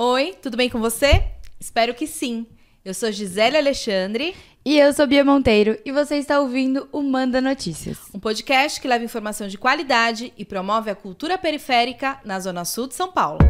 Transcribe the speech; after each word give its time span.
Oi, 0.00 0.36
tudo 0.40 0.56
bem 0.56 0.70
com 0.70 0.78
você? 0.78 1.24
Espero 1.58 1.92
que 1.92 2.06
sim. 2.06 2.46
Eu 2.84 2.94
sou 2.94 3.10
Gisele 3.10 3.56
Alexandre. 3.56 4.32
E 4.64 4.78
eu 4.78 4.92
sou 4.92 5.08
Bia 5.08 5.24
Monteiro 5.24 5.76
e 5.84 5.90
você 5.90 6.14
está 6.18 6.38
ouvindo 6.38 6.88
o 6.92 7.02
Manda 7.02 7.40
Notícias. 7.40 7.98
Um 8.14 8.20
podcast 8.20 8.80
que 8.80 8.86
leva 8.86 9.04
informação 9.04 9.48
de 9.48 9.58
qualidade 9.58 10.32
e 10.38 10.44
promove 10.44 10.88
a 10.88 10.94
cultura 10.94 11.36
periférica 11.36 12.20
na 12.24 12.38
Zona 12.38 12.64
Sul 12.64 12.86
de 12.86 12.94
São 12.94 13.10
Paulo. 13.10 13.40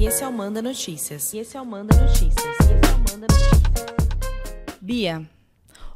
E 0.00 0.06
esse 0.06 0.24
é 0.24 0.26
o 0.26 0.32
Manda 0.32 0.60
Notícias. 0.60 1.32
E 1.32 1.38
esse 1.38 1.56
é 1.56 1.60
o 1.60 1.64
Manda 1.64 1.94
Notícias. 1.94 2.34
E 2.34 2.48
esse 2.48 2.72
é 2.72 2.94
o 2.94 2.98
Manda 2.98 3.28
Notícias. 3.32 4.78
Bia, 4.82 5.22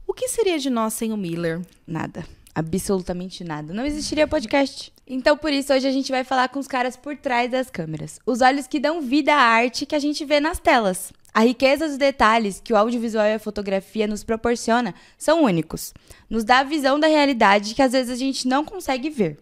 o 0.06 0.14
que 0.14 0.28
seria 0.28 0.60
de 0.60 0.70
nós 0.70 0.94
sem 0.94 1.12
o 1.12 1.16
Miller? 1.16 1.62
Nada. 1.84 2.24
Absolutamente 2.60 3.42
nada. 3.42 3.72
Não 3.72 3.86
existiria 3.86 4.28
podcast. 4.28 4.92
Então, 5.06 5.34
por 5.34 5.50
isso, 5.50 5.72
hoje 5.72 5.88
a 5.88 5.90
gente 5.90 6.12
vai 6.12 6.22
falar 6.24 6.48
com 6.50 6.58
os 6.58 6.68
caras 6.68 6.94
por 6.94 7.16
trás 7.16 7.50
das 7.50 7.70
câmeras. 7.70 8.20
Os 8.26 8.42
olhos 8.42 8.66
que 8.66 8.78
dão 8.78 9.00
vida 9.00 9.34
à 9.34 9.40
arte 9.40 9.86
que 9.86 9.94
a 9.94 9.98
gente 9.98 10.26
vê 10.26 10.40
nas 10.40 10.58
telas. 10.58 11.10
A 11.32 11.40
riqueza 11.40 11.88
dos 11.88 11.96
detalhes 11.96 12.60
que 12.62 12.72
o 12.72 12.76
audiovisual 12.76 13.24
e 13.24 13.32
a 13.32 13.38
fotografia 13.38 14.06
nos 14.06 14.22
proporciona 14.22 14.94
são 15.16 15.44
únicos. 15.44 15.94
Nos 16.28 16.44
dá 16.44 16.58
a 16.58 16.64
visão 16.64 17.00
da 17.00 17.06
realidade 17.06 17.74
que 17.74 17.80
às 17.80 17.92
vezes 17.92 18.12
a 18.12 18.16
gente 18.16 18.46
não 18.46 18.62
consegue 18.62 19.08
ver. 19.08 19.38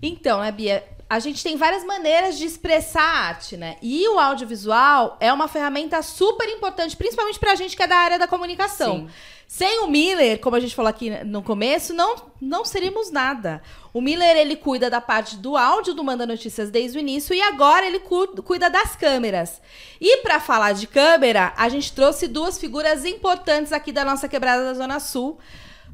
Então, 0.00 0.40
né, 0.40 0.52
Bia? 0.52 0.84
A 1.08 1.18
gente 1.18 1.42
tem 1.42 1.56
várias 1.56 1.84
maneiras 1.84 2.38
de 2.38 2.44
expressar 2.44 3.02
a 3.02 3.28
arte, 3.28 3.56
né? 3.56 3.76
E 3.82 4.08
o 4.08 4.18
audiovisual 4.18 5.16
é 5.20 5.32
uma 5.32 5.48
ferramenta 5.48 6.02
super 6.02 6.48
importante, 6.48 6.96
principalmente 6.96 7.38
pra 7.38 7.54
gente 7.54 7.76
que 7.76 7.82
é 7.82 7.86
da 7.86 7.96
área 7.96 8.18
da 8.18 8.26
comunicação. 8.26 8.96
Sim. 8.96 9.08
Sem 9.46 9.80
o 9.84 9.86
Miller, 9.86 10.40
como 10.40 10.56
a 10.56 10.60
gente 10.60 10.74
falou 10.74 10.88
aqui 10.88 11.10
no 11.24 11.42
começo, 11.42 11.92
não, 11.92 12.16
não 12.40 12.64
seríamos 12.64 13.10
nada. 13.10 13.62
O 13.92 14.00
Miller, 14.00 14.36
ele 14.36 14.56
cuida 14.56 14.90
da 14.90 15.00
parte 15.00 15.36
do 15.36 15.56
áudio 15.56 15.94
do 15.94 16.02
Manda 16.02 16.26
Notícias 16.26 16.70
desde 16.70 16.98
o 16.98 17.00
início 17.00 17.34
e 17.34 17.40
agora 17.40 17.86
ele 17.86 18.00
cu 18.00 18.26
cuida 18.42 18.68
das 18.68 18.96
câmeras. 18.96 19.60
E 20.00 20.16
para 20.22 20.40
falar 20.40 20.72
de 20.72 20.86
câmera, 20.86 21.52
a 21.56 21.68
gente 21.68 21.92
trouxe 21.92 22.26
duas 22.26 22.58
figuras 22.58 23.04
importantes 23.04 23.72
aqui 23.72 23.92
da 23.92 24.04
nossa 24.04 24.28
quebrada 24.28 24.64
da 24.64 24.74
Zona 24.74 24.98
Sul. 24.98 25.38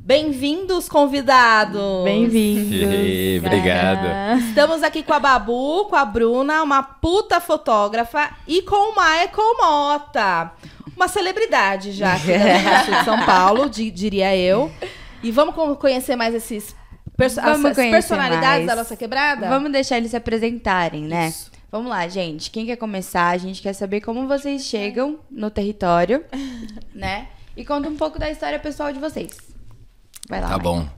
Bem-vindos, 0.02 0.88
convidados! 0.88 2.04
Bem-vindos! 2.04 3.44
Obrigado. 3.44 4.38
Estamos 4.48 4.82
aqui 4.82 5.02
com 5.02 5.12
a 5.12 5.20
Babu, 5.20 5.84
com 5.84 5.94
a 5.94 6.04
Bruna, 6.04 6.62
uma 6.62 6.82
puta 6.82 7.38
fotógrafa, 7.40 8.30
e 8.48 8.62
com 8.62 8.74
o 8.74 8.94
Michael 8.94 9.56
Mota, 9.60 10.52
uma 10.96 11.06
celebridade 11.06 11.92
já 11.92 12.14
aqui 12.14 12.26
da 12.32 12.98
de 13.00 13.04
São 13.04 13.24
Paulo, 13.24 13.68
di- 13.68 13.90
diria 13.90 14.34
eu. 14.36 14.72
E 15.22 15.30
vamos 15.30 15.54
co- 15.54 15.76
conhecer 15.76 16.16
mais 16.16 16.34
esses 16.34 16.74
perso 17.16 17.40
Vamos 17.40 17.74
personalidades 17.76 18.64
mais. 18.64 18.66
da 18.66 18.76
nossa 18.76 18.96
quebrada? 18.96 19.48
Vamos 19.48 19.70
deixar 19.70 19.98
eles 19.98 20.10
se 20.10 20.16
apresentarem, 20.16 21.02
né? 21.04 21.28
Isso. 21.28 21.50
Vamos 21.70 21.88
lá, 21.90 22.08
gente. 22.08 22.50
Quem 22.50 22.66
quer 22.66 22.76
começar? 22.76 23.28
A 23.28 23.36
gente 23.38 23.62
quer 23.62 23.74
saber 23.74 24.00
como 24.00 24.26
vocês 24.26 24.62
chegam 24.64 25.20
no 25.30 25.50
território, 25.50 26.24
né? 26.94 27.28
E 27.56 27.64
conta 27.64 27.88
um 27.88 27.96
pouco 27.96 28.18
da 28.18 28.30
história 28.30 28.58
pessoal 28.58 28.92
de 28.92 28.98
vocês. 28.98 29.49
Vai 30.28 30.40
lá. 30.40 30.48
Tá 30.48 30.54
Mike. 30.54 30.64
bom. 30.64 30.88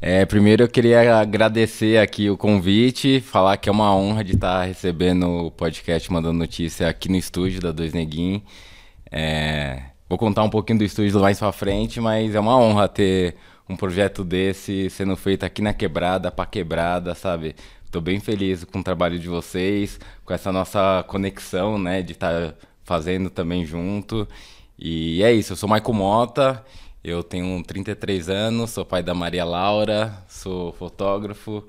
É, 0.00 0.24
primeiro 0.24 0.62
eu 0.62 0.68
queria 0.68 1.18
agradecer 1.18 1.98
aqui 1.98 2.30
o 2.30 2.36
convite, 2.36 3.20
falar 3.20 3.56
que 3.56 3.68
é 3.68 3.72
uma 3.72 3.92
honra 3.94 4.22
de 4.22 4.34
estar 4.34 4.62
recebendo 4.62 5.46
o 5.46 5.50
podcast 5.50 6.12
Mandando 6.12 6.38
Notícia 6.38 6.88
aqui 6.88 7.08
no 7.08 7.16
estúdio 7.16 7.60
da 7.60 7.72
Dois 7.72 7.92
Neguinho. 7.92 8.40
É, 9.10 9.82
vou 10.08 10.16
contar 10.16 10.44
um 10.44 10.50
pouquinho 10.50 10.78
do 10.78 10.84
estúdio 10.84 11.18
mais 11.20 11.40
pra 11.40 11.50
frente, 11.50 12.00
mas 12.00 12.34
é 12.34 12.38
uma 12.38 12.56
honra 12.56 12.86
ter 12.86 13.34
um 13.68 13.74
projeto 13.76 14.24
desse 14.24 14.88
sendo 14.88 15.16
feito 15.16 15.44
aqui 15.44 15.60
na 15.60 15.74
quebrada, 15.74 16.30
pra 16.30 16.46
quebrada, 16.46 17.12
sabe? 17.16 17.56
Tô 17.90 18.00
bem 18.00 18.20
feliz 18.20 18.62
com 18.64 18.78
o 18.78 18.84
trabalho 18.84 19.18
de 19.18 19.28
vocês, 19.28 19.98
com 20.24 20.32
essa 20.32 20.52
nossa 20.52 21.04
conexão, 21.08 21.76
né, 21.76 22.02
de 22.02 22.12
estar 22.12 22.54
fazendo 22.84 23.30
também 23.30 23.64
junto. 23.64 24.28
E 24.78 25.22
é 25.24 25.32
isso, 25.32 25.54
eu 25.54 25.56
sou 25.56 25.68
Michael 25.68 25.92
Mota, 25.94 26.64
eu 27.02 27.22
tenho 27.22 27.62
33 27.62 28.28
anos, 28.28 28.70
sou 28.70 28.84
pai 28.84 29.02
da 29.02 29.14
Maria 29.14 29.44
Laura, 29.44 30.22
sou 30.28 30.72
fotógrafo, 30.72 31.66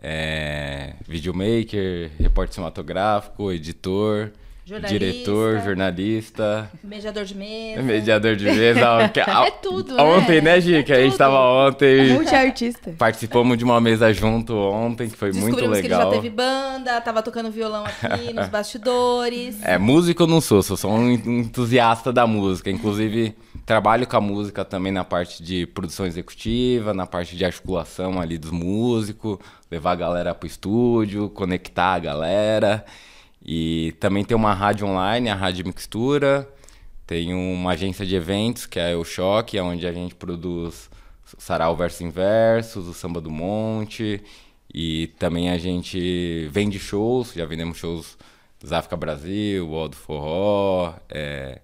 é, 0.00 0.94
videomaker, 1.06 2.10
repórter 2.18 2.54
cinematográfico, 2.54 3.52
editor, 3.52 4.32
Jornalista. 4.68 4.98
diretor, 4.98 5.60
jornalista, 5.64 6.70
Mediador 6.84 7.24
de 7.24 7.34
mesa. 7.34 7.82
mediador 7.82 8.36
de 8.36 8.44
mesa. 8.44 9.10
É 9.46 9.50
tudo, 9.50 9.94
né? 9.94 10.02
Ontem, 10.02 10.40
né, 10.42 10.60
Gi? 10.60 10.82
Que 10.84 10.92
a 10.92 10.96
gente 11.00 11.12
tudo. 11.12 11.18
tava 11.18 11.38
ontem. 11.68 12.12
Multiartista. 12.12 12.90
Participamos 12.98 13.56
de 13.56 13.64
uma 13.64 13.80
mesa 13.80 14.12
junto 14.12 14.54
ontem, 14.54 15.08
que 15.08 15.16
foi 15.16 15.32
muito 15.32 15.44
Descobrimos 15.46 15.78
que 15.80 15.86
ele 15.86 15.94
já 15.94 15.98
legal. 16.04 16.12
teve 16.12 16.28
banda, 16.30 17.00
tava 17.00 17.22
tocando 17.22 17.50
violão 17.50 17.84
aqui 17.86 18.32
nos 18.34 18.48
bastidores. 18.48 19.56
É, 19.62 19.78
músico 19.78 20.24
eu 20.24 20.26
não 20.26 20.40
sou, 20.40 20.62
sou 20.62 20.76
só 20.76 20.88
um 20.90 21.10
entusiasta 21.10 22.12
da 22.12 22.26
música. 22.26 22.70
Inclusive, 22.70 23.34
trabalho 23.64 24.06
com 24.06 24.16
a 24.16 24.20
música 24.20 24.64
também 24.64 24.92
na 24.92 25.04
parte 25.04 25.42
de 25.42 25.66
produção 25.66 26.04
executiva, 26.04 26.92
na 26.92 27.06
parte 27.06 27.36
de 27.36 27.44
articulação 27.44 28.20
ali 28.20 28.36
dos 28.36 28.50
músicos, 28.50 29.38
levar 29.70 29.92
a 29.92 29.96
galera 29.96 30.34
pro 30.34 30.46
estúdio, 30.46 31.30
conectar 31.30 31.94
a 31.94 31.98
galera. 31.98 32.84
E 33.44 33.94
também 34.00 34.24
tem 34.24 34.36
uma 34.36 34.52
rádio 34.52 34.86
online, 34.86 35.28
a 35.28 35.34
Rádio 35.34 35.66
Mixtura. 35.66 36.48
Tem 37.06 37.32
uma 37.32 37.72
agência 37.72 38.04
de 38.04 38.14
eventos, 38.14 38.66
que 38.66 38.78
é 38.78 38.94
o 38.94 39.04
Choque, 39.04 39.58
onde 39.58 39.86
a 39.86 39.92
gente 39.92 40.14
produz 40.14 40.90
o 41.36 41.40
Sarau 41.40 41.76
Verso 41.76 42.04
Inversos, 42.04 42.86
o 42.86 42.92
Samba 42.92 43.20
do 43.20 43.30
Monte. 43.30 44.22
E 44.72 45.06
também 45.18 45.48
a 45.50 45.56
gente 45.56 46.48
vende 46.50 46.78
shows, 46.78 47.32
já 47.32 47.46
vendemos 47.46 47.78
shows 47.78 48.18
do 48.60 48.74
África 48.74 48.96
Brasil, 48.96 49.66
Wall 49.66 49.88
do 49.88 49.96
Forró, 49.96 50.94
é, 51.08 51.60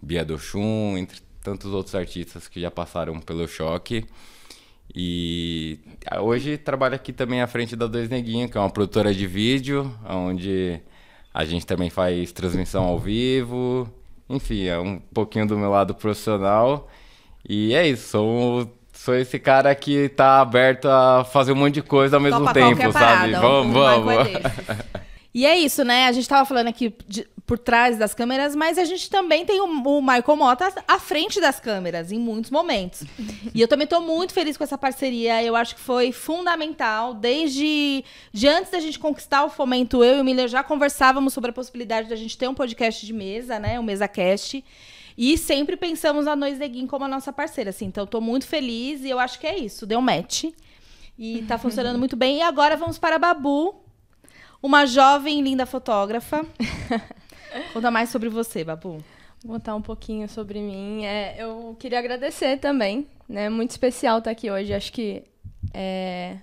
Bia 0.00 0.24
do 0.24 0.38
Chum, 0.38 0.96
entre 0.96 1.20
tantos 1.42 1.72
outros 1.72 1.94
artistas 1.94 2.48
que 2.48 2.60
já 2.60 2.70
passaram 2.70 3.20
pelo 3.20 3.46
Choque. 3.46 4.06
E 4.94 5.78
hoje 6.20 6.56
trabalho 6.56 6.94
aqui 6.94 7.12
também 7.12 7.42
à 7.42 7.46
frente 7.46 7.76
da 7.76 7.86
Dois 7.86 8.08
Neguinho, 8.08 8.48
que 8.48 8.56
é 8.56 8.60
uma 8.60 8.70
produtora 8.70 9.12
de 9.12 9.26
vídeo, 9.26 9.92
onde 10.08 10.80
a 11.38 11.44
gente 11.44 11.66
também 11.66 11.90
faz 11.90 12.32
transmissão 12.32 12.84
ao 12.84 12.98
vivo. 12.98 13.86
Enfim, 14.28 14.64
é 14.64 14.78
um 14.78 14.98
pouquinho 15.12 15.46
do 15.46 15.58
meu 15.58 15.70
lado 15.70 15.94
profissional. 15.94 16.88
E 17.46 17.74
é 17.74 17.86
isso, 17.86 18.08
sou, 18.08 18.72
sou 18.90 19.14
esse 19.14 19.38
cara 19.38 19.74
que 19.74 20.08
tá 20.08 20.40
aberto 20.40 20.88
a 20.88 21.24
fazer 21.24 21.52
um 21.52 21.56
monte 21.56 21.74
de 21.74 21.82
coisa 21.82 22.16
ao 22.16 22.20
mesmo 22.22 22.40
Topa 22.40 22.54
tempo, 22.54 22.68
qualquer 22.80 22.92
sabe? 22.92 23.32
parada, 23.32 23.40
Vamos, 23.40 23.74
vamos. 23.74 24.14
E 25.34 25.44
é 25.44 25.58
isso, 25.58 25.84
né? 25.84 26.06
A 26.06 26.12
gente 26.12 26.26
tava 26.26 26.46
falando 26.46 26.68
aqui 26.68 26.94
de- 27.06 27.28
por 27.46 27.58
trás 27.58 27.96
das 27.96 28.12
câmeras, 28.12 28.56
mas 28.56 28.76
a 28.76 28.84
gente 28.84 29.08
também 29.08 29.46
tem 29.46 29.60
o, 29.60 29.66
o 29.66 30.02
Michael 30.02 30.36
Mota 30.36 30.72
à 30.86 30.98
frente 30.98 31.40
das 31.40 31.60
câmeras 31.60 32.10
em 32.10 32.18
muitos 32.18 32.50
momentos. 32.50 33.04
E 33.54 33.60
eu 33.60 33.68
também 33.68 33.86
tô 33.86 34.00
muito 34.00 34.34
feliz 34.34 34.56
com 34.56 34.64
essa 34.64 34.76
parceria. 34.76 35.42
Eu 35.42 35.56
acho 35.56 35.76
que 35.76 35.80
foi 35.80 36.12
fundamental. 36.12 37.14
Desde 37.14 38.04
de 38.30 38.48
antes 38.48 38.70
da 38.70 38.80
gente 38.80 38.98
conquistar 38.98 39.44
o 39.44 39.48
fomento, 39.48 40.04
eu 40.04 40.18
e 40.18 40.20
o 40.20 40.24
Miller 40.24 40.48
já 40.48 40.62
conversávamos 40.62 41.32
sobre 41.32 41.50
a 41.50 41.52
possibilidade 41.54 42.08
da 42.08 42.16
gente 42.16 42.36
ter 42.36 42.48
um 42.48 42.54
podcast 42.54 43.06
de 43.06 43.12
mesa, 43.14 43.58
né? 43.58 43.80
Um 43.80 43.82
MesaCast. 43.82 44.62
E 45.16 45.38
sempre 45.38 45.76
pensamos 45.76 46.26
na 46.26 46.36
Nois 46.36 46.58
Neguin 46.58 46.86
como 46.86 47.06
a 47.06 47.08
nossa 47.08 47.32
parceira, 47.32 47.70
assim. 47.70 47.86
Então, 47.86 48.02
eu 48.02 48.08
tô 48.08 48.20
muito 48.20 48.46
feliz 48.46 49.02
e 49.02 49.08
eu 49.08 49.18
acho 49.18 49.38
que 49.38 49.46
é 49.46 49.58
isso. 49.58 49.86
Deu 49.86 50.02
match. 50.02 50.44
E 51.18 51.42
tá 51.48 51.56
funcionando 51.58 51.98
muito 51.98 52.16
bem. 52.16 52.38
E 52.38 52.42
agora 52.42 52.76
vamos 52.76 52.98
para 52.98 53.16
a 53.16 53.18
Babu, 53.18 53.74
uma 54.62 54.84
jovem 54.84 55.40
linda 55.40 55.64
fotógrafa. 55.64 56.44
Conta 57.72 57.90
mais 57.90 58.08
sobre 58.10 58.28
você, 58.28 58.64
Babu. 58.64 58.98
Vou 59.44 59.54
contar 59.54 59.74
um 59.74 59.82
pouquinho 59.82 60.28
sobre 60.28 60.60
mim. 60.60 61.04
É, 61.04 61.36
eu 61.38 61.76
queria 61.78 61.98
agradecer 61.98 62.58
também, 62.58 63.06
né? 63.28 63.48
Muito 63.48 63.70
especial 63.70 64.18
estar 64.18 64.30
aqui 64.30 64.50
hoje. 64.50 64.72
Acho 64.72 64.92
que 64.92 65.22
é, 65.72 66.38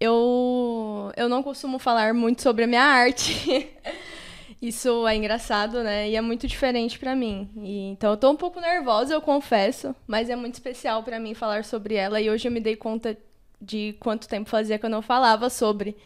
eu 0.00 1.12
eu 1.16 1.28
não 1.28 1.42
costumo 1.42 1.78
falar 1.78 2.14
muito 2.14 2.42
sobre 2.42 2.64
a 2.64 2.66
minha 2.66 2.82
arte. 2.82 3.68
Isso 4.60 5.08
é 5.08 5.16
engraçado, 5.16 5.82
né? 5.82 6.08
E 6.08 6.14
é 6.14 6.20
muito 6.20 6.46
diferente 6.46 6.96
pra 6.98 7.16
mim. 7.16 7.50
E, 7.56 7.90
então 7.90 8.12
eu 8.12 8.16
tô 8.16 8.30
um 8.30 8.36
pouco 8.36 8.60
nervosa, 8.60 9.12
eu 9.12 9.20
confesso, 9.20 9.94
mas 10.06 10.30
é 10.30 10.36
muito 10.36 10.54
especial 10.54 11.02
pra 11.02 11.18
mim 11.18 11.34
falar 11.34 11.64
sobre 11.64 11.96
ela 11.96 12.20
e 12.20 12.30
hoje 12.30 12.46
eu 12.46 12.52
me 12.52 12.60
dei 12.60 12.76
conta 12.76 13.18
de 13.60 13.96
quanto 13.98 14.28
tempo 14.28 14.48
fazia 14.48 14.78
que 14.78 14.86
eu 14.86 14.90
não 14.90 15.02
falava 15.02 15.50
sobre. 15.50 15.96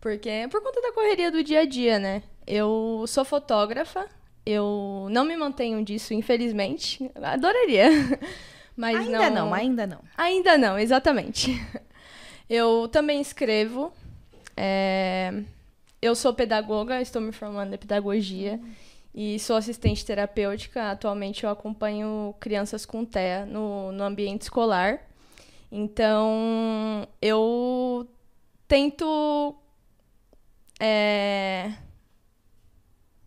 Porque 0.00 0.28
é 0.28 0.48
por 0.48 0.62
conta 0.62 0.80
da 0.80 0.92
correria 0.92 1.30
do 1.30 1.42
dia 1.42 1.60
a 1.60 1.64
dia, 1.64 1.98
né? 1.98 2.22
Eu 2.50 3.04
sou 3.06 3.26
fotógrafa, 3.26 4.08
eu 4.46 5.06
não 5.10 5.26
me 5.26 5.36
mantenho 5.36 5.84
disso, 5.84 6.14
infelizmente. 6.14 7.10
Adoraria. 7.22 7.90
Mas 8.74 8.96
ainda 8.96 9.28
não... 9.28 9.52
ainda 9.52 9.86
não. 9.86 10.00
Ainda 10.16 10.56
não, 10.56 10.78
exatamente. 10.78 11.60
Eu 12.48 12.88
também 12.88 13.20
escrevo. 13.20 13.92
é, 14.56 15.42
Eu 16.00 16.14
sou 16.14 16.32
pedagoga, 16.32 17.02
estou 17.02 17.20
me 17.20 17.32
formando 17.32 17.74
em 17.74 17.76
pedagogia. 17.76 18.58
E 19.14 19.38
sou 19.38 19.56
assistente 19.56 20.06
terapêutica. 20.06 20.92
Atualmente 20.92 21.44
eu 21.44 21.50
acompanho 21.50 22.34
crianças 22.40 22.86
com 22.86 23.04
TEA 23.04 23.44
no, 23.44 23.92
no 23.92 24.04
ambiente 24.04 24.42
escolar. 24.42 25.00
Então, 25.70 27.06
eu 27.20 28.08
tento. 28.66 29.54
É, 30.80 31.72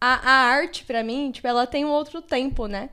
a, 0.02 0.16
a 0.16 0.34
arte, 0.50 0.84
pra 0.84 1.04
mim, 1.04 1.32
tipo, 1.32 1.48
ela 1.48 1.66
tem 1.68 1.86
um 1.86 1.92
outro 1.92 2.22
tempo, 2.22 2.66
né? 2.68 2.90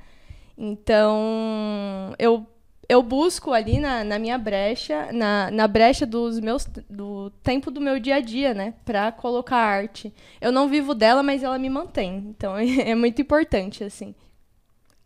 Então, 0.57 2.15
eu, 2.19 2.47
eu 2.89 3.03
busco 3.03 3.53
ali 3.53 3.79
na, 3.79 4.05
na 4.05 4.19
minha 4.19 4.37
brecha, 4.37 5.09
na, 5.13 5.51
na 5.51 5.67
brecha 5.69 6.05
dos 6.05 6.41
meus, 6.41 6.67
do 6.89 7.31
tempo 7.43 7.71
do 7.71 7.81
meu 7.81 7.99
dia 7.99 8.17
a 8.17 8.21
dia, 8.21 8.53
né? 8.55 8.75
Pra 8.85 9.11
colocar 9.13 9.57
arte. 9.57 10.13
Eu 10.41 10.51
não 10.53 10.69
vivo 10.69 10.95
dela, 10.95 11.23
mas 11.23 11.43
ela 11.43 11.59
me 11.59 11.71
mantém. 11.71 12.17
Então, 12.29 12.57
é, 12.57 12.65
é 12.91 12.95
muito 12.95 13.23
importante, 13.23 13.83
assim. 13.85 14.15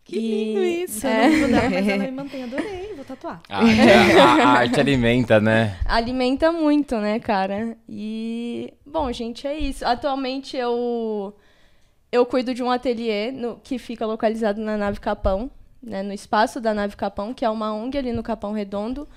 Que 0.05 0.17
E- 0.17 0.45
lindo 0.45 0.63
isso. 0.63 1.07
é. 1.07 1.27
Eu 1.27 1.31
não 1.31 1.39
vou 1.39 1.49
dar, 1.49 1.69
mas 1.69 1.87
ela 1.87 2.03
me 2.03 2.11
mantém. 2.11 2.43
Adorei, 2.43 2.93
vou 2.95 3.05
tatuar. 3.05 3.41
A 3.47 3.59
arte, 3.59 4.17
a- 4.19 4.33
a 4.43 4.49
arte 4.59 4.79
alimenta, 4.79 5.39
né? 5.39 5.77
Alimenta 5.85 6.51
muito, 6.51 6.97
né, 6.97 7.19
cara? 7.19 7.77
E, 7.87 8.73
bom, 8.85 9.11
gente, 9.11 9.47
é 9.47 9.57
isso. 9.57 9.85
Atualmente 9.85 10.57
eu 10.57 11.33
eu 12.13 12.25
cuido 12.25 12.53
de 12.53 12.61
um 12.61 12.69
ateliê 12.69 13.31
no- 13.31 13.55
que 13.63 13.77
fica 13.79 14.05
localizado 14.05 14.61
na 14.61 14.77
Nave 14.77 14.99
Capão, 14.99 15.49
né, 15.81 16.01
no 16.03 16.13
espaço 16.13 16.61
da 16.61 16.73
Nave 16.73 16.95
Capão, 16.95 17.33
que 17.33 17.43
é 17.43 17.49
uma 17.49 17.73
ONG 17.73 17.97
ali 17.97 18.13
no 18.13 18.21
Capão 18.23 18.53
Redondo. 18.53 19.07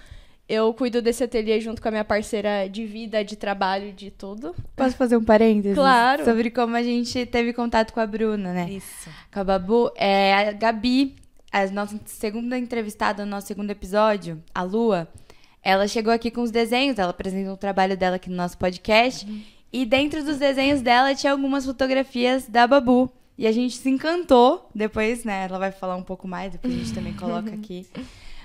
Eu 0.48 0.72
cuido 0.72 1.02
desse 1.02 1.25
ateliê 1.25 1.60
junto 1.60 1.82
com 1.82 1.88
a 1.88 1.90
minha 1.90 2.04
parceira 2.04 2.69
de 2.69 2.87
vida, 2.87 3.25
de 3.25 3.34
trabalho, 3.37 3.93
de 3.93 4.10
tudo. 4.12 4.54
Posso 4.76 4.96
fazer 4.96 5.16
um 5.16 5.25
parênteses? 5.25 5.76
Claro. 5.76 6.25
Sobre 6.25 6.50
como 6.50 6.75
a 6.76 6.82
gente 6.82 7.26
teve 7.26 7.52
contato 7.52 7.93
com 7.93 7.98
a 8.00 8.06
Bruna, 8.06 8.52
né? 8.52 8.70
Isso. 8.70 9.10
Com 9.32 9.40
a 9.40 9.44
Babu. 9.44 9.90
É, 9.96 10.32
a 10.34 10.52
Gabi, 10.52 11.16
a 11.52 11.66
nossa 11.66 11.98
segunda 12.06 12.56
entrevistada 12.56 13.25
no 13.25 13.31
nosso 13.32 13.48
segundo 13.48 13.70
episódio, 13.72 14.40
a 14.54 14.62
Lua, 14.62 15.08
ela 15.62 15.88
chegou 15.88 16.12
aqui 16.12 16.31
com 16.31 16.43
os 16.43 16.52
desenhos, 16.52 16.96
ela 16.98 17.10
apresentou 17.10 17.54
o 17.54 17.56
trabalho 17.56 17.96
dela 17.96 18.14
aqui 18.16 18.31
no 18.31 18.37
nosso 18.37 18.56
podcast. 18.56 19.26
E 19.76 19.84
dentro 19.84 20.25
dos 20.25 20.38
desenhos 20.38 20.81
dela 20.81 21.14
tinha 21.14 21.31
algumas 21.31 21.67
fotografias 21.67 22.46
da 22.49 22.67
Babu. 22.67 23.12
E 23.37 23.46
a 23.46 23.52
gente 23.52 23.76
se 23.76 23.90
encantou. 23.90 24.70
Depois, 24.75 25.23
né, 25.23 25.44
ela 25.44 25.58
vai 25.58 25.70
falar 25.70 25.96
um 25.96 26.02
pouco 26.02 26.26
mais, 26.26 26.52
depois 26.52 26.73
a 26.73 26.76
gente 26.78 26.94
também 26.94 27.12
coloca 27.20 27.52
aqui. 27.52 27.87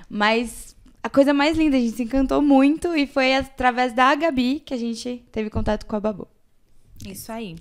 Mas 0.10 0.76
a 1.02 1.10
coisa 1.10 1.34
mais 1.34 1.58
linda, 1.58 1.78
a 1.78 1.80
gente 1.80 1.96
se 1.96 2.04
encantou 2.04 2.42
muito 2.42 2.94
e 2.94 3.08
foi 3.08 3.34
através 3.34 3.94
da 3.94 4.14
Gabi 4.14 4.60
que 4.60 4.74
a 4.74 4.78
gente 4.78 5.24
teve 5.32 5.50
contato 5.50 5.86
com 5.86 5.96
a 5.96 6.02
Babu. 6.02 6.28
Isso 7.08 7.32
aí. 7.32 7.56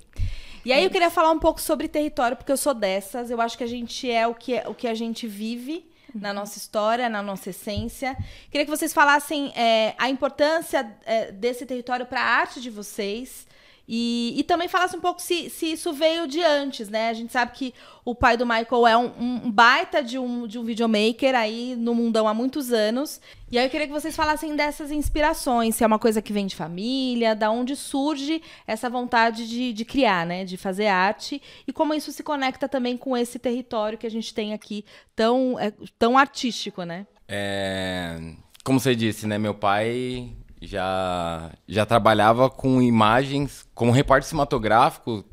E 0.65 0.73
aí 0.73 0.83
eu 0.83 0.89
queria 0.89 1.09
falar 1.09 1.31
um 1.31 1.39
pouco 1.39 1.61
sobre 1.61 1.87
território, 1.87 2.35
porque 2.35 2.51
eu 2.51 2.57
sou 2.57 2.73
dessas. 2.73 3.31
Eu 3.31 3.39
acho 3.39 3.57
que 3.57 3.63
a 3.63 3.67
gente 3.67 4.11
é 4.11 4.27
o 4.27 4.35
que, 4.35 4.61
o 4.67 4.73
que 4.73 4.85
a 4.89 4.93
gente 4.93 5.27
vive 5.27 5.89
na 6.13 6.33
nossa 6.33 6.57
história, 6.57 7.07
na 7.07 7.23
nossa 7.23 7.51
essência. 7.51 8.17
Queria 8.51 8.65
que 8.65 8.69
vocês 8.69 8.93
falassem 8.93 9.53
é, 9.55 9.95
a 9.97 10.09
importância 10.09 10.93
é, 11.05 11.31
desse 11.31 11.65
território 11.65 12.05
para 12.05 12.19
a 12.19 12.25
arte 12.25 12.59
de 12.59 12.69
vocês. 12.69 13.49
E, 13.93 14.35
e 14.37 14.43
também 14.43 14.69
falasse 14.69 14.95
um 14.95 15.01
pouco 15.01 15.21
se, 15.21 15.49
se 15.49 15.73
isso 15.73 15.91
veio 15.91 16.25
de 16.25 16.41
antes, 16.41 16.87
né? 16.87 17.09
A 17.09 17.13
gente 17.13 17.33
sabe 17.33 17.51
que 17.51 17.73
o 18.05 18.15
pai 18.15 18.37
do 18.37 18.45
Michael 18.45 18.87
é 18.87 18.95
um, 18.95 19.11
um 19.19 19.51
baita 19.51 20.01
de 20.01 20.17
um, 20.17 20.47
de 20.47 20.57
um 20.57 20.63
videomaker 20.63 21.35
aí 21.35 21.75
no 21.75 21.93
mundão 21.93 22.25
há 22.25 22.33
muitos 22.33 22.71
anos. 22.71 23.19
E 23.51 23.59
aí 23.59 23.65
eu 23.65 23.69
queria 23.69 23.87
que 23.87 23.91
vocês 23.91 24.15
falassem 24.15 24.55
dessas 24.55 24.91
inspirações, 24.91 25.75
se 25.75 25.83
é 25.83 25.87
uma 25.87 25.99
coisa 25.99 26.21
que 26.21 26.31
vem 26.31 26.47
de 26.47 26.55
família, 26.55 27.35
da 27.35 27.51
onde 27.51 27.75
surge 27.75 28.41
essa 28.65 28.89
vontade 28.89 29.45
de, 29.45 29.73
de 29.73 29.83
criar, 29.83 30.25
né? 30.25 30.45
De 30.45 30.55
fazer 30.55 30.87
arte, 30.87 31.41
e 31.67 31.73
como 31.73 31.93
isso 31.93 32.13
se 32.13 32.23
conecta 32.23 32.69
também 32.69 32.95
com 32.95 33.17
esse 33.17 33.37
território 33.37 33.97
que 33.97 34.07
a 34.07 34.11
gente 34.11 34.33
tem 34.33 34.53
aqui 34.53 34.85
tão, 35.13 35.59
é, 35.59 35.73
tão 35.99 36.17
artístico, 36.17 36.83
né? 36.83 37.05
É, 37.27 38.17
como 38.63 38.79
você 38.79 38.95
disse, 38.95 39.27
né? 39.27 39.37
Meu 39.37 39.53
pai 39.53 40.31
já, 40.61 41.51
já 41.67 41.85
trabalhava 41.85 42.49
com 42.49 42.81
imagens, 42.81 43.67
como 43.73 43.91
repórter 43.91 44.29
cinematográfico. 44.29 45.25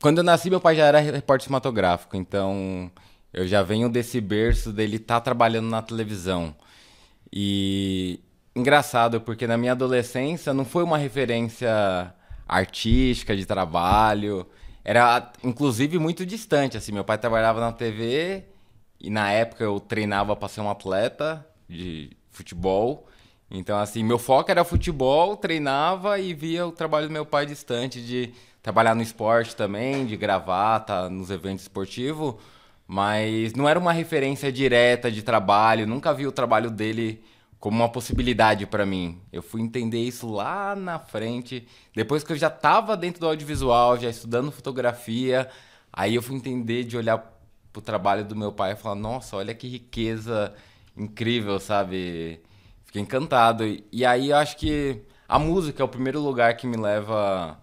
Quando 0.00 0.18
eu 0.18 0.24
nasci, 0.24 0.48
meu 0.48 0.60
pai 0.60 0.74
já 0.76 0.86
era 0.86 0.98
repórter 1.00 1.44
cinematográfico, 1.44 2.16
então 2.16 2.90
eu 3.32 3.46
já 3.46 3.62
venho 3.62 3.88
desse 3.88 4.20
berço 4.20 4.72
dele 4.72 4.96
estar 4.96 5.20
trabalhando 5.20 5.68
na 5.68 5.82
televisão. 5.82 6.54
E 7.32 8.20
engraçado, 8.54 9.20
porque 9.20 9.46
na 9.46 9.56
minha 9.56 9.72
adolescência 9.72 10.52
não 10.52 10.64
foi 10.64 10.82
uma 10.82 10.98
referência 10.98 12.12
artística 12.48 13.36
de 13.36 13.46
trabalho. 13.46 14.46
Era, 14.84 15.32
inclusive, 15.44 15.98
muito 15.98 16.26
distante. 16.26 16.76
Assim, 16.76 16.92
meu 16.92 17.04
pai 17.04 17.18
trabalhava 17.18 17.60
na 17.60 17.72
TV 17.72 18.44
e 19.00 19.10
na 19.10 19.30
época 19.30 19.64
eu 19.64 19.78
treinava 19.80 20.34
para 20.36 20.48
ser 20.48 20.60
um 20.60 20.70
atleta 20.70 21.46
de 21.68 22.10
futebol. 22.30 23.06
Então, 23.54 23.78
assim, 23.78 24.02
meu 24.02 24.18
foco 24.18 24.50
era 24.50 24.64
futebol, 24.64 25.36
treinava 25.36 26.18
e 26.18 26.32
via 26.32 26.66
o 26.66 26.72
trabalho 26.72 27.06
do 27.08 27.12
meu 27.12 27.26
pai 27.26 27.44
distante 27.44 28.00
de 28.00 28.32
trabalhar 28.62 28.94
no 28.94 29.02
esporte 29.02 29.54
também, 29.54 30.06
de 30.06 30.16
gravar, 30.16 30.80
tá 30.80 31.10
nos 31.10 31.30
eventos 31.30 31.64
esportivos. 31.64 32.34
Mas 32.86 33.52
não 33.52 33.68
era 33.68 33.78
uma 33.78 33.92
referência 33.92 34.50
direta 34.50 35.10
de 35.10 35.22
trabalho, 35.22 35.86
nunca 35.86 36.14
vi 36.14 36.26
o 36.26 36.32
trabalho 36.32 36.70
dele 36.70 37.22
como 37.60 37.76
uma 37.76 37.90
possibilidade 37.90 38.64
para 38.66 38.86
mim. 38.86 39.20
Eu 39.30 39.42
fui 39.42 39.60
entender 39.60 40.00
isso 40.02 40.30
lá 40.30 40.74
na 40.74 40.98
frente, 40.98 41.68
depois 41.94 42.24
que 42.24 42.32
eu 42.32 42.36
já 42.36 42.48
estava 42.48 42.96
dentro 42.96 43.20
do 43.20 43.26
audiovisual, 43.26 43.98
já 43.98 44.08
estudando 44.08 44.50
fotografia, 44.50 45.48
aí 45.92 46.14
eu 46.14 46.22
fui 46.22 46.36
entender 46.36 46.84
de 46.84 46.96
olhar 46.96 47.18
pro 47.70 47.82
trabalho 47.82 48.24
do 48.24 48.34
meu 48.34 48.50
pai 48.52 48.72
e 48.72 48.76
falar: 48.76 48.94
"Nossa, 48.94 49.36
olha 49.36 49.54
que 49.54 49.68
riqueza 49.68 50.54
incrível", 50.96 51.60
sabe? 51.60 52.40
Fiquei 52.84 53.02
encantado. 53.02 53.64
E 53.90 54.04
aí 54.04 54.30
eu 54.30 54.36
acho 54.36 54.56
que 54.56 55.02
a 55.28 55.38
música 55.38 55.82
é 55.82 55.84
o 55.84 55.88
primeiro 55.88 56.20
lugar 56.20 56.56
que 56.56 56.66
me 56.66 56.76
leva 56.76 57.58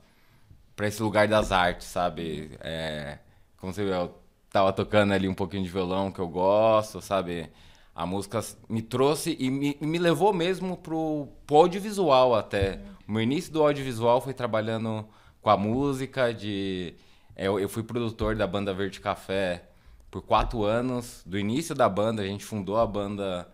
para 0.76 0.88
esse 0.88 1.02
lugar 1.04 1.28
das 1.28 1.52
artes, 1.52 1.88
sabe? 1.88 2.52
É, 2.62 3.20
como 3.58 3.74
você 3.74 3.84
viu, 3.84 3.94
eu 3.94 4.16
tava 4.50 4.74
tocando 4.74 5.14
ali 5.14 5.28
um 5.28 5.34
pouquinho 5.34 5.64
de 5.64 5.70
violão 5.70 6.12
que 6.12 6.20
eu 6.20 6.28
gosto, 6.28 7.02
sabe? 7.02 7.50
A 7.94 8.06
música 8.06 8.40
me 8.68 8.82
trouxe 8.82 9.36
e 9.40 9.52
me, 9.52 9.78
me 9.82 9.98
levou 10.00 10.34
mesmo 10.34 10.78
pro, 10.78 11.28
pro 11.46 11.58
audiovisual 11.58 12.34
até. 12.34 12.80
O 13.08 13.12
meu 13.12 13.22
início 13.22 13.52
do 13.52 13.62
audiovisual 13.62 14.22
foi 14.22 14.34
trabalhando 14.34 15.06
com 15.42 15.50
a 15.50 15.58
música, 15.58 16.34
de... 16.34 16.96
Eu, 17.36 17.60
eu 17.60 17.70
fui 17.70 17.84
produtor 17.84 18.36
da 18.36 18.48
banda 18.48 18.74
Verde 18.74 19.00
Café 19.00 19.64
por 20.10 20.22
quatro 20.22 20.64
anos. 20.64 21.22
Do 21.26 21.38
início 21.38 21.76
da 21.76 21.90
banda, 21.90 22.22
a 22.22 22.26
gente 22.26 22.46
fundou 22.46 22.78
a 22.78 22.88
banda 22.88 23.48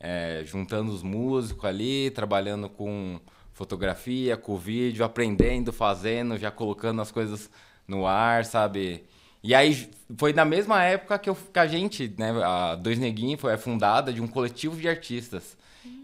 é, 0.00 0.42
juntando 0.44 0.92
os 0.92 1.02
músicos 1.02 1.64
ali, 1.64 2.10
trabalhando 2.10 2.68
com 2.68 3.20
fotografia, 3.52 4.36
com 4.36 4.56
vídeo, 4.56 5.04
aprendendo, 5.04 5.72
fazendo, 5.72 6.38
já 6.38 6.50
colocando 6.50 7.02
as 7.02 7.10
coisas 7.10 7.50
no 7.86 8.06
ar, 8.06 8.44
sabe? 8.44 9.04
E 9.42 9.54
aí 9.54 9.90
foi 10.16 10.32
na 10.32 10.44
mesma 10.44 10.82
época 10.82 11.18
que, 11.18 11.28
eu, 11.28 11.34
que 11.34 11.58
a 11.58 11.66
gente, 11.66 12.14
né, 12.18 12.30
a 12.42 12.74
Dois 12.74 12.98
Neguinhos 12.98 13.40
foi 13.40 13.56
fundada 13.56 14.12
de 14.12 14.20
um 14.20 14.28
coletivo 14.28 14.76
de 14.76 14.88
artistas. 14.88 15.56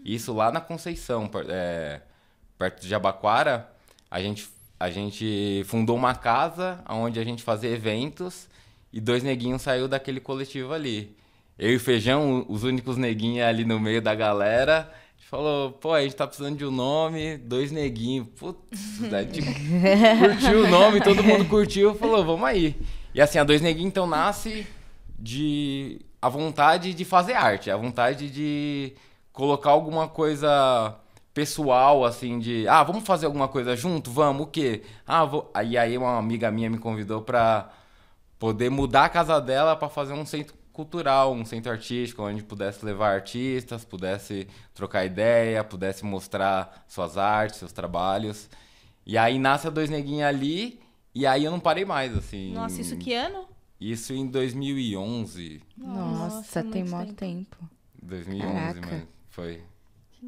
Isso 0.03 0.33
lá 0.33 0.51
na 0.51 0.61
Conceição, 0.61 1.29
é, 1.47 2.01
perto 2.57 2.81
de 2.81 2.87
Jabaquara, 2.87 3.69
a 4.09 4.21
gente, 4.21 4.49
a 4.79 4.89
gente 4.89 5.63
fundou 5.65 5.95
uma 5.95 6.15
casa 6.15 6.83
onde 6.89 7.19
a 7.19 7.23
gente 7.23 7.43
fazia 7.43 7.69
eventos 7.69 8.47
e 8.91 8.99
Dois 8.99 9.23
Neguinhos 9.23 9.61
saiu 9.61 9.87
daquele 9.87 10.19
coletivo 10.19 10.73
ali. 10.73 11.15
Eu 11.57 11.71
e 11.71 11.75
o 11.77 11.79
Feijão, 11.79 12.45
os 12.49 12.63
únicos 12.63 12.97
neguinhos 12.97 13.47
ali 13.47 13.63
no 13.63 13.79
meio 13.79 14.01
da 14.01 14.13
galera, 14.13 14.91
a 14.91 15.17
gente 15.17 15.29
falou, 15.29 15.71
pô, 15.71 15.93
a 15.93 16.01
gente 16.01 16.13
tá 16.13 16.27
precisando 16.27 16.57
de 16.57 16.65
um 16.65 16.71
nome, 16.71 17.37
Dois 17.37 17.71
Neguinhos. 17.71 18.27
Putz, 18.37 19.01
a 19.03 19.21
gente 19.21 19.41
curtiu 20.19 20.65
o 20.65 20.67
nome, 20.67 20.99
todo 20.99 21.23
mundo 21.23 21.45
curtiu, 21.45 21.95
falou, 21.95 22.25
vamos 22.25 22.45
aí. 22.45 22.75
E 23.13 23.21
assim, 23.21 23.37
a 23.37 23.45
Dois 23.45 23.61
Neguinhos 23.61 23.87
então 23.87 24.05
nasce 24.05 24.67
de 25.17 26.01
a 26.21 26.27
vontade 26.27 26.93
de 26.93 27.05
fazer 27.05 27.33
arte, 27.33 27.71
a 27.71 27.77
vontade 27.77 28.29
de 28.29 28.93
colocar 29.31 29.69
alguma 29.69 30.09
coisa 30.09 30.93
pessoal, 31.33 32.03
assim, 32.03 32.37
de, 32.37 32.67
ah, 32.67 32.83
vamos 32.83 33.05
fazer 33.05 33.27
alguma 33.27 33.47
coisa 33.47 33.77
junto? 33.77 34.11
Vamos, 34.11 34.43
o 34.43 34.47
quê? 34.47 34.83
Ah, 35.07 35.23
vou... 35.23 35.49
Aí, 35.53 35.77
aí 35.77 35.97
uma 35.97 36.17
amiga 36.17 36.51
minha 36.51 36.69
me 36.69 36.77
convidou 36.77 37.21
pra 37.21 37.69
poder 38.37 38.69
mudar 38.69 39.05
a 39.05 39.09
casa 39.09 39.39
dela 39.39 39.73
para 39.77 39.87
fazer 39.87 40.11
um 40.11 40.25
centro 40.25 40.64
cultural, 40.75 41.33
um 41.33 41.45
centro 41.45 41.71
artístico, 41.71 42.21
onde 42.21 42.43
pudesse 42.43 42.85
levar 42.85 43.13
artistas, 43.13 43.85
pudesse 43.85 44.47
trocar 44.73 45.05
ideia, 45.05 45.63
pudesse 45.63 46.03
mostrar 46.05 46.85
suas 46.87 47.17
artes, 47.17 47.57
seus 47.59 47.71
trabalhos. 47.71 48.49
E 49.05 49.17
aí 49.17 49.39
nasce 49.39 49.67
a 49.67 49.69
Dois 49.69 49.89
Neguinhos 49.89 50.27
ali, 50.27 50.79
e 51.13 51.25
aí 51.25 51.45
eu 51.45 51.51
não 51.51 51.59
parei 51.59 51.85
mais, 51.85 52.15
assim. 52.15 52.53
Nossa, 52.53 52.81
isso 52.81 52.97
que 52.97 53.13
ano? 53.13 53.47
Isso 53.79 54.13
em 54.13 54.27
2011. 54.27 55.61
Nossa, 55.77 56.35
Nossa, 56.35 56.63
tem 56.63 56.83
muito 56.83 56.95
muito 56.95 57.13
tempo. 57.13 57.57
2011, 58.01 58.53
Caraca. 58.53 58.87
mas 58.91 59.03
foi. 59.29 59.63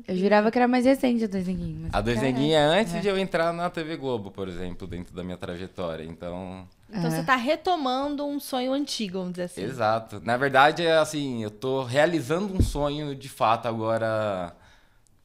Eu 0.07 0.15
jurava 0.17 0.51
que 0.51 0.57
era 0.57 0.67
mais 0.67 0.85
recente 0.85 1.23
a 1.23 1.27
Dois 1.27 1.47
Neguinhos. 1.47 1.81
mas 1.83 1.93
A 1.93 2.01
Dois 2.01 2.21
é 2.21 2.55
antes 2.57 3.01
de 3.01 3.07
eu 3.07 3.17
entrar 3.17 3.53
na 3.53 3.69
TV 3.69 3.95
Globo, 3.95 4.31
por 4.31 4.47
exemplo, 4.47 4.85
dentro 4.85 5.15
da 5.15 5.23
minha 5.23 5.37
trajetória. 5.37 6.03
Então, 6.03 6.67
Então 6.89 7.09
você 7.09 7.23
tá 7.23 7.35
retomando 7.35 8.25
um 8.25 8.39
sonho 8.39 8.73
antigo, 8.73 9.19
vamos 9.19 9.33
dizer 9.33 9.43
assim. 9.43 9.61
Exato. 9.63 10.21
Na 10.23 10.35
verdade, 10.35 10.85
é 10.85 10.97
assim, 10.97 11.43
eu 11.43 11.51
tô 11.51 11.83
realizando 11.83 12.53
um 12.53 12.61
sonho 12.61 13.15
de 13.15 13.29
fato 13.29 13.67
agora, 13.67 14.55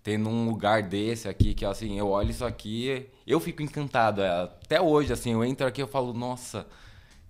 tendo 0.03 0.29
um 0.29 0.49
lugar 0.49 0.83
desse 0.83 1.29
aqui, 1.29 1.55
que 1.55 1.65
assim, 1.65 1.99
eu 1.99 2.09
olho 2.09 2.31
isso 2.31 2.45
aqui, 2.45 3.07
eu 3.27 3.41
fico 3.41 3.63
encantado. 3.63 4.23
É, 4.23 4.43
Até 4.43 4.81
hoje, 4.81 5.13
assim, 5.13 5.33
eu 5.33 5.45
entro 5.45 5.67
aqui 5.67 5.83
e 5.83 5.87
falo, 5.87 6.13
nossa, 6.13 6.67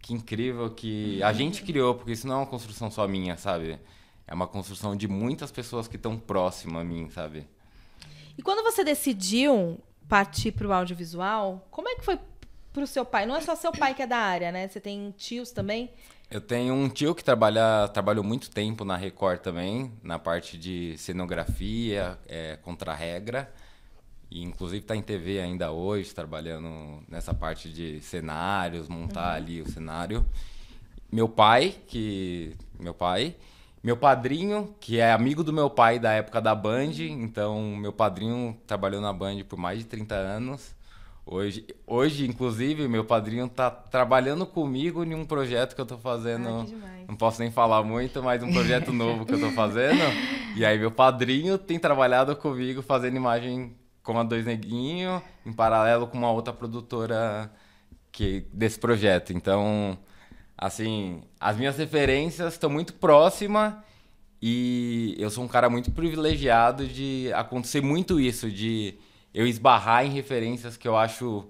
que 0.00 0.12
incrível 0.12 0.70
que 0.70 1.22
a 1.22 1.32
gente 1.32 1.62
criou, 1.62 1.94
porque 1.94 2.12
isso 2.12 2.26
não 2.26 2.34
é 2.34 2.38
uma 2.38 2.46
construção 2.46 2.90
só 2.90 3.06
minha, 3.06 3.36
sabe? 3.36 3.78
É 4.26 4.34
uma 4.34 4.46
construção 4.46 4.96
de 4.96 5.08
muitas 5.08 5.50
pessoas 5.50 5.88
que 5.88 5.96
estão 5.96 6.18
próximas 6.18 6.82
a 6.82 6.84
mim, 6.84 7.10
sabe? 7.10 7.46
E 8.36 8.42
quando 8.42 8.62
você 8.62 8.82
decidiu 8.82 9.78
partir 10.08 10.52
para 10.52 10.66
o 10.66 10.72
audiovisual, 10.72 11.66
como 11.70 11.88
é 11.88 11.94
que 11.96 12.04
foi 12.04 12.18
pro 12.72 12.86
seu 12.86 13.04
pai? 13.04 13.26
Não 13.26 13.36
é 13.36 13.40
só 13.40 13.54
seu 13.54 13.72
pai 13.72 13.94
que 13.94 14.02
é 14.02 14.06
da 14.06 14.18
área, 14.18 14.50
né? 14.50 14.68
Você 14.68 14.80
tem 14.80 15.12
tios 15.16 15.50
também? 15.50 15.90
Eu 16.30 16.40
tenho 16.40 16.72
um 16.72 16.88
tio 16.88 17.14
que 17.14 17.22
trabalha, 17.22 17.88
trabalhou 17.88 18.24
muito 18.24 18.50
tempo 18.50 18.86
na 18.86 18.96
Record 18.96 19.40
também, 19.40 19.92
na 20.02 20.18
parte 20.18 20.56
de 20.56 20.96
cenografia, 20.96 22.18
é, 22.26 22.56
contra-regra. 22.62 23.52
E 24.30 24.42
inclusive 24.42 24.80
está 24.80 24.96
em 24.96 25.02
TV 25.02 25.40
ainda 25.40 25.72
hoje, 25.72 26.14
trabalhando 26.14 27.02
nessa 27.06 27.34
parte 27.34 27.70
de 27.70 28.00
cenários, 28.00 28.88
montar 28.88 29.32
uhum. 29.32 29.36
ali 29.36 29.60
o 29.60 29.70
cenário. 29.70 30.24
Meu 31.10 31.28
pai, 31.28 31.74
que. 31.86 32.56
Meu 32.80 32.94
pai. 32.94 33.36
Meu 33.82 33.96
padrinho, 33.96 34.74
que 34.78 35.00
é 35.00 35.10
amigo 35.12 35.42
do 35.42 35.52
meu 35.52 35.68
pai 35.68 35.98
da 35.98 36.12
época 36.12 36.40
da 36.40 36.54
Band, 36.54 36.92
então 37.00 37.60
meu 37.76 37.92
padrinho 37.92 38.56
trabalhou 38.64 39.00
na 39.00 39.12
Band 39.12 39.42
por 39.48 39.58
mais 39.58 39.80
de 39.80 39.84
30 39.86 40.14
anos. 40.14 40.74
Hoje, 41.26 41.66
hoje 41.86 42.26
inclusive, 42.28 42.86
meu 42.86 43.04
padrinho 43.04 43.48
tá 43.48 43.70
trabalhando 43.70 44.46
comigo 44.46 45.04
em 45.04 45.14
um 45.14 45.24
projeto 45.24 45.74
que 45.74 45.80
eu 45.80 45.86
tô 45.86 45.98
fazendo. 45.98 46.64
Não 47.08 47.16
posso 47.16 47.40
nem 47.40 47.50
falar 47.50 47.82
muito, 47.82 48.22
mas 48.22 48.42
um 48.42 48.52
projeto 48.52 48.90
novo 48.94 49.26
que 49.26 49.34
eu 49.34 49.40
tô 49.40 49.50
fazendo. 49.50 50.00
E 50.56 50.64
aí 50.64 50.78
meu 50.78 50.90
padrinho 50.92 51.58
tem 51.58 51.78
trabalhado 51.78 52.36
comigo 52.36 52.82
fazendo 52.82 53.16
imagem 53.16 53.74
com 54.02 54.18
a 54.18 54.22
Dois 54.22 54.46
Neguinho, 54.46 55.22
em 55.44 55.52
paralelo 55.52 56.06
com 56.06 56.18
uma 56.18 56.30
outra 56.30 56.52
produtora 56.52 57.50
que 58.12 58.46
desse 58.52 58.78
projeto. 58.78 59.32
Então, 59.32 59.98
assim, 60.62 61.24
as 61.40 61.56
minhas 61.56 61.76
referências 61.76 62.52
estão 62.52 62.70
muito 62.70 62.94
próximas 62.94 63.74
e 64.40 65.16
eu 65.18 65.28
sou 65.28 65.42
um 65.42 65.48
cara 65.48 65.68
muito 65.68 65.90
privilegiado 65.90 66.86
de 66.86 67.32
acontecer 67.34 67.80
muito 67.80 68.20
isso, 68.20 68.48
de 68.48 68.94
eu 69.34 69.44
esbarrar 69.44 70.06
em 70.06 70.10
referências 70.10 70.76
que 70.76 70.86
eu 70.86 70.96
acho 70.96 71.48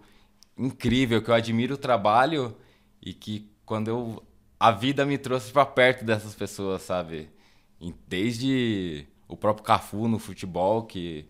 incrível, 0.56 1.20
que 1.20 1.28
eu 1.28 1.34
admiro 1.34 1.74
o 1.74 1.78
trabalho 1.78 2.56
e 3.02 3.12
que 3.12 3.50
quando 3.66 3.88
eu 3.88 4.22
a 4.58 4.70
vida 4.70 5.04
me 5.04 5.18
trouxe 5.18 5.52
para 5.52 5.66
perto 5.66 6.06
dessas 6.06 6.34
pessoas, 6.34 6.80
sabe? 6.80 7.28
Desde 8.08 9.06
o 9.28 9.36
próprio 9.36 9.64
Cafu 9.64 10.08
no 10.08 10.18
futebol, 10.18 10.84
que 10.84 11.26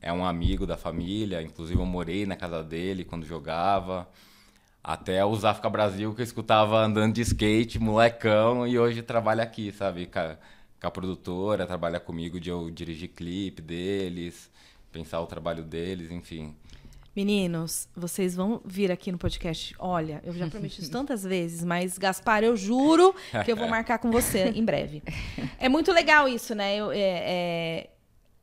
é 0.00 0.10
um 0.10 0.24
amigo 0.24 0.64
da 0.64 0.78
família, 0.78 1.42
inclusive 1.42 1.78
eu 1.78 1.84
morei 1.84 2.24
na 2.24 2.36
casa 2.36 2.64
dele 2.64 3.04
quando 3.04 3.26
jogava 3.26 4.08
até 4.88 5.22
o 5.22 5.34
Zafka 5.36 5.68
Brasil, 5.68 6.14
que 6.14 6.22
eu 6.22 6.24
escutava 6.24 6.78
andando 6.78 7.12
de 7.12 7.20
skate, 7.20 7.78
molecão, 7.78 8.66
e 8.66 8.78
hoje 8.78 9.02
trabalha 9.02 9.42
aqui, 9.42 9.70
sabe? 9.70 10.06
Com 10.06 10.18
a, 10.18 10.36
com 10.80 10.86
a 10.86 10.90
produtora, 10.90 11.66
trabalha 11.66 12.00
comigo 12.00 12.40
de 12.40 12.48
eu 12.48 12.70
dirigir 12.70 13.10
clipe 13.10 13.60
deles, 13.60 14.50
pensar 14.90 15.20
o 15.20 15.26
trabalho 15.26 15.62
deles, 15.62 16.10
enfim. 16.10 16.56
Meninos, 17.14 17.86
vocês 17.94 18.34
vão 18.34 18.62
vir 18.64 18.90
aqui 18.90 19.12
no 19.12 19.18
podcast. 19.18 19.74
Olha, 19.78 20.22
eu 20.24 20.32
já 20.32 20.48
prometi 20.48 20.80
isso 20.80 20.88
tantas 20.90 21.22
vezes, 21.22 21.62
mas 21.62 21.98
Gaspar, 21.98 22.42
eu 22.42 22.56
juro 22.56 23.14
que 23.44 23.52
eu 23.52 23.56
vou 23.56 23.68
marcar 23.68 23.98
com 23.98 24.10
você 24.10 24.48
em 24.54 24.64
breve. 24.64 25.02
É 25.60 25.68
muito 25.68 25.92
legal 25.92 26.26
isso, 26.28 26.54
né? 26.54 26.76
Eu, 26.76 26.92
é, 26.92 26.96
é 26.98 27.90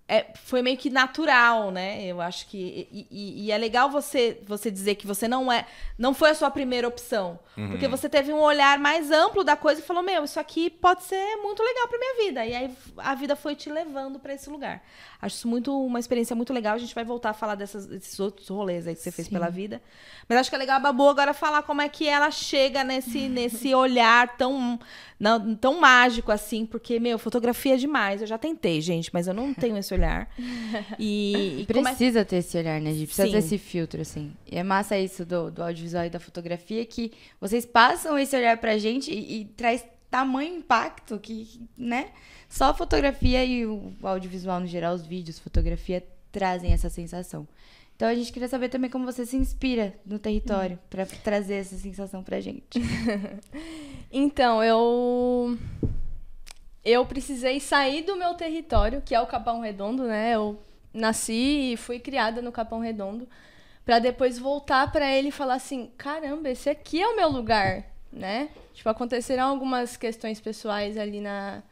é, 0.08 0.28
foi 0.36 0.62
meio 0.62 0.78
que 0.78 0.92
natural, 0.92 1.72
né? 1.72 2.06
Eu 2.06 2.22
acho 2.22 2.46
que 2.48 2.88
e, 2.92 3.08
e, 3.10 3.46
e, 3.46 3.52
é 3.52 3.58
legal 3.58 3.90
você 3.90 4.40
você 4.46 4.70
dizer 4.70 4.96
que 4.96 5.08
você 5.08 5.28
não 5.28 5.52
é 5.52 5.66
não 5.98 6.14
foi 6.14 6.30
a 6.30 6.36
sua 6.36 6.52
primeira 6.52 6.88
opção, 6.88 7.40
uhum. 7.58 7.70
porque 7.70 7.88
você 7.88 8.08
teve 8.08 8.32
um 8.32 8.40
olhar 8.40 8.78
mais 8.78 9.10
amplo 9.10 9.44
da 9.44 9.56
coisa 9.56 9.82
e 9.82 9.84
falou 9.84 10.04
meu 10.04 10.24
isso 10.24 10.40
aqui 10.40 10.70
pode 10.70 11.04
ser 11.04 11.38
muito 11.38 11.64
legal 11.64 11.88
para 11.88 11.98
minha 11.98 12.16
vida 12.24 12.46
e 12.46 12.54
aí 12.54 12.78
a 12.98 13.16
vida 13.16 13.36
foi 13.36 13.56
te 13.56 13.68
levando 13.68 14.20
para 14.20 14.34
esse 14.36 14.48
lugar. 14.48 14.84
Acho 15.20 15.38
isso 15.38 15.48
muito 15.48 15.76
uma 15.84 16.00
experiência 16.00 16.36
muito 16.36 16.54
legal. 16.54 16.76
A 16.76 16.78
gente 16.78 16.94
vai 16.94 17.04
voltar 17.04 17.32
a 17.32 17.34
falar 17.34 17.56
dessas, 17.56 17.88
desses 17.88 18.20
outros 18.20 18.48
rolês 18.50 18.86
aí 18.86 18.94
que 18.94 19.02
você 19.02 19.12
fez 19.12 19.28
Sim. 19.28 19.34
pela 19.34 19.50
vida, 19.50 19.82
mas 20.30 20.38
acho 20.38 20.52
que 20.52 20.56
é 20.56 20.60
legal 20.60 20.78
a 20.78 20.80
Babu 20.80 21.10
agora 21.10 21.34
falar 21.34 21.64
como 21.64 21.82
é 21.82 21.90
que 21.90 22.08
ela 22.08 22.30
chega 22.30 22.84
nesse 22.84 23.26
nesse 23.28 23.74
olhar 23.74 24.38
tão 24.38 24.78
não, 25.20 25.56
tão 25.56 25.80
mágico 25.80 26.32
assim, 26.32 26.66
porque, 26.66 27.00
meu, 27.00 27.18
fotografia 27.18 27.76
é 27.76 27.78
demais. 27.78 28.22
Eu 28.22 28.28
já 28.28 28.38
tentei, 28.38 28.82
gente, 28.82 29.10
mas 29.14 29.28
eu 29.28 29.34
não 29.34 29.54
tenho 29.54 29.78
esse 29.78 29.94
olhar. 29.96 30.30
E, 31.00 31.62
e 31.62 31.66
precisa 31.66 32.20
é... 32.20 32.24
ter 32.24 32.38
esse 32.38 32.58
olhar, 32.58 32.80
né? 32.80 32.90
A 32.90 32.94
gente 32.94 33.08
precisa 33.08 33.28
Sim. 33.28 33.34
ter 33.34 33.40
esse 33.40 33.58
filtro, 33.58 34.02
assim. 34.02 34.34
E 34.50 34.58
é 34.58 34.64
massa 34.64 34.98
isso 34.98 35.26
do, 35.26 35.52
do 35.52 35.64
audiovisual 35.64 36.06
e 36.06 36.10
da 36.10 36.20
fotografia, 36.20 36.86
que 36.86 37.12
vocês 37.40 37.66
passam 37.66 38.18
esse 38.18 38.36
olhar 38.36 38.58
pra 38.58 38.78
gente 38.78 39.12
e, 39.12 39.42
e 39.42 39.46
traz 39.46 39.84
tamanho 40.10 40.58
impacto 40.58 41.20
que, 41.20 41.60
né? 41.78 42.10
Só 42.48 42.66
a 42.66 42.74
fotografia 42.74 43.44
e 43.44 43.66
o 43.66 43.94
audiovisual 44.04 44.60
no 44.60 44.68
geral, 44.68 44.94
os 44.94 45.06
vídeos, 45.06 45.40
fotografia, 45.40 46.06
trazem 46.32 46.72
essa 46.72 46.90
sensação. 46.90 47.48
Então 47.96 48.10
a 48.10 48.16
gente 48.16 48.32
queria 48.32 48.48
saber 48.48 48.70
também 48.70 48.90
como 48.90 49.06
você 49.06 49.26
se 49.26 49.38
inspira 49.38 49.94
no 50.06 50.20
território 50.20 50.78
para 50.90 51.06
trazer 51.06 51.56
essa 51.56 51.78
sensação 51.78 52.22
pra 52.22 52.42
gente. 52.42 52.80
então, 54.12 54.62
eu 54.62 55.58
eu 56.86 57.06
precisei 57.06 57.60
sair 57.60 58.04
do 58.04 58.16
meu 58.16 58.36
território, 58.36 59.02
que 59.04 59.16
é 59.16 59.20
o 59.20 59.28
Capão 59.28 59.60
Redondo, 59.60 60.04
né? 60.04 60.36
Eu 60.36 60.60
nasci 60.94 61.74
e 61.74 61.78
fui 61.78 62.00
criada 62.00 62.42
no 62.42 62.52
Capão 62.52 62.80
Redondo, 62.80 63.28
para 63.84 64.00
depois 64.00 64.40
voltar 64.40 64.92
para 64.92 65.12
ele 65.12 65.30
e 65.30 65.32
falar 65.32 65.56
assim: 65.56 65.92
"Caramba, 65.98 66.50
esse 66.50 66.70
aqui 66.70 67.02
é 67.02 67.08
o 67.08 67.16
meu 67.16 67.30
lugar", 67.30 67.86
né? 68.12 68.50
Tipo, 68.74 68.90
aconteceram 68.90 69.46
algumas 69.46 69.98
questões 69.98 70.40
pessoais 70.40 70.98
ali 70.98 71.20
na 71.20 71.64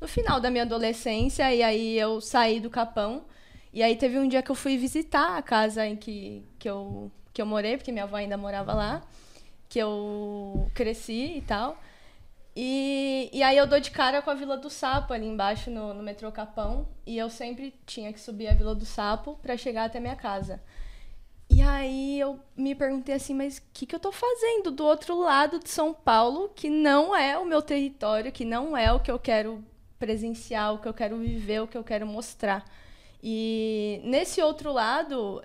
no 0.00 0.06
final 0.08 0.40
da 0.40 0.50
minha 0.50 0.64
adolescência 0.64 1.52
e 1.54 1.62
aí 1.62 1.98
eu 1.98 2.20
saí 2.20 2.60
do 2.60 2.70
Capão 2.70 3.24
e 3.72 3.82
aí 3.82 3.96
teve 3.96 4.18
um 4.18 4.26
dia 4.26 4.42
que 4.42 4.50
eu 4.50 4.54
fui 4.54 4.76
visitar 4.76 5.36
a 5.36 5.42
casa 5.42 5.86
em 5.86 5.96
que, 5.96 6.44
que, 6.58 6.68
eu, 6.68 7.10
que 7.32 7.40
eu 7.40 7.46
morei, 7.46 7.76
porque 7.76 7.92
minha 7.92 8.04
avó 8.04 8.16
ainda 8.16 8.36
morava 8.36 8.72
lá, 8.72 9.02
que 9.68 9.78
eu 9.78 10.70
cresci 10.74 11.36
e 11.36 11.40
tal. 11.42 11.76
E, 12.60 13.30
e 13.32 13.40
aí 13.40 13.56
eu 13.56 13.68
dou 13.68 13.78
de 13.78 13.88
cara 13.88 14.20
com 14.20 14.30
a 14.30 14.34
Vila 14.34 14.56
do 14.56 14.68
Sapo 14.68 15.12
ali 15.12 15.24
embaixo 15.24 15.70
no, 15.70 15.94
no 15.94 16.02
metrô 16.02 16.32
Capão. 16.32 16.88
E 17.06 17.16
eu 17.16 17.30
sempre 17.30 17.72
tinha 17.86 18.12
que 18.12 18.18
subir 18.18 18.48
a 18.48 18.52
Vila 18.52 18.74
do 18.74 18.84
Sapo 18.84 19.38
para 19.40 19.56
chegar 19.56 19.84
até 19.84 20.00
minha 20.00 20.16
casa. 20.16 20.60
E 21.48 21.62
aí 21.62 22.18
eu 22.18 22.40
me 22.56 22.74
perguntei 22.74 23.14
assim, 23.14 23.32
mas 23.32 23.58
o 23.58 23.62
que, 23.72 23.86
que 23.86 23.94
eu 23.94 24.00
tô 24.00 24.10
fazendo 24.10 24.72
do 24.72 24.84
outro 24.84 25.20
lado 25.20 25.60
de 25.60 25.70
São 25.70 25.94
Paulo, 25.94 26.48
que 26.48 26.68
não 26.68 27.14
é 27.14 27.38
o 27.38 27.44
meu 27.44 27.62
território, 27.62 28.32
que 28.32 28.44
não 28.44 28.76
é 28.76 28.92
o 28.92 28.98
que 28.98 29.10
eu 29.12 29.20
quero 29.20 29.64
presenciar, 29.96 30.74
o 30.74 30.80
que 30.80 30.88
eu 30.88 30.94
quero 30.94 31.16
viver, 31.16 31.62
o 31.62 31.68
que 31.68 31.78
eu 31.78 31.84
quero 31.84 32.08
mostrar. 32.08 32.64
E 33.22 34.00
nesse 34.02 34.42
outro 34.42 34.72
lado, 34.72 35.44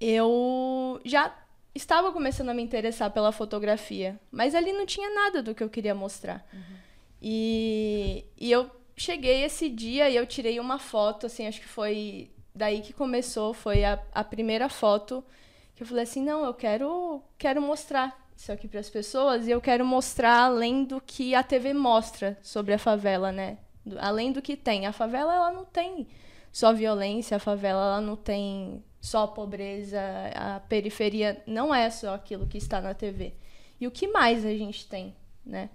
eu 0.00 1.00
já 1.04 1.32
estava 1.76 2.12
começando 2.12 2.48
a 2.48 2.54
me 2.54 2.62
interessar 2.62 3.10
pela 3.10 3.32
fotografia, 3.32 4.18
mas 4.30 4.54
ali 4.54 4.72
não 4.72 4.86
tinha 4.86 5.08
nada 5.14 5.42
do 5.42 5.54
que 5.54 5.62
eu 5.62 5.68
queria 5.68 5.94
mostrar. 5.94 6.46
Uhum. 6.52 6.76
E, 7.20 8.24
e 8.38 8.50
eu 8.50 8.70
cheguei 8.96 9.44
esse 9.44 9.68
dia 9.68 10.08
e 10.08 10.16
eu 10.16 10.26
tirei 10.26 10.58
uma 10.58 10.78
foto, 10.78 11.26
assim, 11.26 11.46
acho 11.46 11.60
que 11.60 11.68
foi 11.68 12.30
daí 12.54 12.80
que 12.80 12.92
começou, 12.92 13.52
foi 13.52 13.84
a, 13.84 14.02
a 14.12 14.24
primeira 14.24 14.68
foto 14.68 15.22
que 15.74 15.82
eu 15.82 15.86
falei 15.86 16.04
assim, 16.04 16.22
não, 16.22 16.44
eu 16.44 16.54
quero, 16.54 17.22
quero 17.36 17.60
mostrar 17.60 18.18
isso 18.34 18.50
aqui 18.50 18.66
para 18.66 18.80
as 18.80 18.88
pessoas 18.88 19.46
e 19.46 19.50
eu 19.50 19.60
quero 19.60 19.84
mostrar 19.84 20.44
além 20.44 20.84
do 20.84 21.00
que 21.00 21.34
a 21.34 21.42
TV 21.42 21.74
mostra 21.74 22.38
sobre 22.42 22.72
a 22.72 22.78
favela, 22.78 23.30
né? 23.30 23.58
Além 23.98 24.32
do 24.32 24.42
que 24.42 24.56
tem. 24.56 24.86
A 24.86 24.92
favela, 24.92 25.34
ela 25.34 25.52
não 25.52 25.64
tem 25.64 26.06
só 26.50 26.72
violência, 26.72 27.36
a 27.36 27.40
favela 27.40 27.80
ela 27.80 28.00
não 28.00 28.16
tem 28.16 28.82
só 29.06 29.24
pobreza, 29.24 30.00
a 30.34 30.58
periferia 30.58 31.40
não 31.46 31.72
é 31.72 31.88
só 31.90 32.12
aquilo 32.12 32.44
que 32.44 32.58
está 32.58 32.80
na 32.80 32.92
TV. 32.92 33.34
E 33.80 33.86
o 33.86 33.90
que 33.90 34.08
mais 34.08 34.44
a 34.44 34.50
gente 34.50 34.88
tem, 34.88 35.14
né? 35.44 35.70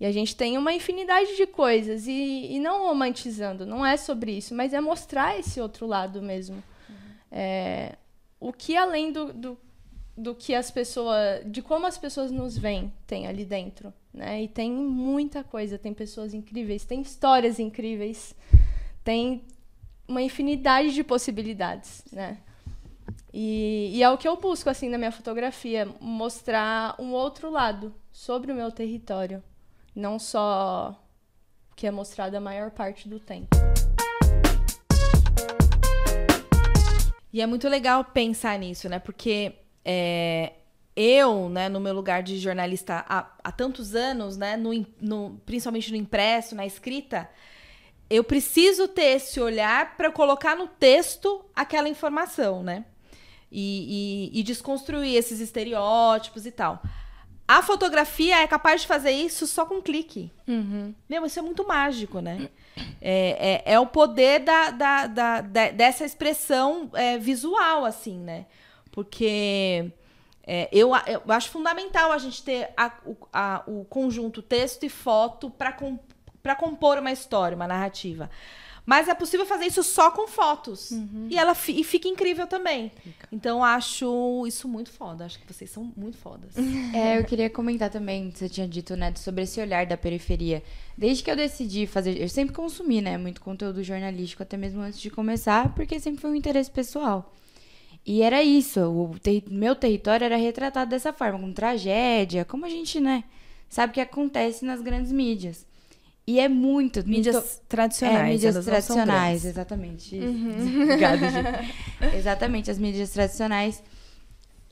E 0.00 0.06
a 0.06 0.10
gente 0.10 0.34
tem 0.34 0.56
uma 0.56 0.72
infinidade 0.72 1.36
de 1.36 1.46
coisas, 1.46 2.06
e, 2.06 2.54
e 2.54 2.58
não 2.58 2.86
romantizando, 2.86 3.66
não 3.66 3.84
é 3.84 3.98
sobre 3.98 4.32
isso, 4.32 4.54
mas 4.54 4.72
é 4.72 4.80
mostrar 4.80 5.38
esse 5.38 5.60
outro 5.60 5.86
lado 5.86 6.22
mesmo. 6.22 6.56
Uhum. 6.56 6.94
É, 7.30 7.96
o 8.40 8.50
que 8.50 8.74
além 8.74 9.12
do, 9.12 9.30
do, 9.30 9.58
do 10.16 10.34
que 10.34 10.54
as 10.54 10.70
pessoas. 10.70 11.42
de 11.44 11.60
como 11.60 11.86
as 11.86 11.98
pessoas 11.98 12.30
nos 12.30 12.56
veem, 12.56 12.90
tem 13.06 13.26
ali 13.26 13.44
dentro. 13.44 13.92
Né? 14.10 14.44
E 14.44 14.48
tem 14.48 14.72
muita 14.72 15.44
coisa, 15.44 15.76
tem 15.76 15.92
pessoas 15.92 16.32
incríveis, 16.32 16.86
tem 16.86 17.02
histórias 17.02 17.58
incríveis, 17.58 18.34
tem 19.04 19.44
uma 20.08 20.22
infinidade 20.22 20.94
de 20.94 21.04
possibilidades, 21.04 22.02
né? 22.10 22.38
E, 23.32 23.92
e, 23.94 24.02
é 24.02 24.10
o 24.10 24.18
que 24.18 24.26
eu 24.26 24.36
busco 24.36 24.68
assim 24.68 24.88
na 24.88 24.98
minha 24.98 25.12
fotografia, 25.12 25.88
mostrar 26.00 26.96
um 26.98 27.12
outro 27.12 27.48
lado 27.48 27.94
sobre 28.10 28.50
o 28.50 28.54
meu 28.54 28.72
território, 28.72 29.42
não 29.94 30.18
só 30.18 31.00
o 31.70 31.74
que 31.76 31.86
é 31.86 31.90
mostrado 31.92 32.36
a 32.36 32.40
maior 32.40 32.72
parte 32.72 33.08
do 33.08 33.20
tempo. 33.20 33.56
E 37.32 37.40
é 37.40 37.46
muito 37.46 37.68
legal 37.68 38.04
pensar 38.04 38.58
nisso, 38.58 38.88
né? 38.88 38.98
Porque 38.98 39.52
é, 39.84 40.54
eu, 40.96 41.48
né, 41.48 41.68
no 41.68 41.78
meu 41.78 41.94
lugar 41.94 42.24
de 42.24 42.36
jornalista 42.36 43.04
há, 43.08 43.30
há 43.44 43.52
tantos 43.52 43.94
anos, 43.94 44.36
né, 44.36 44.56
no, 44.56 44.72
no, 45.00 45.40
principalmente 45.46 45.92
no 45.92 45.96
impresso, 45.96 46.56
na 46.56 46.66
escrita, 46.66 47.30
eu 48.10 48.24
preciso 48.24 48.88
ter 48.88 49.16
esse 49.16 49.40
olhar 49.40 49.96
para 49.96 50.10
colocar 50.10 50.56
no 50.56 50.66
texto 50.66 51.44
aquela 51.54 51.88
informação, 51.88 52.64
né? 52.64 52.84
E, 53.52 54.30
e, 54.32 54.40
e, 54.40 54.42
desconstruir 54.44 55.16
esses 55.16 55.40
estereótipos 55.40 56.46
e 56.46 56.52
tal. 56.52 56.80
A 57.48 57.62
fotografia 57.62 58.36
é 58.36 58.46
capaz 58.46 58.82
de 58.82 58.86
fazer 58.86 59.10
isso 59.10 59.44
só 59.44 59.66
com 59.66 59.78
um 59.78 59.82
clique. 59.82 60.30
Uhum. 60.46 60.94
Meu, 61.08 61.26
isso 61.26 61.36
é 61.36 61.42
muito 61.42 61.66
mágico, 61.66 62.20
né? 62.20 62.48
É, 63.02 63.62
é, 63.66 63.72
é 63.74 63.80
o 63.80 63.86
poder 63.86 64.38
da, 64.38 64.70
da, 64.70 65.06
da, 65.08 65.40
da 65.40 65.70
dessa 65.70 66.04
expressão 66.04 66.88
é, 66.94 67.18
visual, 67.18 67.84
assim, 67.84 68.20
né? 68.20 68.46
Porque 68.92 69.90
é, 70.46 70.68
eu, 70.72 70.90
eu 71.06 71.22
acho 71.32 71.50
fundamental 71.50 72.12
a 72.12 72.18
gente 72.18 72.42
ter 72.42 72.70
a, 72.76 72.92
o, 73.04 73.16
a, 73.32 73.62
o 73.66 73.84
conjunto 73.84 74.42
texto 74.42 74.84
e 74.84 74.88
foto 74.88 75.50
para 75.50 75.72
com, 75.72 75.98
compor 76.58 76.98
uma 76.98 77.12
história, 77.12 77.56
uma 77.56 77.66
narrativa. 77.66 78.30
Mas 78.86 79.08
é 79.08 79.14
possível 79.14 79.46
fazer 79.46 79.66
isso 79.66 79.82
só 79.82 80.10
com 80.10 80.26
fotos. 80.26 80.90
Uhum. 80.90 81.28
E 81.30 81.38
ela 81.38 81.56
e 81.68 81.84
fica 81.84 82.08
incrível 82.08 82.46
também. 82.46 82.90
Fica. 83.02 83.28
Então 83.30 83.62
acho 83.62 84.44
isso 84.46 84.68
muito 84.68 84.90
foda. 84.90 85.24
Acho 85.24 85.38
que 85.38 85.52
vocês 85.52 85.70
são 85.70 85.92
muito 85.96 86.16
fodas. 86.16 86.54
É, 86.92 87.18
eu 87.18 87.24
queria 87.24 87.48
comentar 87.48 87.88
também, 87.88 88.30
você 88.30 88.48
tinha 88.48 88.66
dito, 88.66 88.96
né, 88.96 89.12
sobre 89.14 89.44
esse 89.44 89.60
olhar 89.60 89.86
da 89.86 89.96
periferia. 89.96 90.62
Desde 90.96 91.22
que 91.22 91.30
eu 91.30 91.36
decidi 91.36 91.86
fazer. 91.86 92.20
Eu 92.20 92.28
sempre 92.28 92.54
consumi, 92.54 93.00
né, 93.00 93.16
muito 93.16 93.40
conteúdo 93.40 93.82
jornalístico, 93.82 94.42
até 94.42 94.56
mesmo 94.56 94.80
antes 94.80 94.98
de 94.98 95.10
começar, 95.10 95.72
porque 95.74 96.00
sempre 96.00 96.20
foi 96.20 96.30
um 96.30 96.34
interesse 96.34 96.70
pessoal. 96.70 97.32
E 98.04 98.22
era 98.22 98.42
isso. 98.42 98.80
O 98.80 99.18
ter, 99.18 99.44
meu 99.48 99.76
território 99.76 100.24
era 100.24 100.36
retratado 100.36 100.90
dessa 100.90 101.12
forma, 101.12 101.38
com 101.38 101.52
tragédia, 101.52 102.44
como 102.44 102.66
a 102.66 102.68
gente, 102.68 102.98
né, 102.98 103.24
sabe 103.68 103.92
que 103.92 104.00
acontece 104.00 104.64
nas 104.64 104.80
grandes 104.80 105.12
mídias. 105.12 105.66
E 106.26 106.38
é 106.38 106.48
muito. 106.48 107.06
Mídias 107.06 107.34
muito, 107.34 107.60
tradicionais. 107.68 108.20
É, 108.20 108.32
mídias 108.32 108.64
tradicionais, 108.64 109.44
exatamente. 109.44 110.16
Uhum. 110.16 110.82
Obrigada, 110.84 111.30
gente. 111.30 112.16
exatamente, 112.16 112.70
as 112.70 112.78
mídias 112.78 113.10
tradicionais. 113.10 113.82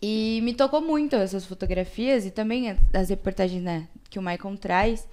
E 0.00 0.40
me 0.42 0.54
tocou 0.54 0.80
muito 0.80 1.16
essas 1.16 1.44
fotografias 1.44 2.24
e 2.24 2.30
também 2.30 2.76
as 2.92 3.08
reportagens 3.08 3.62
né, 3.62 3.88
que 4.08 4.18
o 4.18 4.22
Michael 4.22 4.56
traz. 4.56 5.06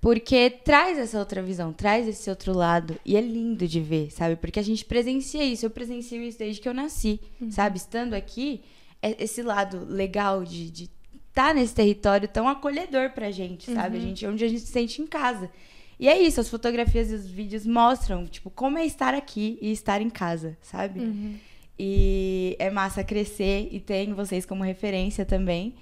Porque 0.00 0.48
traz 0.50 0.96
essa 0.96 1.18
outra 1.18 1.42
visão, 1.42 1.72
traz 1.72 2.06
esse 2.06 2.30
outro 2.30 2.52
lado. 2.52 2.98
E 3.04 3.16
é 3.16 3.20
lindo 3.20 3.66
de 3.66 3.80
ver, 3.80 4.10
sabe? 4.12 4.36
Porque 4.36 4.58
a 4.58 4.62
gente 4.62 4.84
presencia 4.84 5.44
isso. 5.44 5.66
Eu 5.66 5.70
presencio 5.70 6.22
isso 6.22 6.38
desde 6.38 6.60
que 6.60 6.68
eu 6.68 6.74
nasci, 6.74 7.20
uhum. 7.40 7.50
sabe? 7.50 7.78
Estando 7.78 8.14
aqui, 8.14 8.62
é 9.02 9.22
esse 9.22 9.42
lado 9.42 9.84
legal 9.88 10.44
de, 10.44 10.70
de 10.70 10.90
tá 11.38 11.54
nesse 11.54 11.72
território 11.72 12.26
tão 12.26 12.48
acolhedor 12.48 13.10
pra 13.10 13.30
gente, 13.30 13.72
sabe? 13.72 13.96
Uhum. 13.96 14.02
A 14.02 14.06
gente, 14.06 14.26
onde 14.26 14.44
a 14.44 14.48
gente 14.48 14.62
se 14.62 14.72
sente 14.72 15.00
em 15.00 15.06
casa. 15.06 15.48
E 15.96 16.08
é 16.08 16.20
isso, 16.20 16.40
as 16.40 16.48
fotografias 16.48 17.12
e 17.12 17.14
os 17.14 17.28
vídeos 17.28 17.64
mostram, 17.64 18.26
tipo, 18.26 18.50
como 18.50 18.76
é 18.76 18.84
estar 18.84 19.14
aqui 19.14 19.56
e 19.62 19.70
estar 19.70 20.02
em 20.02 20.10
casa, 20.10 20.58
sabe? 20.60 20.98
Uhum. 20.98 21.36
E 21.78 22.56
é 22.58 22.70
massa 22.70 23.04
crescer 23.04 23.68
e 23.70 23.78
ter 23.78 24.12
vocês 24.12 24.44
como 24.44 24.64
referência 24.64 25.24
também, 25.24 25.76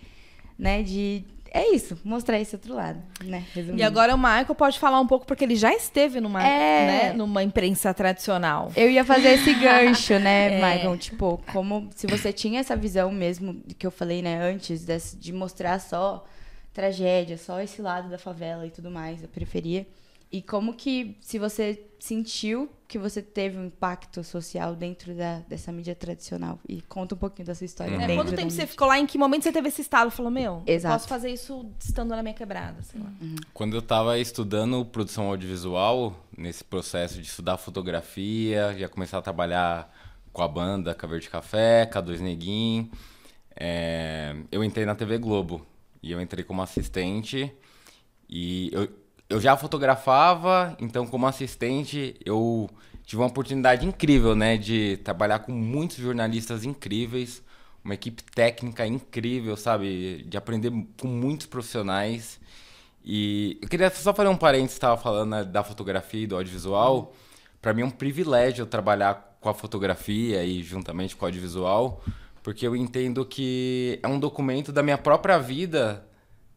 né? 0.59 0.83
De, 0.83 1.25
é 1.51 1.75
isso, 1.75 1.99
mostrar 2.05 2.39
esse 2.41 2.55
outro 2.55 2.75
lado, 2.75 3.03
né? 3.25 3.45
Resumindo. 3.55 3.81
E 3.81 3.83
agora 3.83 4.15
o 4.15 4.19
Michael 4.19 4.55
pode 4.55 4.79
falar 4.79 5.01
um 5.01 5.07
pouco, 5.07 5.27
porque 5.27 5.45
ele 5.45 5.57
já 5.57 5.73
esteve 5.73 6.21
numa, 6.21 6.47
é... 6.47 6.87
né, 6.87 7.13
numa 7.13 7.43
imprensa 7.43 7.93
tradicional. 7.95 8.73
Eu 8.77 8.91
ia 8.91 9.05
fazer 9.05 9.29
esse 9.29 9.55
gancho, 9.55 10.19
né, 10.19 10.59
é... 10.61 10.75
Michael? 10.75 10.97
Tipo, 10.99 11.43
como 11.53 11.89
se 11.95 12.07
você 12.07 12.33
tinha 12.33 12.61
essa 12.61 12.77
visão 12.77 13.11
mesmo 13.11 13.63
que 13.79 13.87
eu 13.87 13.91
falei, 13.91 14.23
né, 14.23 14.41
antes, 14.43 14.85
de, 14.85 14.99
de 15.19 15.33
mostrar 15.33 15.79
só 15.81 16.25
tragédia, 16.73 17.39
só 17.39 17.61
esse 17.61 17.81
lado 17.81 18.09
da 18.09 18.19
favela 18.19 18.67
e 18.67 18.71
tudo 18.71 18.91
mais, 18.91 19.25
a 19.25 19.29
periferia. 19.29 19.87
E 20.31 20.43
como 20.43 20.75
que, 20.75 21.17
se 21.21 21.39
você 21.39 21.83
sentiu 22.01 22.69
que 22.89 22.99
você 22.99 23.23
teve 23.23 23.59
um 23.59 23.67
impacto 23.67 24.23
social 24.23 24.75
dentro 24.75 25.15
da, 25.15 25.39
dessa 25.41 25.71
mídia 25.73 25.95
tradicional? 25.95 26.59
E 26.69 26.83
conta 26.83 27.15
um 27.15 27.19
pouquinho 27.19 27.47
dessa 27.47 27.65
história. 27.65 27.97
Uhum. 27.97 28.03
É, 28.03 28.15
quanto 28.15 28.35
tempo 28.35 28.51
você 28.51 28.67
ficou 28.67 28.89
lá? 28.89 28.99
Em 28.99 29.07
que 29.07 29.17
momento 29.17 29.45
você 29.45 29.53
teve 29.53 29.69
esse 29.69 29.83
estado? 29.83 30.11
Falou, 30.11 30.31
meu, 30.31 30.63
posso 30.83 31.09
fazer 31.09 31.31
isso 31.31 31.67
estando 31.81 32.11
na 32.11 32.23
minha 32.23 32.35
quebrada, 32.35 32.83
sei 32.83 33.01
lá. 33.01 33.13
Uhum. 33.21 33.37
Quando 33.55 33.75
eu 33.75 33.81
estava 33.81 34.19
estudando 34.19 34.85
produção 34.85 35.29
audiovisual, 35.29 36.15
nesse 36.37 36.65
processo 36.65 37.21
de 37.21 37.27
estudar 37.27 37.57
fotografia, 37.57 38.75
já 38.77 38.89
começar 38.89 39.19
a 39.19 39.23
trabalhar 39.23 39.95
com 40.33 40.43
a 40.43 40.49
banda 40.49 40.95
Caver 40.95 41.21
de 41.21 41.31
Café, 41.31 41.87
K2 41.87 42.21
Neguin, 42.21 42.91
é, 43.55 44.37
eu 44.53 44.63
entrei 44.63 44.85
na 44.85 44.95
TV 44.95 45.19
Globo. 45.19 45.65
E 46.03 46.13
eu 46.13 46.21
entrei 46.21 46.45
como 46.45 46.63
assistente 46.63 47.53
e 48.29 48.71
eu 48.73 48.89
eu 49.29 49.41
já 49.41 49.57
fotografava, 49.57 50.77
então 50.81 51.07
como 51.07 51.27
assistente 51.27 52.17
eu 52.25 52.71
tive 53.05 53.23
uma 53.23 53.29
oportunidade 53.29 53.87
incrível, 53.87 54.35
né, 54.35 54.57
de 54.57 54.99
trabalhar 54.99 55.41
com 55.41 55.53
muitos 55.53 55.97
jornalistas 55.97 56.65
incríveis, 56.65 57.43
uma 57.85 57.95
equipe 57.95 58.23
técnica 58.23 58.87
incrível, 58.87 59.57
sabe, 59.57 60.25
de 60.29 60.37
aprender 60.37 60.73
com 61.01 61.07
muitos 61.07 61.47
profissionais. 61.47 62.41
E 63.05 63.59
eu 63.63 63.69
queria 63.69 63.89
só 63.91 64.13
fazer 64.13 64.29
um 64.29 64.37
parênteses, 64.37 64.73
estava 64.73 64.97
falando 64.97 65.31
né, 65.31 65.45
da 65.45 65.63
fotografia 65.63 66.23
e 66.25 66.27
do 66.27 66.37
audiovisual. 66.37 67.15
Para 67.63 67.73
mim 67.73 67.83
é 67.83 67.85
um 67.85 67.91
privilégio 67.91 68.67
trabalhar 68.67 69.39
com 69.41 69.49
a 69.49 69.55
fotografia 69.55 70.45
e 70.45 70.63
juntamente 70.65 71.15
com 71.15 71.25
o 71.25 71.29
audiovisual, 71.29 72.03
porque 72.43 72.67
eu 72.67 72.75
entendo 72.75 73.25
que 73.25 74.01
é 74.03 74.09
um 74.09 74.19
documento 74.19 74.73
da 74.73 74.83
minha 74.83 74.99
própria 74.99 75.39
vida 75.39 76.05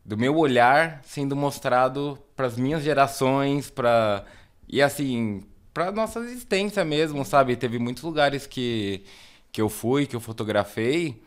do 0.03 0.17
meu 0.17 0.35
olhar 0.37 1.01
sendo 1.03 1.35
mostrado 1.35 2.17
para 2.35 2.47
as 2.47 2.57
minhas 2.57 2.83
gerações, 2.83 3.69
para 3.69 4.25
e 4.67 4.81
assim, 4.81 5.43
para 5.73 5.91
nossa 5.91 6.19
existência 6.19 6.83
mesmo, 6.85 7.25
sabe? 7.25 7.55
Teve 7.55 7.79
muitos 7.79 8.03
lugares 8.03 8.47
que 8.47 9.03
que 9.51 9.61
eu 9.61 9.69
fui, 9.69 10.05
que 10.05 10.15
eu 10.15 10.19
fotografei, 10.19 11.21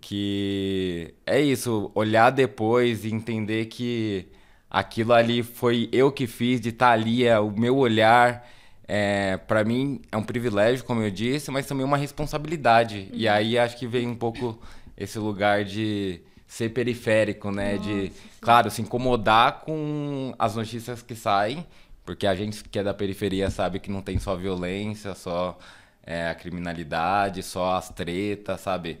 que 0.00 1.14
é 1.26 1.40
isso, 1.40 1.90
olhar 1.94 2.30
depois 2.30 3.04
e 3.04 3.08
entender 3.12 3.66
que 3.66 4.28
aquilo 4.68 5.12
ali 5.14 5.42
foi 5.42 5.88
eu 5.92 6.12
que 6.12 6.26
fiz, 6.26 6.60
de 6.60 6.70
estar 6.70 6.88
tá 6.88 6.92
ali, 6.92 7.24
é 7.24 7.38
o 7.38 7.50
meu 7.50 7.76
olhar. 7.76 8.46
É, 8.86 9.38
para 9.38 9.64
mim 9.64 10.02
é 10.12 10.16
um 10.16 10.22
privilégio, 10.22 10.84
como 10.84 11.00
eu 11.00 11.10
disse, 11.10 11.50
mas 11.50 11.66
também 11.66 11.86
uma 11.86 11.96
responsabilidade. 11.96 13.08
Uhum. 13.10 13.18
E 13.18 13.28
aí 13.28 13.58
acho 13.58 13.78
que 13.78 13.86
vem 13.86 14.06
um 14.06 14.14
pouco 14.14 14.60
esse 14.96 15.18
lugar 15.18 15.64
de 15.64 16.20
ser 16.54 16.68
periférico, 16.68 17.50
né? 17.50 17.74
Nossa, 17.74 17.82
de, 17.82 18.06
sim. 18.10 18.12
claro, 18.40 18.70
se 18.70 18.80
incomodar 18.80 19.62
com 19.62 20.32
as 20.38 20.54
notícias 20.54 21.02
que 21.02 21.16
saem, 21.16 21.66
porque 22.04 22.28
a 22.28 22.34
gente 22.36 22.62
que 22.62 22.78
é 22.78 22.82
da 22.84 22.94
periferia 22.94 23.50
sabe 23.50 23.80
que 23.80 23.90
não 23.90 24.00
tem 24.00 24.20
só 24.20 24.36
violência, 24.36 25.16
só 25.16 25.58
é, 26.06 26.28
a 26.28 26.34
criminalidade, 26.34 27.42
só 27.42 27.74
as 27.74 27.88
tretas, 27.88 28.60
sabe? 28.60 29.00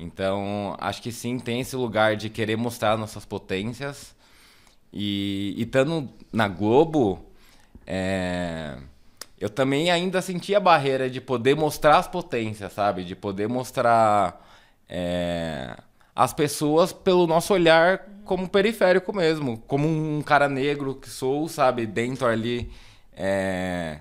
Então, 0.00 0.74
acho 0.80 1.02
que 1.02 1.12
sim, 1.12 1.38
tem 1.38 1.60
esse 1.60 1.76
lugar 1.76 2.16
de 2.16 2.30
querer 2.30 2.56
mostrar 2.56 2.96
nossas 2.96 3.26
potências. 3.26 4.14
E 4.90 5.54
estando 5.58 6.08
na 6.32 6.48
Globo, 6.48 7.26
é, 7.86 8.78
eu 9.38 9.50
também 9.50 9.90
ainda 9.90 10.22
senti 10.22 10.54
a 10.54 10.60
barreira 10.60 11.10
de 11.10 11.20
poder 11.20 11.56
mostrar 11.56 11.98
as 11.98 12.08
potências, 12.08 12.72
sabe? 12.72 13.04
De 13.04 13.14
poder 13.14 13.48
mostrar 13.48 14.42
é, 14.88 15.76
as 16.16 16.32
pessoas 16.32 16.94
pelo 16.94 17.26
nosso 17.26 17.52
olhar 17.52 18.08
como 18.24 18.48
periférico 18.48 19.14
mesmo, 19.14 19.58
como 19.66 19.86
um 19.86 20.22
cara 20.22 20.48
negro 20.48 20.94
que 20.94 21.10
sou, 21.10 21.46
sabe, 21.46 21.86
dentro 21.86 22.26
ali 22.26 22.72
é, 23.14 24.00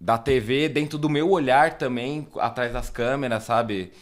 da 0.00 0.16
TV, 0.16 0.68
dentro 0.68 0.96
do 0.96 1.10
meu 1.10 1.28
olhar 1.28 1.76
também, 1.76 2.28
atrás 2.38 2.72
das 2.72 2.88
câmeras, 2.88 3.42
sabe? 3.42 3.92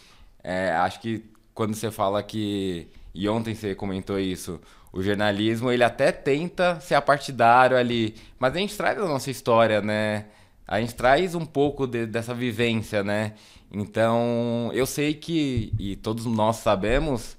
É, 0.43 0.71
acho 0.73 1.01
que 1.01 1.25
quando 1.53 1.73
você 1.73 1.89
fala 1.89 2.21
que 2.21 2.87
e 3.13 3.27
ontem 3.27 3.55
você 3.55 3.73
comentou 3.73 4.19
isso, 4.19 4.61
o 4.93 5.01
jornalismo 5.01 5.71
ele 5.71 5.83
até 5.83 6.11
tenta 6.11 6.79
ser 6.79 6.95
apartidário 6.95 7.75
ali, 7.75 8.15
mas 8.37 8.55
a 8.55 8.59
gente 8.59 8.77
traz 8.77 8.97
a 8.97 9.07
nossa 9.07 9.31
história, 9.31 9.81
né? 9.81 10.27
A 10.67 10.79
gente 10.79 10.93
traz 10.93 11.33
um 11.33 11.45
pouco 11.45 11.87
de, 11.87 12.05
dessa 12.05 12.33
vivência, 12.33 13.03
né? 13.03 13.33
Então, 13.71 14.69
eu 14.73 14.85
sei 14.85 15.13
que, 15.15 15.73
e 15.79 15.95
todos 15.95 16.25
nós 16.25 16.57
sabemos, 16.57 17.37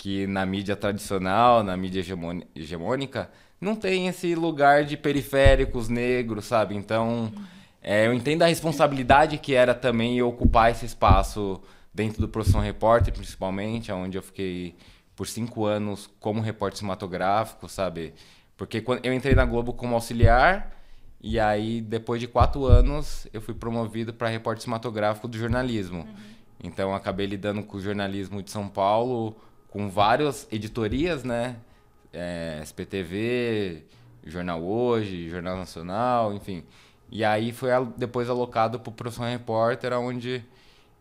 que 0.00 0.26
na 0.26 0.46
mídia 0.46 0.74
tradicional, 0.74 1.62
na 1.62 1.76
mídia 1.76 2.02
hegemônica, 2.56 3.30
não 3.60 3.76
tem 3.76 4.08
esse 4.08 4.34
lugar 4.34 4.82
de 4.82 4.96
periféricos 4.96 5.90
negros, 5.90 6.46
sabe? 6.46 6.74
Então, 6.74 7.30
é, 7.82 8.06
eu 8.06 8.14
entendo 8.14 8.40
a 8.40 8.46
responsabilidade 8.46 9.36
que 9.36 9.54
era 9.54 9.74
também 9.74 10.22
ocupar 10.22 10.70
esse 10.70 10.86
espaço 10.86 11.60
dentro 11.92 12.22
do 12.22 12.28
Profissão 12.30 12.62
Repórter, 12.62 13.12
principalmente, 13.12 13.92
onde 13.92 14.16
eu 14.16 14.22
fiquei 14.22 14.74
por 15.14 15.26
cinco 15.26 15.66
anos 15.66 16.08
como 16.18 16.40
repórter 16.40 16.78
cinematográfico, 16.78 17.68
sabe? 17.68 18.14
Porque 18.56 18.80
quando 18.80 19.04
eu 19.04 19.12
entrei 19.12 19.34
na 19.34 19.44
Globo 19.44 19.74
como 19.74 19.94
auxiliar 19.94 20.74
e 21.20 21.38
aí 21.38 21.82
depois 21.82 22.18
de 22.22 22.26
quatro 22.26 22.64
anos 22.64 23.28
eu 23.34 23.42
fui 23.42 23.52
promovido 23.52 24.14
para 24.14 24.28
repórter 24.28 24.62
cinematográfico 24.62 25.28
do 25.28 25.36
jornalismo. 25.36 25.98
Uhum. 25.98 26.14
Então 26.64 26.94
acabei 26.94 27.26
lidando 27.26 27.62
com 27.62 27.76
o 27.76 27.80
jornalismo 27.80 28.42
de 28.42 28.50
São 28.50 28.66
Paulo, 28.66 29.36
com 29.70 29.88
várias 29.88 30.46
editorias, 30.50 31.24
né? 31.24 31.56
É, 32.12 32.60
SPTV, 32.62 33.84
Jornal 34.24 34.62
Hoje, 34.62 35.30
Jornal 35.30 35.56
Nacional, 35.56 36.34
enfim. 36.34 36.64
E 37.10 37.24
aí 37.24 37.52
foi 37.52 37.70
depois 37.96 38.28
alocado 38.28 38.78
para 38.78 38.90
o 38.90 38.92
Profissão 38.92 39.24
Repórter, 39.24 39.92
onde 39.98 40.44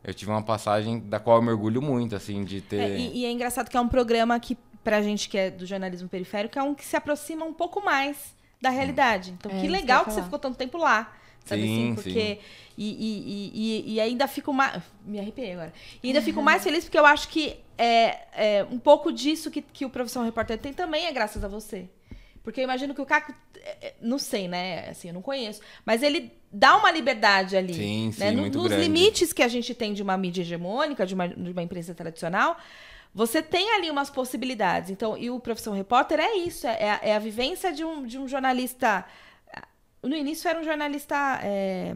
eu 0.04 0.14
tive 0.14 0.32
uma 0.32 0.42
passagem 0.42 1.00
da 1.00 1.20
qual 1.20 1.38
eu 1.38 1.42
mergulho 1.42 1.82
muito, 1.82 2.16
assim, 2.16 2.44
de 2.44 2.62
ter... 2.62 2.80
É, 2.80 2.98
e, 2.98 3.18
e 3.20 3.26
é 3.26 3.32
engraçado 3.32 3.70
que 3.70 3.78
é 3.78 3.82
um 3.82 3.88
programa 3.88 4.40
que, 4.40 4.58
pra 4.84 5.02
gente 5.02 5.28
que 5.28 5.38
é 5.38 5.52
do 5.52 5.66
jornalismo 5.66 6.08
periférico, 6.08 6.58
é 6.58 6.64
um 6.64 6.74
que 6.74 6.86
se 6.86 6.96
aproxima 6.96 7.46
um 7.46 7.54
pouco 7.54 7.84
mais 7.84 8.36
da 8.62 8.70
realidade. 8.70 9.32
Então, 9.32 9.52
É, 9.52 9.62
que 9.62 9.68
legal 9.68 10.06
que 10.06 10.12
você 10.14 10.22
ficou 10.22 10.40
tanto 10.40 10.58
tempo 10.58 10.78
lá. 10.78 11.14
Sabe 11.50 11.62
Sim, 11.64 11.92
assim? 11.92 11.96
Porque. 11.96 12.40
E, 12.78 12.86
e, 12.92 13.52
e, 13.54 13.92
e- 13.92 13.94
e 13.96 14.00
ainda 14.02 14.28
fico 14.28 14.54
mais. 14.54 14.82
Me 15.06 15.20
arrepiei 15.20 15.52
agora. 15.54 15.74
E 16.02 16.08
ainda 16.08 16.22
fico 16.22 16.42
mais 16.42 16.64
feliz 16.64 16.86
porque 16.86 16.98
eu 16.98 17.06
acho 17.06 17.28
que 17.28 17.58
é, 17.78 18.60
é 18.60 18.64
um 18.72 18.80
pouco 18.80 19.12
disso 19.12 19.52
que, 19.52 19.62
que 19.62 19.84
o 19.86 19.90
Profissão 19.90 20.24
Repórter 20.24 20.58
tem 20.58 20.72
também 20.72 21.06
é 21.06 21.12
graças 21.12 21.44
a 21.44 21.48
você. 21.48 21.90
Porque 22.42 22.62
eu 22.62 22.64
imagino 22.64 22.96
que 22.96 23.02
o 23.02 23.06
Caco. 23.06 23.34
é, 23.58 23.88
é, 23.88 23.94
Não 24.02 24.18
sei, 24.18 24.48
né? 24.48 24.88
Assim, 24.90 25.10
eu 25.10 25.14
não 25.14 25.22
conheço. 25.22 25.60
Mas 25.86 26.02
ele 26.02 26.32
dá 26.52 26.78
uma 26.78 26.90
liberdade 26.90 27.58
ali. 27.58 27.74
Sim, 27.74 28.14
né? 28.18 28.30
sim, 28.30 28.36
No- 28.38 28.48
Nos 28.50 28.68
grande. 28.70 28.82
limites 28.84 29.34
que 29.34 29.44
a 29.44 29.48
gente 29.50 29.74
tem 29.76 29.94
de 29.94 30.02
uma 30.02 30.18
mídia 30.18 30.42
hegemônica, 30.42 31.06
de 31.06 31.14
uma, 31.14 31.28
de 31.28 31.52
uma 31.52 31.62
imprensa 31.62 31.94
tradicional, 31.94 32.58
você 33.14 33.42
tem 33.42 33.72
ali 33.76 33.92
umas 33.92 34.10
possibilidades. 34.10 34.90
Então, 34.90 35.18
e 35.18 35.30
o 35.30 35.38
Profissão 35.40 35.74
Repórter 35.74 36.20
é 36.20 36.38
isso, 36.38 36.66
é, 36.66 36.78
é 36.82 36.92
a, 36.92 37.00
é 37.04 37.16
a 37.16 37.20
vivência 37.20 37.74
de 37.74 37.84
um, 37.84 38.06
de 38.06 38.18
um 38.18 38.26
jornalista. 38.28 39.04
No 40.04 40.16
início 40.16 40.48
era 40.50 40.60
um 40.60 40.64
jornalista. 40.64 41.40
é, 41.44 41.96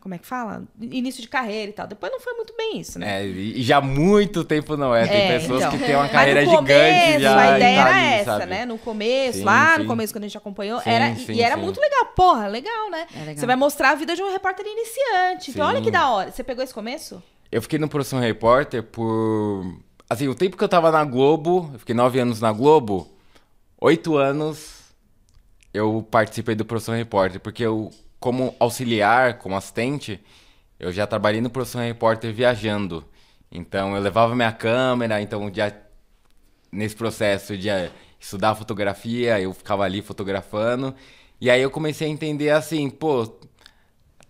como 0.00 0.14
é 0.14 0.18
que 0.18 0.26
fala? 0.26 0.62
Início 0.80 1.20
de 1.20 1.28
carreira 1.28 1.70
e 1.70 1.74
tal. 1.74 1.86
Depois 1.86 2.10
não 2.10 2.18
foi 2.20 2.32
muito 2.32 2.54
bem 2.56 2.78
isso, 2.80 2.98
né? 2.98 3.22
É, 3.22 3.26
e 3.26 3.62
já 3.62 3.76
há 3.76 3.80
muito 3.82 4.42
tempo 4.44 4.74
não 4.76 4.94
é. 4.94 5.06
Tem 5.06 5.20
É, 5.28 5.38
pessoas 5.38 5.60
então. 5.60 5.72
que 5.78 5.84
têm 5.84 5.94
uma 5.94 6.04
Mas 6.04 6.12
carreira 6.12 6.40
no 6.42 6.50
gigante 6.50 6.66
começo, 6.72 7.20
já. 7.20 7.38
a 7.52 7.56
ideia 7.56 7.82
tá 7.82 7.88
era 7.90 7.96
ali, 7.98 8.14
essa, 8.14 8.38
sabe? 8.38 8.46
né? 8.46 8.64
No 8.64 8.78
começo, 8.78 9.38
Sim, 9.40 9.44
lá 9.44 9.76
no 9.76 9.82
sim. 9.84 9.88
começo, 9.88 10.14
quando 10.14 10.24
a 10.24 10.26
gente 10.28 10.38
acompanhou, 10.38 10.80
Sim, 10.80 10.88
era, 10.90 11.14
sim, 11.16 11.32
e 11.34 11.42
era 11.42 11.56
sim. 11.56 11.60
muito 11.62 11.78
legal. 11.78 12.06
Porra, 12.16 12.46
legal, 12.46 12.88
né? 12.90 13.06
É 13.14 13.18
legal. 13.18 13.36
Você 13.36 13.46
vai 13.46 13.56
mostrar 13.56 13.90
a 13.90 13.94
vida 13.94 14.16
de 14.16 14.22
um 14.22 14.32
repórter 14.32 14.64
iniciante. 14.66 15.50
Então, 15.50 15.66
olha 15.66 15.82
que 15.82 15.90
da 15.90 16.08
hora. 16.10 16.30
Você 16.32 16.42
pegou 16.42 16.64
esse 16.64 16.72
começo? 16.72 17.22
Eu 17.52 17.60
fiquei 17.60 17.78
no 17.78 17.88
Profissão 17.88 18.20
Repórter 18.20 18.82
por. 18.82 19.66
Assim, 20.08 20.28
o 20.28 20.34
tempo 20.34 20.56
que 20.56 20.64
eu 20.64 20.68
tava 20.68 20.90
na 20.90 21.04
Globo, 21.04 21.68
eu 21.74 21.78
fiquei 21.78 21.94
nove 21.94 22.18
anos 22.18 22.40
na 22.40 22.52
Globo, 22.52 23.06
oito 23.78 24.16
anos 24.16 24.79
eu 25.72 26.06
participei 26.10 26.54
do 26.54 26.64
Profissão 26.64 26.94
Repórter, 26.94 27.40
porque 27.40 27.64
eu, 27.64 27.90
como 28.18 28.54
auxiliar, 28.58 29.38
como 29.38 29.56
assistente, 29.56 30.20
eu 30.78 30.92
já 30.92 31.06
trabalhei 31.06 31.40
no 31.40 31.50
Profissão 31.50 31.80
Repórter 31.80 32.32
viajando. 32.32 33.04
Então 33.50 33.94
eu 33.96 34.02
levava 34.02 34.34
minha 34.34 34.52
câmera, 34.52 35.20
então 35.20 35.52
já 35.52 35.72
nesse 36.72 36.94
processo 36.96 37.56
de 37.56 37.68
eh, 37.68 37.90
estudar 38.18 38.54
fotografia, 38.54 39.40
eu 39.40 39.52
ficava 39.52 39.84
ali 39.84 40.02
fotografando. 40.02 40.94
E 41.40 41.50
aí 41.50 41.62
eu 41.62 41.70
comecei 41.70 42.06
a 42.08 42.10
entender 42.10 42.50
assim, 42.50 42.90
pô, 42.90 43.26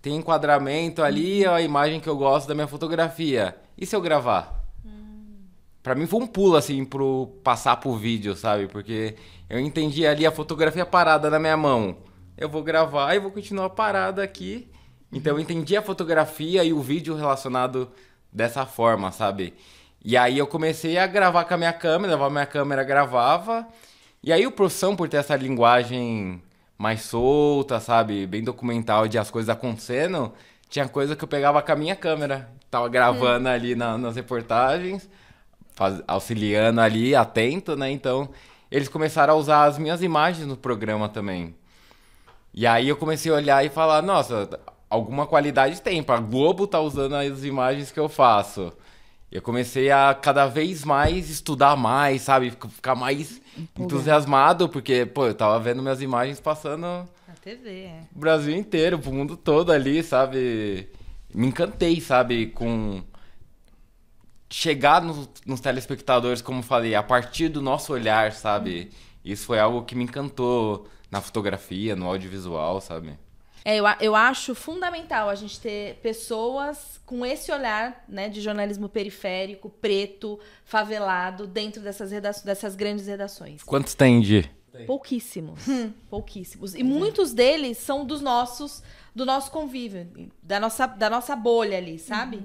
tem 0.00 0.16
enquadramento 0.16 1.02
ali, 1.02 1.44
é 1.44 1.48
a 1.48 1.60
imagem 1.60 2.00
que 2.00 2.08
eu 2.08 2.16
gosto 2.16 2.48
da 2.48 2.54
minha 2.54 2.68
fotografia. 2.68 3.56
E 3.76 3.84
se 3.86 3.94
eu 3.94 4.00
gravar? 4.00 4.59
Pra 5.82 5.94
mim 5.94 6.06
foi 6.06 6.20
um 6.20 6.26
pulo, 6.26 6.56
assim, 6.56 6.84
pro 6.84 7.28
passar 7.42 7.76
pro 7.76 7.96
vídeo, 7.96 8.34
sabe? 8.36 8.66
Porque 8.68 9.14
eu 9.48 9.58
entendi 9.58 10.06
ali 10.06 10.26
a 10.26 10.30
fotografia 10.32 10.84
parada 10.84 11.30
na 11.30 11.38
minha 11.38 11.56
mão. 11.56 11.96
Eu 12.36 12.48
vou 12.48 12.62
gravar 12.62 13.14
e 13.14 13.18
vou 13.18 13.30
continuar 13.30 13.70
parada 13.70 14.22
aqui. 14.22 14.68
Então 15.12 15.34
eu 15.34 15.40
entendi 15.40 15.76
a 15.76 15.82
fotografia 15.82 16.62
e 16.64 16.72
o 16.72 16.80
vídeo 16.80 17.14
relacionado 17.14 17.90
dessa 18.32 18.64
forma, 18.66 19.10
sabe? 19.10 19.54
E 20.04 20.16
aí 20.16 20.38
eu 20.38 20.46
comecei 20.46 20.98
a 20.98 21.06
gravar 21.06 21.44
com 21.44 21.54
a 21.54 21.56
minha 21.56 21.72
câmera, 21.72 22.12
levava 22.12 22.30
minha 22.30 22.46
câmera, 22.46 22.84
gravava. 22.84 23.66
E 24.22 24.32
aí 24.32 24.46
o 24.46 24.52
profissão, 24.52 24.94
por 24.94 25.08
ter 25.08 25.16
essa 25.16 25.34
linguagem 25.36 26.42
mais 26.78 27.02
solta, 27.02 27.80
sabe? 27.80 28.26
Bem 28.26 28.42
documental 28.42 29.08
de 29.08 29.18
as 29.18 29.30
coisas 29.30 29.48
acontecendo, 29.48 30.32
tinha 30.68 30.88
coisa 30.88 31.16
que 31.16 31.24
eu 31.24 31.28
pegava 31.28 31.60
com 31.60 31.72
a 31.72 31.76
minha 31.76 31.96
câmera. 31.96 32.48
Tava 32.70 32.88
gravando 32.88 33.48
ali 33.48 33.74
na- 33.74 33.98
nas 33.98 34.14
reportagens, 34.16 35.08
faz- 35.80 36.02
auxiliando 36.06 36.78
ali, 36.78 37.14
atento, 37.14 37.74
né? 37.74 37.90
Então, 37.90 38.28
eles 38.70 38.86
começaram 38.86 39.32
a 39.32 39.36
usar 39.38 39.64
as 39.64 39.78
minhas 39.78 40.02
imagens 40.02 40.46
no 40.46 40.54
programa 40.54 41.08
também. 41.08 41.54
E 42.52 42.66
aí 42.66 42.86
eu 42.86 42.96
comecei 42.98 43.32
a 43.32 43.36
olhar 43.36 43.64
e 43.64 43.70
falar, 43.70 44.02
nossa, 44.02 44.60
alguma 44.90 45.26
qualidade 45.26 45.80
tem, 45.80 46.02
pra 46.02 46.18
Globo 46.18 46.66
tá 46.66 46.78
usando 46.80 47.14
as 47.14 47.44
imagens 47.44 47.90
que 47.90 47.98
eu 47.98 48.10
faço. 48.10 48.70
Eu 49.32 49.40
comecei 49.40 49.90
a 49.90 50.12
cada 50.12 50.46
vez 50.46 50.84
mais 50.84 51.30
estudar 51.30 51.76
mais, 51.76 52.20
sabe? 52.22 52.50
Fic- 52.50 52.68
Ficar 52.68 52.94
mais 52.94 53.40
entusiasmado, 53.78 54.68
porque, 54.68 55.06
pô, 55.06 55.28
eu 55.28 55.34
tava 55.34 55.58
vendo 55.60 55.80
minhas 55.80 56.02
imagens 56.02 56.40
passando 56.40 56.82
Na 57.26 57.34
TV, 57.40 57.84
é. 57.84 58.00
o 58.14 58.18
Brasil 58.18 58.54
inteiro, 58.54 58.98
pro 58.98 59.12
mundo 59.12 59.34
todo 59.36 59.72
ali, 59.72 60.02
sabe? 60.02 60.88
Me 61.34 61.46
encantei, 61.46 62.00
sabe? 62.02 62.48
Com. 62.48 63.02
Chegar 64.52 65.00
nos, 65.00 65.28
nos 65.46 65.60
telespectadores, 65.60 66.42
como 66.42 66.62
falei, 66.62 66.94
a 66.94 67.02
partir 67.02 67.48
do 67.48 67.62
nosso 67.62 67.92
olhar, 67.92 68.32
sabe? 68.32 68.90
Isso 69.24 69.46
foi 69.46 69.58
algo 69.60 69.84
que 69.84 69.94
me 69.94 70.04
encantou 70.04 70.88
na 71.10 71.20
fotografia, 71.20 71.94
no 71.94 72.06
audiovisual, 72.06 72.80
sabe? 72.80 73.16
É, 73.64 73.76
eu, 73.76 73.84
eu 74.00 74.16
acho 74.16 74.54
fundamental 74.54 75.28
a 75.28 75.34
gente 75.34 75.60
ter 75.60 75.96
pessoas 76.02 77.00
com 77.04 77.24
esse 77.26 77.52
olhar 77.52 78.04
né, 78.08 78.28
de 78.28 78.40
jornalismo 78.40 78.88
periférico, 78.88 79.68
preto, 79.68 80.40
favelado, 80.64 81.46
dentro 81.46 81.82
dessas, 81.82 82.10
reda- 82.10 82.30
dessas 82.44 82.74
grandes 82.74 83.06
redações. 83.06 83.62
Quantos 83.62 83.94
tem 83.94 84.20
de? 84.20 84.50
Pouquíssimos. 84.86 85.60
Pouquíssimos. 86.08 86.74
E 86.74 86.82
muitos 86.82 87.32
deles 87.34 87.76
são 87.78 88.04
dos 88.04 88.20
nossos, 88.22 88.82
do 89.14 89.26
nosso 89.26 89.50
convívio, 89.50 90.08
da 90.42 90.58
nossa, 90.58 90.86
da 90.86 91.10
nossa 91.10 91.36
bolha 91.36 91.76
ali, 91.76 91.98
sabe? 91.98 92.42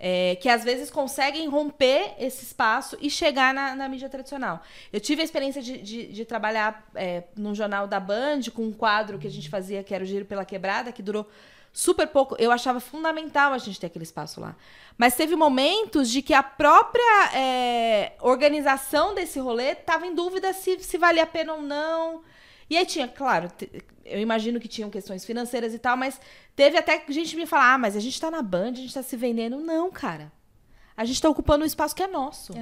É, 0.00 0.36
que 0.36 0.48
às 0.48 0.62
vezes 0.62 0.90
conseguem 0.90 1.48
romper 1.48 2.14
esse 2.20 2.44
espaço 2.44 2.96
e 3.00 3.10
chegar 3.10 3.52
na, 3.52 3.74
na 3.74 3.88
mídia 3.88 4.08
tradicional. 4.08 4.62
Eu 4.92 5.00
tive 5.00 5.22
a 5.22 5.24
experiência 5.24 5.60
de, 5.60 5.76
de, 5.78 6.06
de 6.06 6.24
trabalhar 6.24 6.88
é, 6.94 7.24
num 7.36 7.52
jornal 7.52 7.88
da 7.88 7.98
Band 7.98 8.42
com 8.54 8.62
um 8.62 8.72
quadro 8.72 9.18
que 9.18 9.26
a 9.26 9.30
gente 9.30 9.48
fazia, 9.48 9.82
que 9.82 9.92
era 9.92 10.04
o 10.04 10.06
Giro 10.06 10.24
pela 10.24 10.44
Quebrada, 10.44 10.92
que 10.92 11.02
durou 11.02 11.26
super 11.72 12.06
pouco. 12.08 12.36
Eu 12.38 12.50
achava 12.50 12.80
fundamental 12.80 13.52
a 13.52 13.58
gente 13.58 13.78
ter 13.78 13.86
aquele 13.86 14.04
espaço 14.04 14.40
lá. 14.40 14.56
Mas 14.96 15.14
teve 15.14 15.36
momentos 15.36 16.10
de 16.10 16.22
que 16.22 16.34
a 16.34 16.42
própria 16.42 17.30
é, 17.34 18.12
organização 18.20 19.14
desse 19.14 19.38
rolê 19.38 19.72
estava 19.72 20.06
em 20.06 20.14
dúvida 20.14 20.52
se, 20.52 20.78
se 20.80 20.98
valia 20.98 21.22
a 21.22 21.26
pena 21.26 21.54
ou 21.54 21.62
não. 21.62 22.22
E 22.68 22.76
aí 22.76 22.84
tinha, 22.84 23.08
claro, 23.08 23.48
eu 24.10 24.20
imagino 24.20 24.58
que 24.60 24.68
tinham 24.68 24.90
questões 24.90 25.24
financeiras 25.24 25.72
e 25.74 25.78
tal, 25.78 25.96
mas 25.96 26.20
teve 26.56 26.76
até 26.76 27.02
gente 27.08 27.36
me 27.36 27.46
falar, 27.46 27.74
ah, 27.74 27.78
mas 27.78 27.96
a 27.96 28.00
gente 28.00 28.20
tá 28.20 28.30
na 28.30 28.42
Band, 28.42 28.70
a 28.72 28.74
gente 28.74 28.94
tá 28.94 29.02
se 29.02 29.16
vendendo. 29.16 29.58
Não, 29.58 29.90
cara. 29.90 30.30
A 30.96 31.04
gente 31.04 31.20
tá 31.22 31.28
ocupando 31.28 31.62
um 31.64 31.66
espaço 31.66 31.94
que 31.94 32.02
é 32.02 32.06
nosso. 32.08 32.52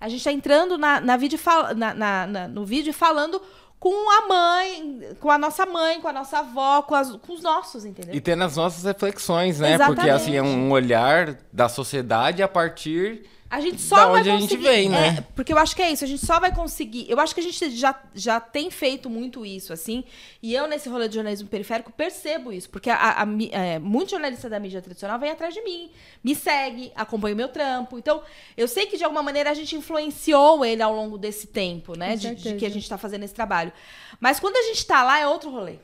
A 0.00 0.08
gente 0.08 0.24
tá 0.24 0.32
entrando 0.32 0.76
na, 0.76 1.00
na 1.00 1.16
vídeo, 1.16 1.38
fal- 1.38 1.74
na- 1.74 1.94
na- 1.94 2.26
na- 2.26 2.48
no 2.48 2.64
vídeo 2.64 2.90
e 2.90 2.92
falando 2.92 3.40
com 3.78 4.10
a 4.10 4.26
mãe, 4.28 5.00
com 5.20 5.30
a 5.30 5.38
nossa 5.38 5.64
mãe, 5.66 6.00
com 6.00 6.08
a 6.08 6.12
nossa 6.12 6.38
avó, 6.38 6.82
com, 6.82 6.94
as- 6.94 7.16
com 7.16 7.32
os 7.32 7.42
nossos, 7.42 7.84
entendeu? 7.84 8.14
E 8.14 8.20
tendo 8.20 8.42
as 8.44 8.56
nossas 8.56 8.84
reflexões, 8.84 9.60
né? 9.60 9.76
Porque 9.78 9.92
Exatamente. 9.92 10.10
assim, 10.10 10.36
é 10.36 10.42
um 10.42 10.70
olhar 10.70 11.36
da 11.52 11.68
sociedade 11.68 12.42
a 12.42 12.48
partir. 12.48 13.24
A 13.52 13.60
gente 13.60 13.82
só 13.82 13.96
Da 13.96 14.06
vai 14.06 14.20
onde 14.20 14.30
a 14.30 14.32
gente 14.32 14.42
conseguir. 14.44 14.62
vem, 14.62 14.88
né? 14.88 15.16
É, 15.18 15.20
porque 15.36 15.52
eu 15.52 15.58
acho 15.58 15.76
que 15.76 15.82
é 15.82 15.90
isso, 15.92 16.02
a 16.02 16.06
gente 16.06 16.24
só 16.24 16.40
vai 16.40 16.54
conseguir. 16.54 17.04
Eu 17.06 17.20
acho 17.20 17.34
que 17.34 17.40
a 17.40 17.42
gente 17.42 17.70
já, 17.76 17.94
já 18.14 18.40
tem 18.40 18.70
feito 18.70 19.10
muito 19.10 19.44
isso, 19.44 19.74
assim. 19.74 20.04
E 20.42 20.54
eu, 20.54 20.66
nesse 20.66 20.88
rolê 20.88 21.06
de 21.06 21.16
jornalismo 21.16 21.48
periférico, 21.48 21.92
percebo 21.92 22.50
isso. 22.50 22.70
Porque 22.70 22.88
a, 22.88 23.20
a, 23.20 23.26
mi- 23.26 23.50
é, 23.52 23.78
muito 23.78 24.12
jornalista 24.12 24.48
da 24.48 24.58
mídia 24.58 24.80
tradicional 24.80 25.18
vem 25.18 25.30
atrás 25.30 25.52
de 25.52 25.60
mim, 25.60 25.90
me 26.24 26.34
segue, 26.34 26.90
acompanha 26.96 27.34
o 27.34 27.36
meu 27.36 27.48
trampo. 27.48 27.98
Então, 27.98 28.22
eu 28.56 28.66
sei 28.66 28.86
que 28.86 28.96
de 28.96 29.04
alguma 29.04 29.22
maneira 29.22 29.50
a 29.50 29.54
gente 29.54 29.76
influenciou 29.76 30.64
ele 30.64 30.82
ao 30.82 30.94
longo 30.94 31.18
desse 31.18 31.46
tempo, 31.46 31.94
né? 31.94 32.16
De, 32.16 32.34
de 32.34 32.54
que 32.54 32.64
a 32.64 32.70
gente 32.70 32.88
tá 32.88 32.96
fazendo 32.96 33.22
esse 33.24 33.34
trabalho. 33.34 33.70
Mas 34.18 34.40
quando 34.40 34.56
a 34.56 34.62
gente 34.62 34.86
tá 34.86 35.02
lá, 35.04 35.18
é 35.20 35.26
outro 35.28 35.50
rolê. 35.50 35.76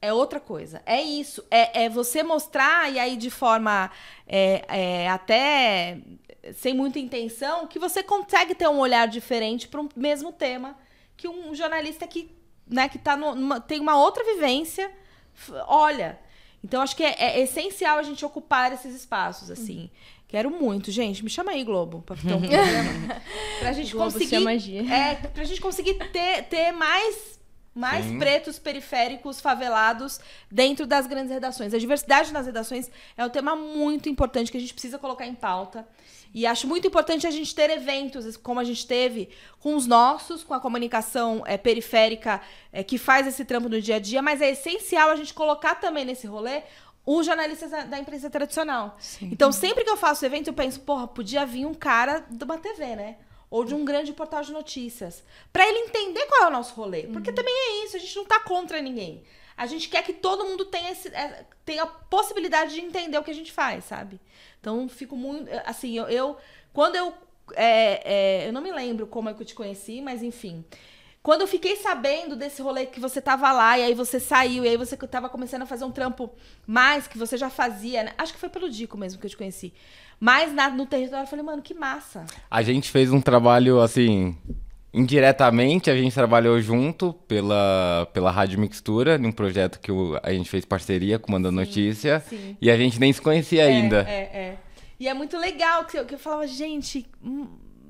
É 0.00 0.12
outra 0.12 0.38
coisa. 0.40 0.80
É 0.86 1.00
isso. 1.02 1.44
É, 1.50 1.84
é 1.84 1.88
você 1.88 2.22
mostrar, 2.22 2.90
e 2.92 2.98
aí 2.98 3.16
de 3.16 3.30
forma 3.30 3.90
é, 4.26 4.64
é, 4.68 5.08
até 5.08 5.98
sem 6.54 6.72
muita 6.74 6.98
intenção, 6.98 7.66
que 7.66 7.78
você 7.78 8.02
consegue 8.02 8.54
ter 8.54 8.68
um 8.68 8.78
olhar 8.78 9.08
diferente 9.08 9.66
para 9.68 9.80
um 9.80 9.88
mesmo 9.96 10.32
tema 10.32 10.76
que 11.16 11.26
um 11.28 11.52
jornalista 11.54 12.06
que, 12.06 12.30
né, 12.66 12.88
que 12.88 12.96
tá 12.98 13.16
numa- 13.16 13.60
tem 13.60 13.80
uma 13.80 13.96
outra 13.98 14.22
vivência 14.24 14.90
olha. 15.66 16.18
Então, 16.62 16.82
acho 16.82 16.96
que 16.96 17.04
é, 17.04 17.14
é 17.18 17.40
essencial 17.40 17.98
a 17.98 18.02
gente 18.02 18.24
ocupar 18.24 18.72
esses 18.72 18.94
espaços, 18.94 19.50
assim. 19.50 19.90
Quero 20.26 20.50
muito, 20.50 20.90
gente. 20.90 21.22
Me 21.22 21.30
chama 21.30 21.52
aí, 21.52 21.62
Globo, 21.64 22.02
pra 22.02 22.16
ter 22.16 22.34
um 22.34 22.40
programa. 22.42 23.22
pra 23.60 23.72
gente 23.72 23.92
Globo 23.92 24.12
conseguir. 24.12 24.90
É, 24.92 25.14
pra 25.14 25.44
gente 25.44 25.60
conseguir 25.60 25.94
ter, 25.94 26.42
ter 26.44 26.72
mais 26.72 27.37
mais 27.78 28.04
Sim. 28.04 28.18
pretos, 28.18 28.58
periféricos, 28.58 29.40
favelados 29.40 30.18
dentro 30.50 30.84
das 30.84 31.06
grandes 31.06 31.30
redações. 31.30 31.72
A 31.72 31.78
diversidade 31.78 32.32
nas 32.32 32.44
redações 32.44 32.90
é 33.16 33.24
um 33.24 33.30
tema 33.30 33.54
muito 33.54 34.08
importante 34.08 34.50
que 34.50 34.58
a 34.58 34.60
gente 34.60 34.74
precisa 34.74 34.98
colocar 34.98 35.26
em 35.26 35.34
pauta. 35.34 35.86
E 36.34 36.44
acho 36.44 36.66
muito 36.66 36.88
importante 36.88 37.24
a 37.24 37.30
gente 37.30 37.54
ter 37.54 37.70
eventos, 37.70 38.36
como 38.36 38.58
a 38.58 38.64
gente 38.64 38.84
teve 38.84 39.30
com 39.60 39.76
os 39.76 39.86
nossos, 39.86 40.42
com 40.42 40.52
a 40.52 40.60
comunicação 40.60 41.42
eh, 41.46 41.56
periférica 41.56 42.40
eh, 42.72 42.82
que 42.82 42.98
faz 42.98 43.26
esse 43.28 43.44
trampo 43.44 43.68
no 43.68 43.80
dia 43.80 43.96
a 43.96 43.98
dia, 44.00 44.20
mas 44.20 44.42
é 44.42 44.50
essencial 44.50 45.10
a 45.10 45.16
gente 45.16 45.32
colocar 45.32 45.76
também 45.76 46.04
nesse 46.04 46.26
rolê 46.26 46.64
os 47.06 47.24
jornalistas 47.24 47.70
da, 47.70 47.84
da 47.84 47.98
imprensa 47.98 48.28
tradicional. 48.28 48.98
Então, 49.22 49.50
sempre 49.52 49.84
que 49.84 49.88
eu 49.88 49.96
faço 49.96 50.26
evento, 50.26 50.48
eu 50.48 50.52
penso, 50.52 50.80
porra, 50.80 51.06
podia 51.06 51.46
vir 51.46 51.64
um 51.64 51.72
cara 51.72 52.26
de 52.28 52.44
uma 52.44 52.58
TV, 52.58 52.96
né? 52.96 53.16
Ou 53.50 53.64
de 53.64 53.74
um 53.74 53.84
grande 53.84 54.12
portal 54.12 54.42
de 54.42 54.52
notícias. 54.52 55.22
Pra 55.52 55.66
ele 55.66 55.78
entender 55.78 56.26
qual 56.26 56.44
é 56.44 56.46
o 56.48 56.50
nosso 56.50 56.74
rolê. 56.74 57.04
Porque 57.06 57.32
também 57.32 57.54
é 57.54 57.84
isso, 57.84 57.96
a 57.96 58.00
gente 58.00 58.14
não 58.16 58.24
tá 58.24 58.40
contra 58.40 58.80
ninguém. 58.82 59.22
A 59.56 59.66
gente 59.66 59.88
quer 59.88 60.04
que 60.04 60.12
todo 60.12 60.44
mundo 60.44 60.66
tenha, 60.66 60.90
esse, 60.92 61.08
é, 61.08 61.44
tenha 61.64 61.82
a 61.82 61.86
possibilidade 61.86 62.74
de 62.74 62.80
entender 62.80 63.18
o 63.18 63.24
que 63.24 63.30
a 63.30 63.34
gente 63.34 63.50
faz, 63.50 63.84
sabe? 63.84 64.20
Então, 64.60 64.88
fico 64.88 65.16
muito. 65.16 65.48
Assim, 65.64 65.96
eu. 65.96 66.04
eu- 66.08 66.36
quando 66.72 66.94
eu. 66.96 67.12
é, 67.54 68.02
é, 68.44 68.48
eu 68.48 68.52
não 68.52 68.60
me 68.60 68.70
lembro 68.70 69.06
como 69.06 69.28
é 69.28 69.34
que 69.34 69.42
eu 69.42 69.46
te 69.46 69.54
conheci, 69.54 70.00
mas 70.00 70.22
enfim. 70.22 70.64
Quando 71.28 71.42
eu 71.42 71.46
fiquei 71.46 71.76
sabendo 71.76 72.34
desse 72.34 72.62
rolê 72.62 72.86
que 72.86 72.98
você 72.98 73.20
tava 73.20 73.52
lá, 73.52 73.78
e 73.78 73.82
aí 73.82 73.92
você 73.92 74.18
saiu, 74.18 74.64
e 74.64 74.68
aí 74.70 74.78
você 74.78 74.96
tava 74.96 75.28
começando 75.28 75.60
a 75.60 75.66
fazer 75.66 75.84
um 75.84 75.90
trampo 75.90 76.30
mais 76.66 77.06
que 77.06 77.18
você 77.18 77.36
já 77.36 77.50
fazia, 77.50 78.02
né? 78.02 78.12
Acho 78.16 78.32
que 78.32 78.38
foi 78.40 78.48
pelo 78.48 78.70
Dico 78.70 78.96
mesmo 78.96 79.20
que 79.20 79.26
eu 79.26 79.30
te 79.30 79.36
conheci. 79.36 79.74
Mas 80.18 80.54
na- 80.54 80.70
no 80.70 80.86
território 80.86 81.24
eu 81.24 81.28
falei, 81.28 81.44
mano, 81.44 81.60
que 81.60 81.74
massa. 81.74 82.24
A 82.50 82.62
gente 82.62 82.90
fez 82.90 83.12
um 83.12 83.20
trabalho 83.20 83.78
assim. 83.78 84.38
Indiretamente, 84.90 85.90
a 85.90 85.94
gente 85.98 86.14
trabalhou 86.14 86.58
junto 86.62 87.12
pela, 87.12 88.08
pela 88.14 88.30
Rádio 88.30 88.58
Mixtura, 88.58 89.18
num 89.18 89.30
projeto 89.30 89.80
que 89.80 89.92
o- 89.92 90.18
a 90.22 90.32
gente 90.32 90.48
fez 90.48 90.64
parceria 90.64 91.18
com 91.18 91.28
o 91.28 91.32
Manda 91.32 91.52
Notícia. 91.52 92.20
sim. 92.26 92.56
E 92.58 92.70
a 92.70 92.76
gente 92.78 92.98
nem 92.98 93.12
se 93.12 93.20
conhecia 93.20 93.64
ainda. 93.66 94.00
É, 94.08 94.12
é, 94.12 94.38
é. 94.38 94.56
E 94.98 95.06
é 95.06 95.12
muito 95.12 95.36
legal 95.36 95.84
que 95.84 95.98
eu, 95.98 96.06
que 96.06 96.14
eu 96.14 96.18
falava, 96.18 96.46
gente, 96.46 97.06
hum, 97.22 97.46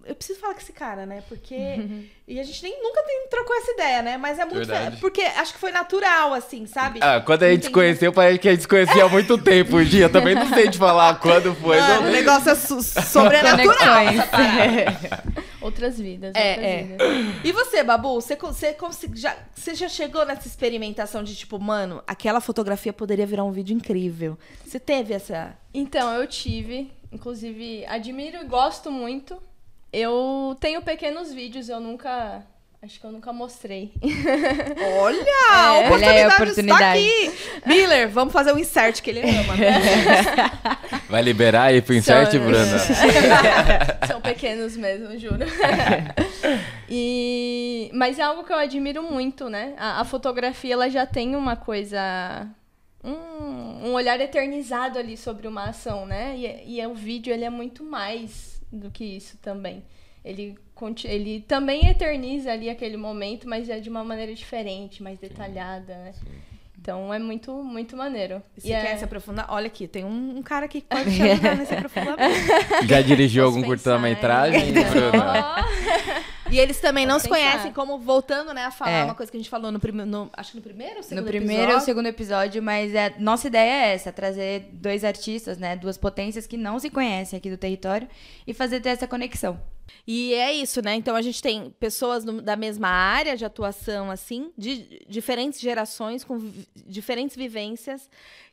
eu 0.08 0.14
preciso 0.14 0.40
falar 0.40 0.54
com 0.54 0.60
esse 0.60 0.72
cara, 0.72 1.06
né? 1.06 1.22
Porque. 1.28 1.54
e 2.26 2.40
a 2.40 2.42
gente 2.42 2.62
nem 2.62 2.82
nunca 2.82 3.02
tem, 3.02 3.28
trocou 3.30 3.54
essa 3.56 3.70
ideia, 3.72 4.02
né? 4.02 4.16
Mas 4.16 4.38
é 4.38 4.44
muito. 4.44 4.66
Verdade. 4.66 4.96
Porque 5.00 5.20
acho 5.20 5.52
que 5.52 5.60
foi 5.60 5.70
natural, 5.70 6.34
assim, 6.34 6.66
sabe? 6.66 6.98
Ah, 7.02 7.20
quando 7.20 7.42
a 7.44 7.50
gente 7.50 7.62
se 7.62 7.68
Entendi. 7.68 7.74
conheceu, 7.74 8.12
parece 8.12 8.38
que 8.38 8.48
a 8.48 8.52
gente 8.52 8.62
se 8.62 8.68
conhecia 8.68 9.04
há 9.04 9.08
muito 9.08 9.36
tempo. 9.38 9.76
O 9.78 9.84
dia 9.84 10.08
também 10.08 10.34
não 10.34 10.48
sei 10.48 10.68
te 10.68 10.76
falar 10.78 11.20
quando 11.20 11.54
foi. 11.54 11.78
Mano, 11.78 12.02
não 12.02 12.08
o 12.08 12.12
negócio 12.12 12.50
é 12.50 12.54
sobrenatural. 12.54 14.04
Outras 15.60 15.98
vidas, 15.98 16.34
É, 16.34 16.50
outras 16.50 16.66
é. 16.66 16.82
vidas. 16.82 17.44
E 17.44 17.52
você, 17.52 17.82
Babu, 17.82 18.14
você, 18.14 18.36
você, 18.36 18.76
já, 19.14 19.36
você 19.54 19.74
já 19.74 19.88
chegou 19.88 20.24
nessa 20.24 20.46
experimentação 20.46 21.22
de 21.22 21.34
tipo, 21.34 21.58
mano, 21.58 22.02
aquela 22.06 22.40
fotografia 22.40 22.92
poderia 22.92 23.26
virar 23.26 23.44
um 23.44 23.50
vídeo 23.52 23.74
incrível. 23.76 24.38
Você 24.64 24.78
teve 24.80 25.14
essa. 25.14 25.56
Então, 25.74 26.12
eu 26.14 26.26
tive, 26.26 26.90
inclusive, 27.12 27.84
admiro 27.86 28.38
e 28.38 28.44
gosto 28.44 28.90
muito. 28.90 29.40
Eu 29.92 30.56
tenho 30.60 30.82
pequenos 30.82 31.32
vídeos, 31.32 31.68
eu 31.68 31.80
nunca. 31.80 32.42
Acho 32.80 33.00
que 33.00 33.04
eu 33.06 33.10
nunca 33.10 33.32
mostrei. 33.32 33.92
Olha! 35.00 35.18
É, 35.48 35.50
a 35.50 35.72
olha 35.90 36.10
aí 36.10 36.22
a 36.22 36.26
oportunidade, 36.28 36.42
oportunidade. 36.42 36.98
está 37.00 37.30
aqui! 37.30 37.62
Miller, 37.66 38.08
vamos 38.10 38.32
fazer 38.32 38.52
o 38.52 38.58
insert 38.58 39.00
que 39.02 39.10
ele 39.10 39.20
ama. 39.22 39.56
né? 39.56 39.72
Vai 41.08 41.22
liberar 41.22 41.64
aí 41.64 41.80
pro 41.82 41.94
insert, 41.94 42.30
São- 42.30 42.40
Bruna? 42.40 42.78
São 44.06 44.20
pequenos 44.20 44.76
mesmo, 44.76 45.18
juro. 45.18 45.44
e... 46.88 47.90
Mas 47.94 48.18
é 48.18 48.22
algo 48.22 48.44
que 48.44 48.52
eu 48.52 48.58
admiro 48.58 49.02
muito, 49.02 49.48
né? 49.48 49.74
A, 49.78 50.00
a 50.02 50.04
fotografia, 50.04 50.74
ela 50.74 50.88
já 50.90 51.06
tem 51.06 51.34
uma 51.34 51.56
coisa... 51.56 52.46
Um, 53.02 53.88
um 53.88 53.92
olhar 53.94 54.20
eternizado 54.20 54.98
ali 54.98 55.16
sobre 55.16 55.48
uma 55.48 55.64
ação, 55.70 56.04
né? 56.04 56.36
E, 56.36 56.78
e 56.78 56.86
o 56.86 56.94
vídeo, 56.94 57.32
ele 57.32 57.44
é 57.44 57.50
muito 57.50 57.82
mais 57.82 58.57
do 58.72 58.90
que 58.90 59.04
isso 59.04 59.36
também. 59.38 59.82
Ele, 60.24 60.56
conti- 60.74 61.06
ele 61.06 61.40
também 61.46 61.88
eterniza 61.88 62.52
ali 62.52 62.68
aquele 62.68 62.96
momento, 62.96 63.48
mas 63.48 63.68
é 63.68 63.78
de 63.80 63.88
uma 63.88 64.04
maneira 64.04 64.34
diferente, 64.34 65.02
mais 65.02 65.18
detalhada, 65.18 65.94
né? 65.94 66.12
Então 66.80 67.12
é 67.12 67.18
muito, 67.18 67.52
muito 67.62 67.96
maneiro. 67.96 68.42
Você 68.56 68.68
E 68.68 68.72
é- 68.72 68.80
quer 68.80 68.96
se 68.98 69.04
aprofundar? 69.04 69.46
Olha 69.48 69.66
aqui, 69.66 69.86
tem 69.88 70.04
um, 70.04 70.38
um 70.38 70.42
cara 70.42 70.66
aqui 70.66 70.80
que 70.80 70.86
pode 70.88 71.14
te 71.14 71.22
ajudar 71.22 71.56
nesse 71.56 71.74
aprofundamento. 71.74 72.86
Já 72.86 73.00
dirigiu 73.02 73.44
algum 73.44 73.62
curta-metragem, 73.62 74.70
né? 74.72 74.82
E 76.50 76.58
eles 76.58 76.80
também 76.80 77.04
não 77.06 77.18
se 77.18 77.28
conhecem, 77.28 77.72
como 77.72 77.98
voltando, 77.98 78.52
né, 78.54 78.64
a 78.64 78.70
falar 78.70 78.90
É. 78.90 79.04
uma 79.04 79.14
coisa 79.14 79.30
que 79.30 79.36
a 79.36 79.40
gente 79.40 79.50
falou 79.50 79.70
no 79.72 79.78
primeiro. 79.80 80.30
Acho 80.32 80.50
que 80.52 80.56
no 80.56 80.62
primeiro 80.62 80.92
ou 80.94 80.98
No 80.98 81.02
segundo 81.04 81.26
primeiro 81.26 81.62
ou 81.62 81.68
episódio? 81.68 81.84
segundo 81.84 82.06
episódio, 82.06 82.62
mas 82.62 82.94
é, 82.94 83.14
nossa 83.18 83.46
ideia 83.46 83.86
é 83.86 83.94
essa, 83.94 84.12
trazer 84.12 84.68
dois 84.72 85.04
artistas, 85.04 85.58
né, 85.58 85.76
duas 85.76 85.96
potências 85.98 86.46
que 86.46 86.56
não 86.56 86.78
se 86.78 86.90
conhecem 86.90 87.36
aqui 87.36 87.50
do 87.50 87.56
território 87.56 88.08
e 88.46 88.54
fazer 88.54 88.80
ter 88.80 88.90
essa 88.90 89.06
conexão. 89.06 89.60
E 90.06 90.34
é 90.34 90.52
isso, 90.52 90.82
né? 90.82 90.94
Então 90.94 91.16
a 91.16 91.22
gente 91.22 91.40
tem 91.42 91.70
pessoas 91.80 92.24
no- 92.24 92.42
da 92.42 92.56
mesma 92.56 92.88
área 92.88 93.36
de 93.36 93.44
atuação, 93.44 94.10
assim, 94.10 94.50
de 94.56 95.02
diferentes 95.08 95.60
gerações, 95.60 96.24
com 96.24 96.38
vi- 96.38 96.66
diferentes 96.86 97.34
vivências, 97.36 98.08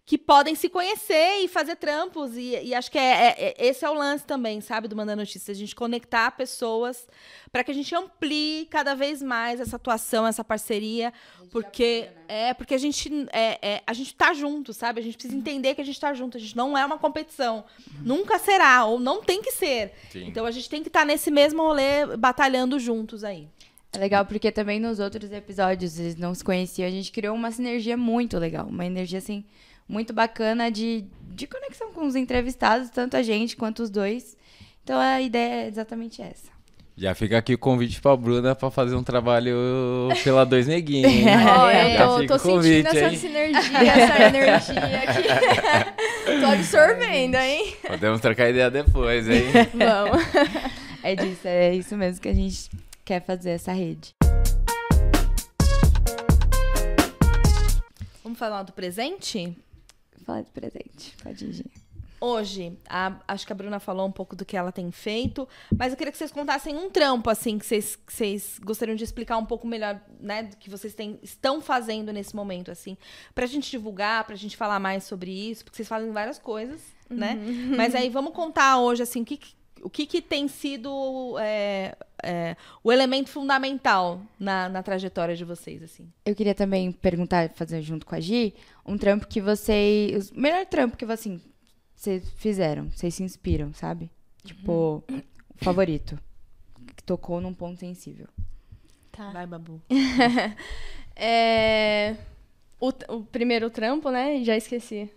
que 0.06 0.20
podem 0.20 0.54
se 0.54 0.70
conhecer 0.70 1.40
e 1.44 1.48
fazer 1.48 1.76
trampos. 1.78 2.38
E, 2.38 2.56
e 2.64 2.76
acho 2.76 2.92
que 2.92 2.98
é, 2.98 3.02
é- 3.02 3.36
é- 3.58 3.68
esse 3.68 3.84
é 3.84 3.90
o 3.90 3.94
lance 3.94 4.24
também, 4.24 4.62
sabe, 4.62 4.88
do 4.88 4.96
Mandar 4.96 5.16
Notícias, 5.16 5.58
a 5.58 5.60
gente 5.60 5.76
conectar 5.76 6.30
pessoas 6.32 7.08
para 7.52 7.64
que 7.64 7.72
a 7.72 7.74
gente 7.74 7.94
amplie 7.96 8.68
cada 8.70 8.94
vez 8.94 9.22
mais 9.24 9.60
essa 9.60 9.78
atuação, 9.78 10.28
essa 10.28 10.44
parceria. 10.44 11.12
Porque 11.52 12.08
é 12.28 12.54
porque 12.54 12.76
a 12.76 12.78
gente 12.78 13.10
é, 13.32 13.58
é- 13.62 13.84
a 13.88 13.94
gente 13.94 14.14
tá 14.14 14.32
junto, 14.34 14.74
sabe? 14.74 15.00
A 15.00 15.04
gente 15.04 15.16
precisa 15.18 15.36
entender 15.36 15.74
que 15.74 15.82
a 15.82 15.86
gente 15.86 16.00
tá 16.00 16.14
junto. 16.14 16.38
A 16.38 16.40
gente 16.40 16.56
não 16.56 16.78
é 16.78 16.86
uma 16.86 17.00
competição. 17.00 17.64
Nunca 18.02 18.38
será, 18.38 18.86
ou 18.86 19.00
não 19.00 19.24
tem 19.24 19.42
que 19.42 19.52
ser. 19.54 19.92
Sim. 20.12 20.28
Então 20.28 20.46
a 20.46 20.52
gente 20.52 20.70
tem 20.70 20.84
que 20.84 20.90
estar 20.90 21.04
nesse 21.06 21.32
mesmo 21.32 21.64
rolê, 21.64 22.16
batalhando 22.18 22.78
juntos 22.78 23.24
aí. 23.24 23.48
É 23.92 23.98
legal 23.98 24.26
porque 24.26 24.52
também 24.52 24.80
nos 24.80 25.00
outros 25.00 25.32
episódios 25.32 25.98
eles 25.98 26.16
não 26.18 26.36
se 26.36 26.44
conheciam, 26.44 26.86
a 26.88 26.92
gente 26.92 27.12
criou 27.12 27.34
uma 27.34 27.50
sinergia 27.50 27.96
muito 27.96 28.38
legal, 28.38 28.68
uma 28.68 28.86
energia 28.86 29.20
assim 29.20 29.46
muito 29.88 30.14
bacana 30.14 30.72
de, 30.72 31.06
de 31.34 31.48
conexão 31.48 31.92
com 31.94 32.06
os 32.06 32.16
entrevistados, 32.16 32.90
tanto 32.90 33.16
a 33.18 33.24
gente 33.24 33.56
quanto 33.56 33.84
os 33.84 33.90
dois. 33.90 34.36
Então 34.84 35.00
a 35.00 35.22
ideia 35.22 35.64
é 35.64 35.68
exatamente 35.68 36.22
essa. 36.22 36.56
Já 36.98 37.14
fica 37.14 37.38
aqui 37.38 37.54
o 37.54 37.58
convite 37.58 38.00
pra 38.00 38.16
Bruna 38.16 38.56
pra 38.56 38.72
fazer 38.72 38.96
um 38.96 39.04
trabalho 39.04 40.08
pela 40.24 40.46
Dois 40.46 40.66
Neguinhos. 40.66 41.12
Ó, 41.58 41.70
Já 41.70 41.90
eu 41.90 42.28
tô, 42.28 42.38
tô 42.38 42.40
convite, 42.40 42.88
sentindo 42.90 42.98
essa 42.98 43.12
hein? 43.12 43.18
sinergia, 43.18 43.78
essa 43.92 44.24
energia 44.24 45.04
aqui. 45.04 45.92
tô 46.40 46.46
absorvendo, 46.46 47.36
hein? 47.36 47.76
Podemos 47.86 48.22
trocar 48.22 48.50
ideia 48.50 48.72
depois, 48.72 49.28
hein? 49.28 49.44
Vamos. 49.74 50.26
É 51.04 51.16
disso, 51.16 51.48
é 51.48 51.76
isso 51.76 51.98
mesmo 51.98 52.22
que 52.22 52.30
a 52.30 52.34
gente 52.34 52.70
quer 53.04 53.22
fazer 53.26 53.52
essa 53.52 53.74
rede. 53.74 54.14
Vamos 58.24 58.40
falar 58.40 58.64
do 58.64 58.72
presente? 58.72 59.54
Fala 60.26 60.42
de 60.42 60.50
presente, 60.52 61.16
pode 61.22 61.46
ir. 61.46 61.54
Gi. 61.54 61.66
Hoje, 62.20 62.74
a- 62.90 63.20
acho 63.28 63.46
que 63.46 63.52
a 63.52 63.56
Bruna 63.56 63.80
falou 63.80 64.08
um 64.08 64.12
pouco 64.12 64.36
do 64.36 64.46
que 64.46 64.56
ela 64.58 64.72
tem 64.72 64.90
feito, 64.90 65.48
mas 65.78 65.92
eu 65.92 65.98
queria 65.98 66.12
que 66.12 66.18
vocês 66.18 66.32
contassem 66.32 66.76
um 66.76 66.90
trampo, 66.90 67.30
assim, 67.30 67.60
que 67.60 67.66
vocês, 67.66 67.96
que 67.98 68.12
vocês 68.14 68.58
gostariam 68.64 68.96
de 68.96 69.04
explicar 69.04 69.38
um 69.38 69.46
pouco 69.46 69.68
melhor, 69.68 70.00
né, 70.20 70.44
do 70.44 70.56
que 70.58 70.70
vocês 70.70 70.96
têm, 70.96 71.20
estão 71.22 71.62
fazendo 71.62 72.12
nesse 72.14 72.36
momento, 72.36 72.72
assim, 72.72 72.98
pra 73.36 73.46
gente 73.46 73.70
divulgar, 73.70 74.24
pra 74.24 74.36
gente 74.36 74.56
falar 74.58 74.80
mais 74.80 75.04
sobre 75.04 75.30
isso, 75.30 75.64
porque 75.66 75.76
vocês 75.76 75.88
falam 75.88 76.12
várias 76.14 76.40
coisas, 76.40 76.82
né? 77.10 77.38
Mas 77.78 77.94
aí 77.94 78.10
vamos 78.10 78.34
contar 78.34 78.80
hoje, 78.80 79.04
assim, 79.04 79.22
o 79.22 79.26
que, 79.26 79.38
que- 79.38 79.54
o 79.84 79.90
que, 79.90 80.08
que 80.08 80.20
tem 80.20 80.48
sido 80.48 81.38
é, 81.38 81.96
é, 82.24 82.56
o 82.84 82.92
elemento 82.92 83.30
fundamental 83.30 84.20
na, 84.40 84.68
na 84.68 84.82
trajetória 84.82 85.36
de 85.36 85.46
vocês, 85.46 85.84
assim. 85.84 86.12
Eu 86.26 86.34
queria 86.34 86.56
também 86.56 86.92
perguntar, 86.92 87.52
fazer 87.54 87.84
junto 87.84 88.04
com 88.04 88.16
a 88.16 88.20
Gi, 88.20 88.56
um 88.86 88.98
trampo 88.98 89.28
que 89.28 89.42
vocês. 89.42 90.30
O 90.32 90.40
melhor 90.40 90.66
trampo 90.66 90.96
que 90.98 91.06
assim, 91.06 91.42
vocês 91.96 92.30
fizeram, 92.38 92.90
vocês 92.90 93.14
se 93.14 93.24
inspiram, 93.24 93.74
sabe? 93.74 94.12
Tipo, 94.44 95.04
o 95.10 95.64
favorito. 95.64 96.20
Que 96.96 97.04
tocou 97.04 97.42
num 97.42 97.54
ponto 97.54 97.80
sensível. 97.80 98.28
Tá. 99.12 99.32
Vai, 99.32 99.46
Babu. 99.48 99.82
É, 101.18 102.18
o, 102.78 102.90
o 103.08 103.24
primeiro 103.24 103.70
trampo, 103.70 104.12
né? 104.12 104.44
Já 104.44 104.58
esqueci 104.58 105.10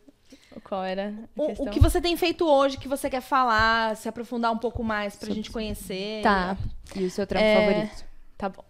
qual 0.62 0.84
era 0.84 1.08
a 1.08 1.40
O, 1.40 1.64
o 1.64 1.70
que 1.70 1.80
você 1.80 2.00
tem 2.00 2.16
feito 2.16 2.46
hoje, 2.46 2.78
que 2.78 2.88
você 2.88 3.08
quer 3.08 3.20
falar, 3.20 3.96
se 3.96 4.08
aprofundar 4.08 4.52
um 4.52 4.58
pouco 4.58 4.82
mais 4.82 5.16
pra 5.16 5.32
gente 5.32 5.50
conhecer. 5.50 6.22
Tá, 6.22 6.56
E 6.96 7.04
o 7.04 7.10
seu 7.10 7.26
trampo 7.26 7.44
É, 7.44 7.66
favorito? 7.66 8.04
tá 8.36 8.48
bom. 8.48 8.64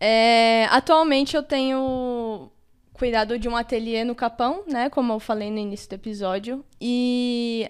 É, 0.00 0.66
atualmente 0.70 1.36
eu 1.36 1.42
tenho 1.42 2.50
cuidado 2.94 3.38
de 3.38 3.48
um 3.48 3.56
ateliê 3.56 4.04
no 4.04 4.14
Capão, 4.14 4.64
né? 4.66 4.88
Como 4.88 5.12
eu 5.12 5.20
falei 5.20 5.50
no 5.50 5.58
início 5.58 5.88
do 5.90 5.94
episódio. 5.96 6.64
E 6.80 7.68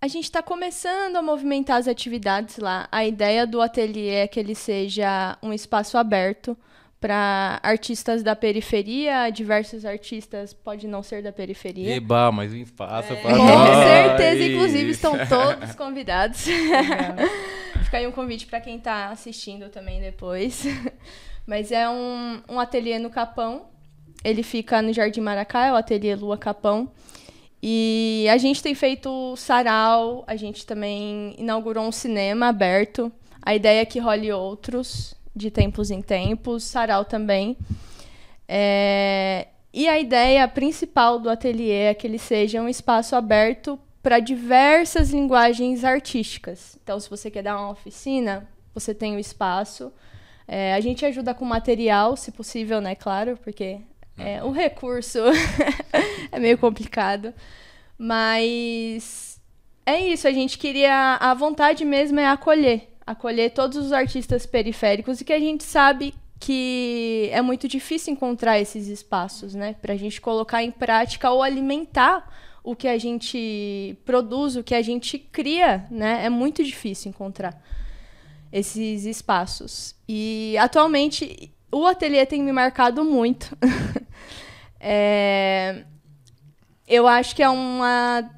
a 0.00 0.08
gente 0.08 0.24
está 0.24 0.42
começando 0.42 1.16
a 1.16 1.22
movimentar 1.22 1.76
as 1.76 1.86
atividades 1.86 2.56
lá. 2.56 2.88
A 2.90 3.04
ideia 3.06 3.46
do 3.46 3.60
ateliê 3.60 4.14
é 4.16 4.26
que 4.26 4.40
ele 4.40 4.54
seja 4.54 5.38
um 5.42 5.52
espaço 5.52 5.96
aberto 5.96 6.56
para 6.98 7.60
artistas 7.62 8.22
da 8.22 8.34
periferia, 8.34 9.28
diversos 9.28 9.84
artistas 9.84 10.54
pode 10.54 10.88
não 10.88 11.02
ser 11.02 11.22
da 11.22 11.30
periferia. 11.30 11.96
Eba, 11.96 12.32
mais 12.32 12.50
um 12.50 12.56
espaço 12.56 13.12
é. 13.12 13.16
Com 13.16 13.28
nós. 13.28 13.86
certeza, 13.86 14.44
inclusive 14.44 14.90
estão 14.90 15.12
todos 15.26 15.74
convidados. 15.76 16.46
Fica 17.84 17.98
aí 17.98 18.06
um 18.06 18.12
convite 18.12 18.46
para 18.46 18.58
quem 18.58 18.78
está 18.78 19.10
assistindo 19.10 19.68
também 19.68 20.00
depois. 20.00 20.64
Mas 21.46 21.70
é 21.70 21.86
um, 21.90 22.42
um 22.48 22.58
ateliê 22.58 22.98
no 22.98 23.10
Capão. 23.10 23.73
Ele 24.22 24.42
fica 24.42 24.80
no 24.80 24.92
Jardim 24.92 25.20
Maracá, 25.20 25.66
é 25.66 25.72
o 25.72 25.76
ateliê 25.76 26.14
Lua 26.14 26.36
Capão. 26.38 26.90
E 27.62 28.26
a 28.30 28.36
gente 28.36 28.62
tem 28.62 28.74
feito 28.74 29.34
sarau, 29.36 30.22
a 30.26 30.36
gente 30.36 30.66
também 30.66 31.34
inaugurou 31.38 31.84
um 31.84 31.92
cinema 31.92 32.48
aberto. 32.48 33.10
A 33.40 33.54
ideia 33.54 33.80
é 33.80 33.84
que 33.86 33.98
role 33.98 34.30
outros 34.30 35.14
de 35.34 35.50
tempos 35.50 35.90
em 35.90 36.02
tempos, 36.02 36.64
sarau 36.64 37.04
também. 37.04 37.56
É... 38.46 39.48
E 39.72 39.88
a 39.88 39.98
ideia 39.98 40.46
principal 40.46 41.18
do 41.18 41.28
ateliê 41.28 41.86
é 41.86 41.94
que 41.94 42.06
ele 42.06 42.18
seja 42.18 42.60
um 42.60 42.68
espaço 42.68 43.16
aberto 43.16 43.78
para 44.02 44.20
diversas 44.20 45.10
linguagens 45.10 45.82
artísticas. 45.82 46.78
Então, 46.82 47.00
se 47.00 47.08
você 47.08 47.30
quer 47.30 47.42
dar 47.42 47.58
uma 47.58 47.70
oficina, 47.70 48.46
você 48.74 48.94
tem 48.94 49.16
o 49.16 49.18
espaço. 49.18 49.90
É, 50.46 50.74
a 50.74 50.80
gente 50.80 51.06
ajuda 51.06 51.32
com 51.32 51.44
material, 51.46 52.16
se 52.16 52.30
possível, 52.30 52.80
né? 52.80 52.94
Claro, 52.94 53.38
porque 53.42 53.80
é, 54.16 54.42
o 54.42 54.50
recurso 54.50 55.18
é 56.30 56.38
meio 56.38 56.58
complicado. 56.58 57.32
Mas 57.98 59.40
é 59.86 60.00
isso, 60.00 60.26
a 60.26 60.32
gente 60.32 60.58
queria. 60.58 61.16
A 61.20 61.34
vontade 61.34 61.84
mesmo 61.84 62.18
é 62.18 62.26
acolher 62.26 62.94
acolher 63.06 63.50
todos 63.50 63.76
os 63.76 63.92
artistas 63.92 64.46
periféricos 64.46 65.20
e 65.20 65.24
que 65.24 65.32
a 65.32 65.38
gente 65.38 65.62
sabe 65.64 66.14
que 66.40 67.28
é 67.32 67.40
muito 67.40 67.68
difícil 67.68 68.12
encontrar 68.12 68.58
esses 68.58 68.88
espaços, 68.88 69.54
né, 69.54 69.76
para 69.80 69.94
a 69.94 69.96
gente 69.96 70.20
colocar 70.20 70.62
em 70.62 70.70
prática 70.70 71.30
ou 71.30 71.42
alimentar 71.42 72.30
o 72.62 72.74
que 72.74 72.88
a 72.88 72.98
gente 72.98 73.96
produz, 74.04 74.56
o 74.56 74.64
que 74.64 74.74
a 74.74 74.82
gente 74.82 75.18
cria, 75.18 75.86
né, 75.90 76.24
é 76.24 76.30
muito 76.30 76.64
difícil 76.64 77.10
encontrar 77.10 77.62
esses 78.52 79.04
espaços. 79.04 79.94
E 80.08 80.56
atualmente 80.58 81.53
o 81.74 81.86
ateliê 81.86 82.24
tem 82.24 82.42
me 82.42 82.52
marcado 82.52 83.04
muito. 83.04 83.56
é, 84.78 85.84
eu 86.86 87.06
acho 87.06 87.34
que 87.34 87.42
é 87.42 87.48
uma 87.48 88.30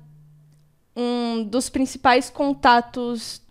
um 0.98 1.44
dos 1.44 1.68
principais 1.68 2.30
contatos 2.30 3.42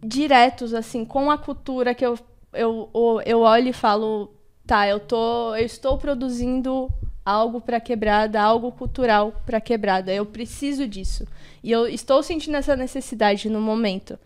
diretos 0.00 0.72
assim 0.72 1.04
com 1.04 1.28
a 1.28 1.36
cultura 1.36 1.92
que 1.92 2.06
eu, 2.06 2.16
eu, 2.52 2.88
eu 3.26 3.40
olho 3.40 3.68
e 3.68 3.72
falo, 3.72 4.32
tá, 4.64 4.86
eu 4.86 5.00
tô 5.00 5.56
eu 5.56 5.66
estou 5.66 5.98
produzindo 5.98 6.88
algo 7.24 7.60
para 7.60 7.80
quebrada, 7.80 8.40
algo 8.40 8.70
cultural 8.70 9.42
para 9.44 9.60
quebrada. 9.60 10.12
Eu 10.12 10.26
preciso 10.26 10.86
disso. 10.86 11.26
E 11.62 11.72
eu 11.72 11.88
estou 11.88 12.22
sentindo 12.22 12.56
essa 12.56 12.76
necessidade 12.76 13.48
no 13.48 13.60
momento. 13.60 14.18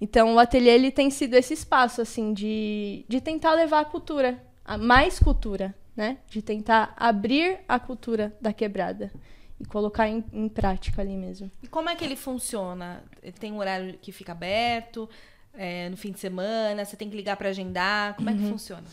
Então 0.00 0.34
o 0.34 0.38
ateliê 0.38 0.74
ele 0.74 0.90
tem 0.90 1.10
sido 1.10 1.34
esse 1.34 1.52
espaço 1.52 2.00
assim 2.00 2.32
de, 2.32 3.04
de 3.08 3.20
tentar 3.20 3.54
levar 3.54 3.80
a 3.80 3.84
cultura, 3.84 4.38
mais 4.78 5.18
cultura, 5.18 5.74
né? 5.96 6.18
De 6.28 6.42
tentar 6.42 6.94
abrir 6.96 7.58
a 7.68 7.78
cultura 7.78 8.34
da 8.40 8.52
quebrada 8.52 9.12
e 9.60 9.64
colocar 9.64 10.08
em, 10.08 10.24
em, 10.32 10.48
prática 10.48 11.02
ali 11.02 11.16
mesmo. 11.16 11.50
E 11.62 11.68
como 11.68 11.88
é 11.88 11.94
que 11.94 12.04
ele 12.04 12.16
funciona? 12.16 13.02
Tem 13.38 13.52
um 13.52 13.58
horário 13.58 13.98
que 14.00 14.10
fica 14.10 14.32
aberto 14.32 15.08
é, 15.52 15.88
no 15.88 15.96
fim 15.96 16.12
de 16.12 16.18
semana? 16.18 16.84
Você 16.84 16.96
tem 16.96 17.08
que 17.08 17.16
ligar 17.16 17.36
para 17.36 17.50
agendar? 17.50 18.14
Como 18.14 18.28
uhum. 18.28 18.34
é 18.34 18.38
que 18.38 18.44
uhum. 18.44 18.50
funciona? 18.50 18.84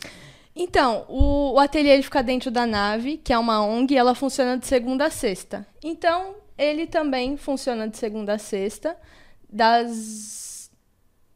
Então, 0.54 1.06
o, 1.08 1.54
o 1.54 1.58
ateliê 1.58 1.94
ele 1.94 2.02
fica 2.02 2.22
dentro 2.22 2.50
da 2.50 2.66
nave, 2.66 3.16
que 3.16 3.32
é 3.32 3.38
uma 3.38 3.64
ONG, 3.64 3.94
e 3.94 3.96
ela 3.96 4.14
funciona 4.14 4.58
de 4.58 4.66
segunda 4.66 5.06
a 5.06 5.10
sexta. 5.10 5.66
Então, 5.82 6.36
ele 6.58 6.86
também 6.86 7.36
funciona 7.36 7.88
de 7.88 7.96
segunda 7.96 8.34
a 8.34 8.38
sexta, 8.38 8.96
das 9.48 10.70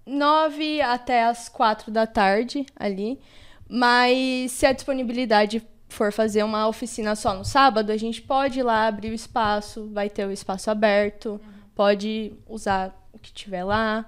nove 0.05 0.81
até 0.81 1.25
as 1.25 1.49
quatro 1.49 1.91
da 1.91 2.07
tarde 2.07 2.65
ali. 2.77 3.19
Mas 3.69 4.53
se 4.53 4.67
a 4.67 4.73
disponibilidade 4.73 5.67
for 5.89 6.13
fazer 6.13 6.43
uma 6.43 6.69
oficina 6.69 7.15
só 7.15 7.35
no 7.35 7.45
sábado, 7.45 7.91
a 7.91 7.97
gente 7.97 8.23
pode 8.23 8.61
ir 8.61 8.63
lá 8.63 8.87
abrir 8.87 9.11
o 9.11 9.15
espaço, 9.15 9.89
vai 9.93 10.09
ter 10.09 10.27
o 10.27 10.33
espaço 10.33 10.71
aberto, 10.71 11.33
uhum. 11.33 11.53
pode 11.75 12.33
usar 12.47 12.95
o 13.13 13.19
que 13.19 13.33
tiver 13.33 13.65
lá. 13.65 14.07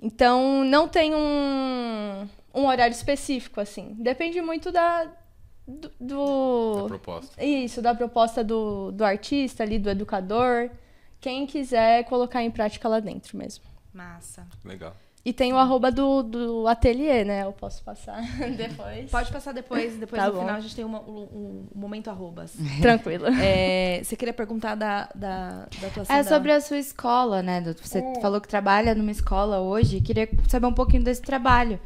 Então, 0.00 0.64
não 0.64 0.88
tem 0.88 1.14
um, 1.14 2.28
um 2.54 2.66
horário 2.66 2.92
específico, 2.92 3.60
assim. 3.60 3.94
Depende 3.98 4.40
muito 4.40 4.72
da, 4.72 5.06
do, 5.66 5.90
do, 6.00 6.82
da 6.82 6.88
proposta. 6.88 7.44
Isso, 7.44 7.82
da 7.82 7.94
proposta 7.94 8.42
do, 8.42 8.90
do 8.92 9.04
artista 9.04 9.62
ali, 9.62 9.78
do 9.78 9.90
educador. 9.90 10.70
Quem 11.20 11.46
quiser 11.46 12.04
colocar 12.04 12.42
em 12.42 12.50
prática 12.50 12.88
lá 12.88 12.98
dentro 12.98 13.36
mesmo. 13.36 13.64
Massa. 13.92 14.46
Legal. 14.64 14.96
E 15.22 15.34
tem 15.34 15.52
o 15.52 15.58
arroba 15.58 15.90
do, 15.90 16.22
do 16.22 16.66
ateliê, 16.66 17.24
né? 17.24 17.44
Eu 17.44 17.52
posso 17.52 17.84
passar 17.84 18.22
depois. 18.56 19.10
Pode 19.10 19.30
passar 19.30 19.52
depois, 19.52 19.96
depois 19.96 20.20
tá 20.20 20.28
no 20.28 20.34
bom. 20.34 20.40
final 20.40 20.56
a 20.56 20.60
gente 20.60 20.74
tem 20.74 20.84
um, 20.84 20.96
um, 20.96 21.68
um 21.74 21.78
momento 21.78 22.08
arrobas. 22.08 22.54
Tranquilo. 22.80 23.26
É, 23.26 24.00
você 24.02 24.16
queria 24.16 24.32
perguntar 24.32 24.74
da, 24.74 25.10
da, 25.14 25.66
da 25.78 25.86
atuação 25.88 26.16
É 26.16 26.22
sobre 26.22 26.52
a 26.52 26.60
sua 26.60 26.78
escola, 26.78 27.42
né? 27.42 27.60
Você 27.82 27.98
é. 27.98 28.20
falou 28.20 28.40
que 28.40 28.48
trabalha 28.48 28.94
numa 28.94 29.10
escola 29.10 29.60
hoje. 29.60 30.00
Queria 30.00 30.26
saber 30.48 30.66
um 30.66 30.72
pouquinho 30.72 31.04
desse 31.04 31.20
trabalho. 31.20 31.78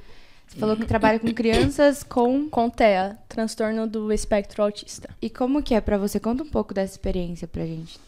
Você 0.47 0.59
falou 0.59 0.77
que 0.77 0.87
trabalha 0.87 1.19
com 1.19 1.33
crianças 1.33 2.05
com... 2.05 2.49
Com 2.49 2.71
TEA, 2.71 3.19
transtorno 3.29 3.89
do 3.89 4.13
espectro 4.13 4.63
autista. 4.63 5.09
E 5.21 5.29
como 5.29 5.63
que 5.63 5.75
é 5.75 5.81
para 5.81 5.99
você? 5.99 6.21
Conta 6.21 6.45
um 6.45 6.49
pouco 6.49 6.73
dessa 6.73 6.93
experiência 6.93 7.49
pra 7.49 7.67
gente. 7.67 7.99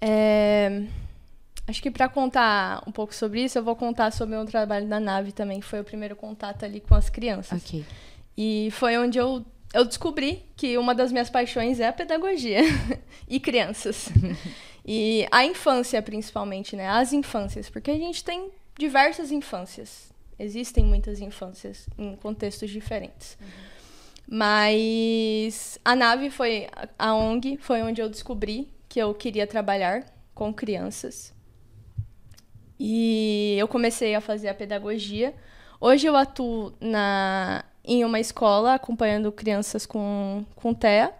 É... 0.00 0.84
Acho 1.68 1.82
que 1.82 1.90
para 1.90 2.08
contar 2.08 2.82
um 2.86 2.90
pouco 2.90 3.14
sobre 3.14 3.44
isso, 3.44 3.58
eu 3.58 3.62
vou 3.62 3.76
contar 3.76 4.10
sobre 4.10 4.34
o 4.34 4.38
meu 4.38 4.46
trabalho 4.46 4.86
na 4.88 4.98
nave 4.98 5.32
também, 5.32 5.60
que 5.60 5.66
foi 5.66 5.80
o 5.80 5.84
primeiro 5.84 6.16
contato 6.16 6.64
ali 6.64 6.80
com 6.80 6.94
as 6.94 7.10
crianças. 7.10 7.62
Ok. 7.62 7.84
E 8.34 8.70
foi 8.72 8.96
onde 8.96 9.18
eu, 9.18 9.44
eu 9.74 9.84
descobri 9.84 10.42
que 10.56 10.78
uma 10.78 10.94
das 10.94 11.12
minhas 11.12 11.28
paixões 11.28 11.78
é 11.78 11.86
a 11.86 11.92
pedagogia 11.92 12.60
e 13.28 13.38
crianças. 13.38 14.08
e 14.82 15.28
a 15.30 15.44
infância, 15.44 16.00
principalmente, 16.00 16.74
né? 16.74 16.88
As 16.88 17.12
infâncias, 17.12 17.68
porque 17.68 17.90
a 17.90 17.98
gente 17.98 18.24
tem 18.24 18.50
diversas 18.78 19.30
infâncias. 19.30 20.10
Existem 20.38 20.82
muitas 20.82 21.20
infâncias 21.20 21.86
em 21.98 22.16
contextos 22.16 22.70
diferentes. 22.70 23.36
Uhum. 23.38 23.46
Mas 24.30 25.78
a 25.84 25.94
nave 25.94 26.30
foi 26.30 26.66
a 26.98 27.14
ONG, 27.14 27.58
foi 27.60 27.82
onde 27.82 28.00
eu 28.00 28.08
descobri 28.08 28.68
que 28.88 28.98
eu 28.98 29.12
queria 29.12 29.46
trabalhar 29.46 30.06
com 30.34 30.52
crianças. 30.54 31.36
E 32.78 33.56
eu 33.58 33.66
comecei 33.66 34.14
a 34.14 34.20
fazer 34.20 34.48
a 34.48 34.54
pedagogia. 34.54 35.34
Hoje 35.80 36.06
eu 36.06 36.16
atuo 36.16 36.72
na, 36.80 37.64
em 37.84 38.04
uma 38.04 38.20
escola 38.20 38.74
acompanhando 38.74 39.32
crianças 39.32 39.84
com, 39.86 40.44
com 40.54 40.74
TEA. 40.74 41.12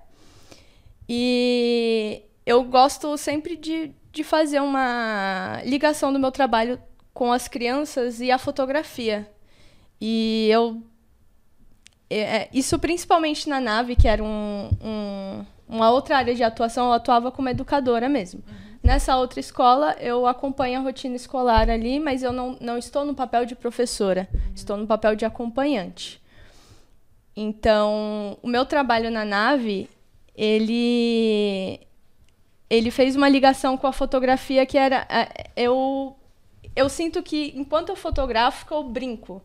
E 1.09 2.23
eu 2.44 2.62
gosto 2.64 3.16
sempre 3.16 3.57
de, 3.57 3.92
de 4.12 4.23
fazer 4.23 4.61
uma 4.61 5.61
ligação 5.64 6.12
do 6.12 6.18
meu 6.18 6.31
trabalho 6.31 6.81
com 7.12 7.33
as 7.33 7.49
crianças 7.49 8.21
e 8.21 8.31
a 8.31 8.38
fotografia. 8.38 9.29
E 10.01 10.49
eu. 10.51 10.81
É, 12.11 12.18
é 12.21 12.49
isso 12.53 12.79
principalmente 12.79 13.49
na 13.49 13.61
nave, 13.61 13.97
que 13.97 14.07
era 14.07 14.23
um, 14.23 14.71
um, 14.81 15.44
uma 15.68 15.90
outra 15.90 16.18
área 16.18 16.35
de 16.35 16.42
atuação, 16.42 16.87
eu 16.87 16.92
atuava 16.92 17.31
como 17.31 17.49
educadora 17.49 18.09
mesmo. 18.09 18.42
Uhum. 18.47 18.67
Nessa 18.88 19.18
outra 19.18 19.38
escola, 19.38 19.94
eu 20.01 20.27
acompanho 20.27 20.79
a 20.79 20.83
rotina 20.83 21.14
escolar 21.14 21.68
ali, 21.68 22.01
mas 22.01 22.22
eu 22.22 22.33
não, 22.33 22.57
não 22.59 22.79
estou 22.79 23.05
no 23.05 23.14
papel 23.14 23.44
de 23.44 23.55
professora, 23.55 24.27
estou 24.55 24.79
no 24.79 24.87
papel 24.87 25.14
de 25.14 25.27
acompanhante. 25.27 26.22
Então, 27.37 28.38
o 28.42 28.48
meu 28.48 28.64
trabalho 28.64 29.11
na 29.11 29.27
nave, 29.27 29.90
ele 30.35 31.79
ele 32.70 32.91
fez 32.91 33.14
uma 33.14 33.28
ligação 33.28 33.76
com 33.76 33.86
a 33.86 33.93
fotografia 33.93 34.64
que 34.64 34.78
era 34.78 35.07
é, 35.11 35.51
eu 35.55 36.16
eu 36.74 36.89
sinto 36.89 37.22
que 37.22 37.53
enquanto 37.55 37.91
eu 37.91 37.97
fotografo 37.97 38.72
eu 38.72 38.82
brinco. 38.82 39.43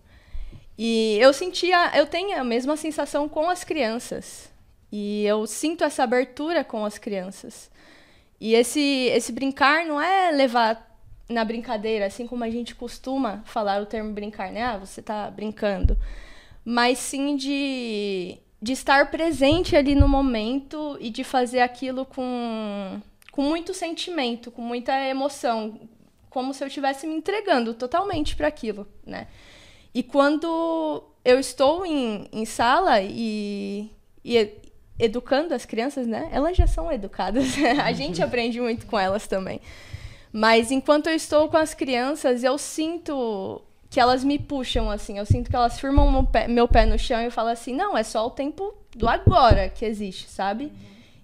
E 0.77 1.17
eu 1.19 1.33
sentia 1.33 1.91
eu 1.97 2.07
tenho 2.07 2.39
a 2.39 2.45
mesma 2.45 2.77
sensação 2.77 3.27
com 3.27 3.49
as 3.49 3.65
crianças. 3.65 4.49
E 4.89 5.25
eu 5.25 5.45
sinto 5.45 5.83
essa 5.83 6.01
abertura 6.01 6.63
com 6.63 6.85
as 6.85 6.97
crianças 6.97 7.72
e 8.43 8.55
esse, 8.55 8.81
esse 8.81 9.31
brincar 9.31 9.85
não 9.85 10.01
é 10.01 10.29
levar 10.29 10.99
na 11.29 11.45
brincadeira, 11.45 12.07
assim 12.07 12.27
como 12.27 12.43
a 12.43 12.49
gente 12.49 12.75
costuma 12.75 13.41
falar 13.45 13.81
o 13.81 13.85
termo 13.85 14.11
brincar, 14.11 14.51
né? 14.51 14.61
Ah, 14.61 14.77
você 14.77 14.99
está 14.99 15.31
brincando. 15.31 15.97
Mas 16.65 16.97
sim 16.97 17.37
de, 17.37 18.37
de 18.61 18.73
estar 18.73 19.09
presente 19.09 19.77
ali 19.77 19.95
no 19.95 20.09
momento 20.09 20.97
e 20.99 21.09
de 21.09 21.23
fazer 21.23 21.61
aquilo 21.61 22.05
com, 22.05 23.01
com 23.31 23.43
muito 23.43 23.73
sentimento, 23.73 24.51
com 24.51 24.61
muita 24.61 24.93
emoção, 25.07 25.79
como 26.29 26.53
se 26.53 26.65
eu 26.65 26.67
estivesse 26.67 27.07
me 27.07 27.15
entregando 27.15 27.73
totalmente 27.73 28.35
para 28.35 28.49
aquilo, 28.49 28.85
né? 29.05 29.27
E 29.93 30.03
quando 30.03 31.01
eu 31.23 31.39
estou 31.39 31.85
em, 31.85 32.27
em 32.29 32.43
sala 32.43 33.01
e, 33.01 33.89
e 34.21 34.62
educando 34.97 35.53
as 35.53 35.65
crianças, 35.65 36.07
né? 36.07 36.29
Elas 36.31 36.55
já 36.55 36.67
são 36.67 36.91
educadas. 36.91 37.53
a 37.83 37.91
gente 37.91 38.21
aprende 38.21 38.59
muito 38.59 38.85
com 38.85 38.97
elas 38.97 39.27
também. 39.27 39.59
Mas 40.31 40.71
enquanto 40.71 41.07
eu 41.07 41.15
estou 41.15 41.49
com 41.49 41.57
as 41.57 41.73
crianças, 41.73 42.43
eu 42.43 42.57
sinto 42.57 43.61
que 43.89 43.99
elas 43.99 44.23
me 44.23 44.39
puxam, 44.39 44.89
assim. 44.89 45.17
Eu 45.17 45.25
sinto 45.25 45.49
que 45.49 45.55
elas 45.55 45.79
firmam 45.79 46.11
meu 46.11 46.23
pé, 46.23 46.47
meu 46.47 46.67
pé 46.67 46.85
no 46.85 46.97
chão 46.97 47.21
e 47.21 47.29
falam 47.29 47.53
assim: 47.53 47.73
não, 47.73 47.97
é 47.97 48.03
só 48.03 48.25
o 48.25 48.31
tempo 48.31 48.73
do 48.95 49.07
agora 49.07 49.69
que 49.69 49.85
existe, 49.85 50.27
sabe? 50.29 50.65
Uhum. 50.65 50.71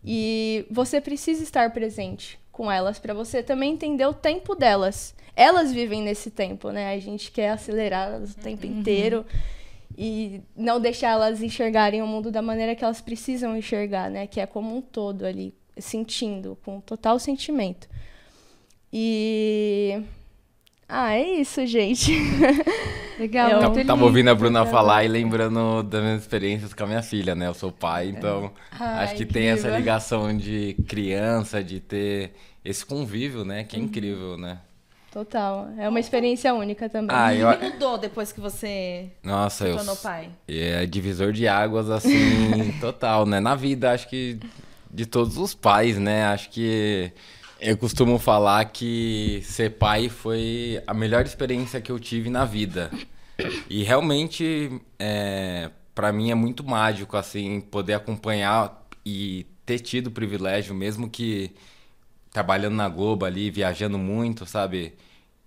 E 0.05 0.65
você 0.69 1.01
precisa 1.01 1.43
estar 1.43 1.71
presente 1.71 2.39
com 2.51 2.71
elas 2.71 2.99
para 2.99 3.13
você 3.13 3.41
também 3.41 3.73
entender 3.73 4.05
o 4.05 4.13
tempo 4.13 4.53
delas. 4.55 5.15
Elas 5.35 5.71
vivem 5.71 6.01
nesse 6.01 6.29
tempo, 6.29 6.69
né? 6.69 6.93
A 6.93 6.99
gente 6.99 7.31
quer 7.31 7.51
acelerar 7.51 8.21
o 8.21 8.27
tempo 8.35 8.67
uhum. 8.67 8.79
inteiro 8.79 9.25
e 10.01 10.41
não 10.55 10.79
deixar 10.79 11.09
elas 11.09 11.43
enxergarem 11.43 12.01
o 12.01 12.07
mundo 12.07 12.31
da 12.31 12.41
maneira 12.41 12.73
que 12.73 12.85
elas 12.85 13.01
precisam 13.01 13.57
enxergar, 13.57 14.09
né? 14.09 14.27
Que 14.27 14.39
é 14.39 14.45
como 14.45 14.73
um 14.73 14.79
todo 14.79 15.25
ali, 15.25 15.53
sentindo, 15.77 16.57
com 16.63 16.79
total 16.79 17.19
sentimento. 17.19 17.89
E 18.93 20.01
ah, 20.87 21.15
é 21.15 21.41
isso, 21.41 21.65
gente. 21.67 22.13
Legal. 23.19 23.49
Eu 23.49 23.59
tava, 23.59 23.85
tava 23.85 24.05
ouvindo 24.05 24.29
a 24.29 24.35
Bruna 24.35 24.65
falar 24.65 25.03
e 25.03 25.09
lembrando 25.09 25.83
das 25.83 26.01
minhas 26.01 26.21
experiências 26.21 26.73
com 26.73 26.85
a 26.85 26.87
minha 26.87 27.03
filha, 27.03 27.35
né? 27.35 27.47
Eu 27.47 27.53
sou 27.53 27.69
pai, 27.69 28.07
é. 28.07 28.09
então 28.11 28.53
Ai, 28.71 29.03
acho 29.03 29.15
que 29.15 29.25
tem 29.25 29.49
essa 29.49 29.67
ligação 29.67 30.35
de 30.35 30.77
criança, 30.87 31.61
de 31.61 31.81
ter 31.81 32.31
esse 32.63 32.85
convívio, 32.85 33.43
né? 33.43 33.65
Que 33.65 33.75
é 33.75 33.79
uhum. 33.79 33.85
incrível, 33.85 34.37
né? 34.37 34.59
Total. 35.11 35.69
É 35.77 35.89
uma 35.89 35.99
experiência 35.99 36.53
única 36.53 36.87
também. 36.87 37.15
Ah, 37.15 37.33
eu... 37.33 37.49
O 37.49 37.57
que 37.57 37.69
mudou 37.69 37.97
depois 37.97 38.31
que 38.31 38.39
você 38.39 39.09
Nossa, 39.23 39.65
se 39.65 39.75
tornou 39.75 39.95
eu... 39.95 40.01
pai? 40.01 40.29
É 40.47 40.85
divisor 40.85 41.31
de 41.31 41.47
águas, 41.47 41.89
assim, 41.89 42.71
total, 42.79 43.25
né? 43.25 43.39
Na 43.39 43.55
vida, 43.55 43.91
acho 43.91 44.07
que 44.07 44.39
de 44.91 45.05
todos 45.05 45.37
os 45.37 45.53
pais, 45.55 45.97
né? 45.97 46.25
Acho 46.25 46.49
que 46.49 47.11
eu 47.59 47.77
costumo 47.77 48.19
falar 48.19 48.65
que 48.65 49.41
ser 49.43 49.71
pai 49.71 50.09
foi 50.09 50.81
a 50.85 50.93
melhor 50.93 51.25
experiência 51.25 51.81
que 51.81 51.91
eu 51.91 51.99
tive 51.99 52.29
na 52.29 52.45
vida. 52.45 52.91
E 53.69 53.83
realmente, 53.83 54.79
é, 54.97 55.71
para 55.95 56.11
mim 56.11 56.29
é 56.29 56.35
muito 56.35 56.63
mágico, 56.63 57.17
assim, 57.17 57.61
poder 57.61 57.93
acompanhar 57.93 58.85
e 59.05 59.45
ter 59.65 59.79
tido 59.79 60.07
o 60.07 60.11
privilégio, 60.11 60.73
mesmo 60.73 61.09
que 61.09 61.51
trabalhando 62.39 62.75
na 62.75 62.87
Globo 62.87 63.25
ali, 63.25 63.51
viajando 63.51 63.97
muito, 63.97 64.45
sabe? 64.45 64.93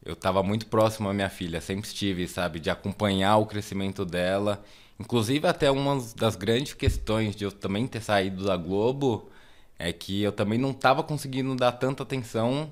Eu 0.04 0.12
estava 0.12 0.42
muito 0.42 0.66
próximo 0.66 1.08
à 1.08 1.14
minha 1.14 1.30
filha, 1.30 1.58
sempre 1.58 1.86
estive, 1.86 2.28
sabe? 2.28 2.60
De 2.60 2.68
acompanhar 2.68 3.38
o 3.38 3.46
crescimento 3.46 4.04
dela. 4.04 4.62
Inclusive, 5.00 5.46
até 5.46 5.70
uma 5.70 5.98
das 6.14 6.36
grandes 6.36 6.74
questões 6.74 7.34
de 7.34 7.44
eu 7.44 7.50
também 7.50 7.86
ter 7.86 8.02
saído 8.02 8.44
da 8.44 8.58
Globo 8.58 9.30
é 9.78 9.90
que 9.90 10.22
eu 10.22 10.32
também 10.32 10.58
não 10.58 10.72
estava 10.72 11.02
conseguindo 11.02 11.56
dar 11.56 11.72
tanta 11.72 12.02
atenção 12.02 12.70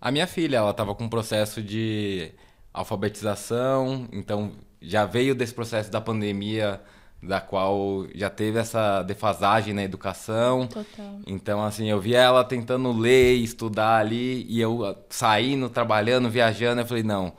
à 0.00 0.10
minha 0.10 0.26
filha. 0.26 0.56
Ela 0.56 0.70
estava 0.70 0.94
com 0.94 1.04
um 1.04 1.08
processo 1.10 1.62
de 1.62 2.32
alfabetização, 2.72 4.08
então 4.10 4.52
já 4.80 5.04
veio 5.04 5.34
desse 5.34 5.52
processo 5.52 5.90
da 5.90 6.00
pandemia, 6.00 6.80
da 7.22 7.40
qual 7.40 8.06
já 8.14 8.30
teve 8.30 8.58
essa 8.58 9.02
defasagem 9.02 9.74
na 9.74 9.82
educação. 9.82 10.66
Total. 10.66 11.18
Então, 11.26 11.64
assim, 11.64 11.90
eu 11.90 12.00
via 12.00 12.18
ela 12.18 12.44
tentando 12.44 12.92
ler, 12.92 13.34
estudar 13.34 13.98
ali, 13.98 14.46
e 14.48 14.60
eu 14.60 14.96
saindo, 15.08 15.68
trabalhando, 15.68 16.30
viajando, 16.30 16.80
eu 16.80 16.86
falei, 16.86 17.02
não, 17.02 17.32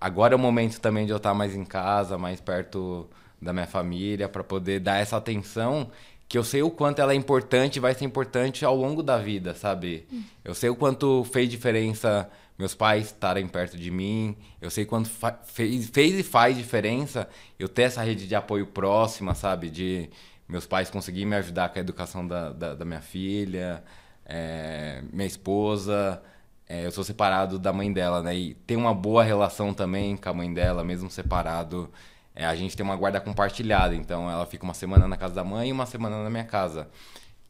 agora 0.00 0.34
é 0.34 0.36
o 0.36 0.38
momento 0.38 0.80
também 0.80 1.06
de 1.06 1.12
eu 1.12 1.16
estar 1.16 1.34
mais 1.34 1.54
em 1.54 1.64
casa, 1.64 2.18
mais 2.18 2.40
perto 2.40 3.08
da 3.40 3.52
minha 3.52 3.66
família, 3.66 4.28
para 4.28 4.44
poder 4.44 4.80
dar 4.80 4.98
essa 4.98 5.16
atenção 5.16 5.90
que 6.28 6.36
eu 6.36 6.44
sei 6.44 6.62
o 6.62 6.70
quanto 6.70 7.00
ela 7.00 7.12
é 7.12 7.14
importante 7.14 7.76
e 7.76 7.80
vai 7.80 7.94
ser 7.94 8.04
importante 8.04 8.64
ao 8.64 8.74
longo 8.74 9.02
da 9.02 9.16
vida, 9.16 9.54
sabe? 9.54 10.06
Hum. 10.12 10.22
Eu 10.44 10.54
sei 10.54 10.68
o 10.68 10.76
quanto 10.76 11.24
fez 11.24 11.48
diferença 11.48 12.28
meus 12.58 12.74
pais 12.74 13.06
estarem 13.06 13.46
perto 13.46 13.76
de 13.76 13.90
mim, 13.90 14.36
eu 14.60 14.70
sei 14.70 14.86
quanto 14.86 15.10
fez, 15.44 15.88
fez 15.90 16.18
e 16.18 16.22
faz 16.22 16.56
diferença 16.56 17.28
eu 17.58 17.68
ter 17.68 17.82
essa 17.82 18.02
rede 18.02 18.26
de 18.26 18.34
apoio 18.34 18.66
próxima, 18.66 19.34
sabe? 19.34 19.68
De 19.68 20.08
meus 20.48 20.66
pais 20.66 20.88
conseguirem 20.90 21.26
me 21.26 21.36
ajudar 21.36 21.68
com 21.68 21.78
a 21.78 21.80
educação 21.80 22.26
da, 22.26 22.52
da, 22.52 22.74
da 22.74 22.84
minha 22.84 23.00
filha, 23.00 23.82
é, 24.24 25.02
minha 25.12 25.26
esposa. 25.26 26.22
É, 26.68 26.84
eu 26.86 26.90
sou 26.90 27.04
separado 27.04 27.58
da 27.58 27.72
mãe 27.72 27.92
dela, 27.92 28.22
né? 28.22 28.34
E 28.34 28.54
tem 28.54 28.76
uma 28.76 28.94
boa 28.94 29.22
relação 29.22 29.72
também 29.74 30.16
com 30.16 30.28
a 30.28 30.32
mãe 30.32 30.52
dela, 30.52 30.82
mesmo 30.82 31.10
separado. 31.10 31.90
É, 32.34 32.44
a 32.44 32.54
gente 32.54 32.76
tem 32.76 32.84
uma 32.84 32.96
guarda 32.96 33.20
compartilhada, 33.20 33.94
então 33.94 34.30
ela 34.30 34.46
fica 34.46 34.64
uma 34.64 34.74
semana 34.74 35.06
na 35.06 35.16
casa 35.16 35.34
da 35.34 35.44
mãe 35.44 35.68
e 35.68 35.72
uma 35.72 35.86
semana 35.86 36.22
na 36.22 36.30
minha 36.30 36.44
casa. 36.44 36.88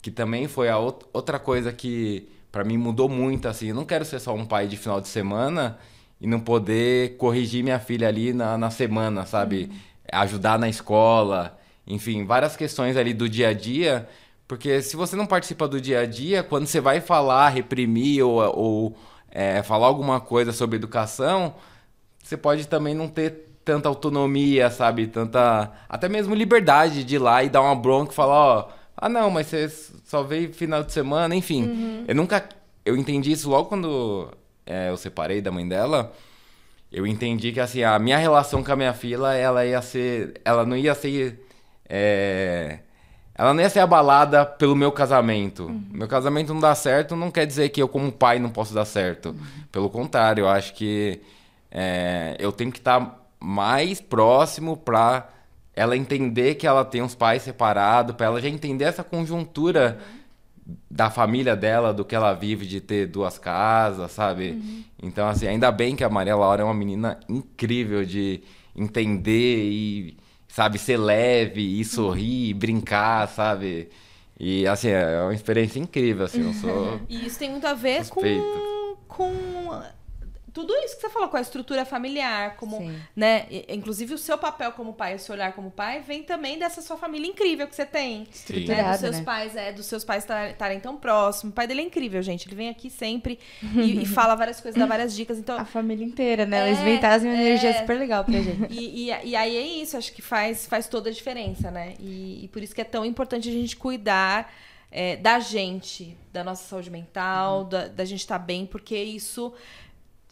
Que 0.03 0.11
também 0.11 0.49
foi 0.49 0.69
a 0.69 0.79
outra 0.79 1.39
coisa 1.39 1.73
que 1.73 2.29
para 2.57 2.65
mim 2.65 2.79
mudou 2.79 3.07
muito, 3.07 3.47
assim. 3.49 3.69
Eu 3.69 3.75
não 3.75 3.85
quero 3.85 4.03
ser 4.03 4.19
só 4.19 4.35
um 4.35 4.47
pai 4.47 4.67
de 4.67 4.79
final 4.79 4.99
de 4.99 5.09
semana 5.09 5.77
e 6.19 6.27
não 6.27 6.41
poder 6.41 7.19
corrigir 7.19 7.63
minha 7.63 7.79
filha 7.79 8.09
ali 8.09 8.33
na, 8.33 8.57
na 8.57 8.71
semana, 8.71 9.27
sabe? 9.27 9.71
Ajudar 10.11 10.59
na 10.59 10.67
escola, 10.67 11.59
enfim, 11.87 12.25
várias 12.25 12.57
questões 12.57 12.97
ali 12.97 13.13
do 13.13 13.29
dia 13.29 13.49
a 13.49 13.53
dia. 13.53 14.09
Porque 14.49 14.81
se 14.81 14.97
você 14.97 15.15
não 15.17 15.27
participa 15.27 15.69
do 15.69 15.79
dia 15.79 16.01
a 16.01 16.07
dia, 16.07 16.43
quando 16.43 16.67
você 16.67 16.81
vai 16.81 16.99
falar, 16.99 17.51
reprimir 17.51 18.25
ou, 18.25 18.41
ou 18.41 18.97
é, 19.31 19.63
falar 19.63 19.87
alguma 19.87 20.19
coisa 20.19 20.51
sobre 20.51 20.77
educação, 20.77 21.57
você 22.25 22.39
pode 22.39 22.67
também 22.67 22.95
não 22.95 23.07
ter 23.07 23.51
tanta 23.67 23.87
autonomia, 23.87 24.71
sabe? 24.71 25.07
Tanta. 25.09 25.73
Até 25.91 26.09
mesmo 26.09 26.35
liberdade 26.35 27.05
de 27.05 27.17
ir 27.17 27.19
lá 27.19 27.45
e 27.45 27.51
dar 27.51 27.61
uma 27.61 27.75
bronca 27.75 28.13
e 28.13 28.15
falar, 28.15 28.35
ó. 28.35 28.69
Ah, 28.97 29.09
não, 29.09 29.31
mas 29.31 29.49
você 29.49 29.69
só 29.69 30.23
veio 30.23 30.53
final 30.53 30.83
de 30.83 30.93
semana, 30.93 31.35
enfim. 31.35 31.65
Uhum. 31.65 32.05
Eu 32.09 32.15
nunca. 32.15 32.49
Eu 32.85 32.97
entendi 32.97 33.33
isso 33.33 33.51
logo 33.51 33.69
quando 33.69 34.31
é, 34.65 34.91
eu 34.91 34.97
separei 34.97 35.41
da 35.41 35.53
mãe 35.53 35.69
dela. 35.69 36.13
Eu 36.91 37.07
entendi 37.07 37.53
que, 37.53 37.61
assim, 37.61 37.83
a 37.83 37.99
minha 37.99 38.17
relação 38.17 38.63
com 38.63 38.73
a 38.73 38.77
minha 38.77 38.95
filha, 38.95 39.35
ela 39.35 39.67
ia 39.67 39.83
ser. 39.83 40.41
Ela 40.45 40.65
não 40.65 40.77
ia 40.77 40.95
ser. 40.95 41.47
É, 41.89 42.79
ela 43.35 43.53
não 43.53 43.61
ia 43.61 43.69
ser 43.69 43.81
abalada 43.81 44.47
pelo 44.47 44.75
meu 44.75 44.91
casamento. 44.91 45.65
Uhum. 45.65 45.85
Meu 45.91 46.09
casamento 46.09 46.55
não 46.55 46.61
dá 46.61 46.75
certo, 46.75 47.15
não 47.15 47.31
quer 47.31 47.47
dizer 47.47 47.69
que 47.69 47.83
eu, 47.83 47.89
como 47.89 48.11
pai, 48.11 48.39
não 48.39 48.49
posso 48.49 48.73
dar 48.73 48.87
certo. 48.87 49.31
Uhum. 49.31 49.37
Pelo 49.71 49.91
contrário, 49.91 50.45
eu 50.45 50.49
acho 50.49 50.73
que 50.73 51.21
é, 51.71 52.35
eu 52.39 52.51
tenho 52.51 52.73
que 52.73 52.79
estar 52.79 53.29
mais 53.39 54.01
próximo 54.01 54.75
para 54.75 55.29
ela 55.77 55.95
entender 55.95 56.55
que 56.55 56.67
ela 56.67 56.85
tem 56.87 57.03
os 57.03 57.15
pais 57.15 57.43
separados, 57.43 58.17
para 58.17 58.27
ela 58.27 58.41
já 58.41 58.49
entender 58.49 58.85
essa 58.85 59.05
conjuntura 59.05 59.99
uhum. 60.67 60.75
da 60.91 61.11
família 61.11 61.55
dela, 61.55 61.93
do 61.93 62.03
que 62.03 62.15
ela 62.15 62.33
vive 62.33 62.65
de 62.65 62.81
ter 62.81 63.07
duas 63.07 63.39
casas, 63.39 64.11
sabe? 64.11 64.53
Uhum. 64.53 64.85
Então, 65.03 65.29
assim, 65.29 65.47
ainda 65.47 65.71
bem 65.71 65.95
que 65.95 66.03
a 66.03 66.09
Maria 66.09 66.35
Laura 66.35 66.63
é 66.63 66.65
uma 66.65 66.73
menina 66.73 67.21
incrível 67.29 68.07
de 68.07 68.43
entender 68.75 69.69
e, 69.71 70.17
sabe, 70.49 70.79
ser 70.79 70.97
leve 70.97 71.79
e 71.79 71.85
sorrir, 71.85 72.49
e 72.49 72.55
brincar, 72.55 73.29
sabe? 73.29 73.91
E, 74.41 74.67
assim, 74.67 74.89
é 74.89 75.21
uma 75.21 75.35
experiência 75.35 75.79
incrível, 75.79 76.25
assim, 76.25 76.43
eu 76.43 76.55
sou... 76.55 77.01
E 77.09 77.27
isso 77.27 77.39
tem 77.39 77.51
muito 77.51 77.67
a 77.67 77.75
ver 77.75 78.09
com, 78.09 78.97
com 79.07 79.83
tudo 80.57 80.73
isso 80.73 80.95
que 80.95 81.03
você 81.03 81.11
falou 81.11 81.29
com 81.29 81.37
a 81.37 81.41
estrutura 81.43 81.85
familiar, 81.85 82.57
como, 82.57 82.79
Sim. 82.79 82.99
né, 83.15 83.47
inclusive 83.69 84.15
o 84.15 84.19
seu 84.19 84.39
papel 84.39 84.73
como 84.73 84.95
pai, 84.95 85.15
o 85.15 85.19
seu 85.19 85.35
olhar 85.35 85.53
como 85.53 85.71
pai, 85.71 86.01
vem 86.01 86.23
também 86.23 86.59
dessa 86.59 86.81
sua 86.81 86.97
família 86.97 87.29
incrível 87.29 87.69
que 87.69 87.77
você 87.77 87.85
tem, 87.85 88.27
né, 88.67 88.91
dos 88.91 89.01
seus 89.01 89.19
né? 89.19 89.23
pais, 89.23 89.55
é, 89.55 89.71
dos 89.71 89.85
seus 89.85 90.03
pais 90.03 90.25
estarem 90.25 90.81
tão 90.81 90.97
próximos. 90.97 91.53
O 91.53 91.55
pai 91.55 91.67
dele 91.67 91.83
é 91.83 91.85
incrível, 91.85 92.23
gente. 92.23 92.49
Ele 92.49 92.57
vem 92.57 92.71
aqui 92.71 92.89
sempre 92.89 93.39
e, 93.77 94.03
e 94.03 94.07
fala 94.07 94.35
várias 94.35 94.59
coisas, 94.59 94.81
dá 94.81 94.87
várias 94.87 95.15
dicas. 95.15 95.39
Então, 95.39 95.59
a 95.59 95.67
família 95.67 96.07
inteira, 96.07 96.47
né? 96.47 96.61
É, 96.61 96.69
Eles 96.69 96.81
vêm 96.81 96.99
trazem 96.99 97.31
uma 97.31 97.39
é, 97.39 97.49
energia 97.49 97.79
super 97.79 97.99
legal 97.99 98.25
pra 98.25 98.41
gente. 98.41 98.73
E, 98.73 99.11
e, 99.11 99.29
e, 99.29 99.37
aí 99.37 99.57
é 99.59 99.83
isso, 99.83 99.99
acho 99.99 100.11
que 100.11 100.23
faz, 100.23 100.65
faz 100.65 100.89
toda 100.89 101.11
a 101.11 101.13
diferença, 101.13 101.71
né? 101.71 101.97
E, 102.01 102.45
e 102.45 102.49
por 102.49 102.63
isso 102.63 102.75
que 102.75 102.81
é 102.81 102.85
tão 102.85 103.05
importante 103.05 103.47
a 103.47 103.53
gente 103.53 103.77
cuidar 103.77 104.51
é, 104.91 105.17
da 105.17 105.39
gente, 105.39 106.17
da 106.33 106.43
nossa 106.43 106.67
saúde 106.67 106.91
mental, 106.91 107.63
uhum. 107.63 107.69
da, 107.69 107.89
da 107.89 108.05
gente 108.07 108.21
estar 108.21 108.39
tá 108.39 108.45
bem, 108.45 108.65
porque 108.65 108.97
isso 108.97 109.53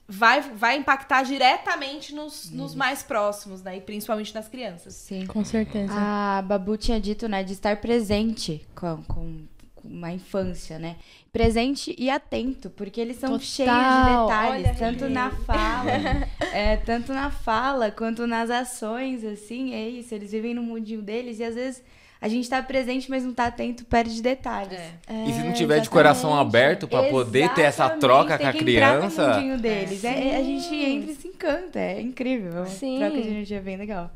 vai, 0.08 0.40
vai 0.40 0.76
impactar 0.76 1.22
diretamente 1.22 2.14
nos, 2.14 2.50
nos 2.50 2.74
mais 2.74 3.02
próximos, 3.02 3.62
né? 3.62 3.76
E 3.78 3.80
principalmente 3.80 4.34
nas 4.34 4.48
crianças. 4.48 4.94
Sim, 4.94 5.26
com 5.26 5.44
certeza. 5.44 5.92
A 5.94 6.42
Babu 6.42 6.76
tinha 6.76 7.00
dito, 7.00 7.28
né, 7.28 7.42
de 7.42 7.52
estar 7.52 7.80
presente 7.80 8.66
com, 8.74 9.02
com 9.04 9.44
uma 9.82 10.12
infância, 10.12 10.78
né? 10.78 10.96
Presente 11.32 11.94
e 11.98 12.08
atento, 12.08 12.70
porque 12.70 13.00
eles 13.00 13.16
são 13.16 13.30
Total. 13.30 13.44
cheios 13.44 13.70
de 13.70 14.22
detalhes, 14.22 14.66
Olha 14.66 14.74
tanto 14.74 15.08
na 15.08 15.30
fala, 15.30 15.90
é, 16.52 16.76
tanto 16.78 17.12
na 17.12 17.30
fala 17.30 17.90
quanto 17.90 18.26
nas 18.26 18.50
ações, 18.50 19.24
assim, 19.24 19.74
é 19.74 19.88
isso. 19.88 20.14
Eles 20.14 20.32
vivem 20.32 20.54
no 20.54 20.62
mundinho 20.62 21.02
deles 21.02 21.38
e 21.38 21.44
às 21.44 21.54
vezes 21.54 21.82
a 22.24 22.28
gente 22.28 22.48
tá 22.48 22.62
presente, 22.62 23.10
mas 23.10 23.22
não 23.22 23.34
tá 23.34 23.46
atento, 23.46 23.84
perde 23.84 24.22
detalhes. 24.22 24.78
É. 25.06 25.24
E 25.28 25.32
se 25.32 25.40
não 25.40 25.50
É, 25.50 25.52
tiver 25.52 25.80
de 25.80 25.90
coração 25.90 26.34
aberto 26.34 26.88
pra 26.88 27.02
poder 27.04 27.50
ter 27.50 27.62
essa 27.62 27.90
troca 27.90 28.38
tem 28.38 28.46
com 28.46 28.50
a 28.50 28.52
no 28.52 28.58
criança. 28.58 29.34
mundinho 29.34 29.58
deles. 29.58 30.02
É, 30.04 30.28
é, 30.28 30.36
a 30.36 30.42
gente 30.42 30.74
entra 30.74 31.10
e 31.12 31.14
se 31.14 31.28
encanta. 31.28 31.78
É 31.78 32.00
incrível. 32.00 32.62
É 32.62 32.66
Sim. 32.66 32.98
troca 32.98 33.20
de 33.20 33.28
energia 33.28 33.60
bem 33.60 33.76
legal. 33.76 34.10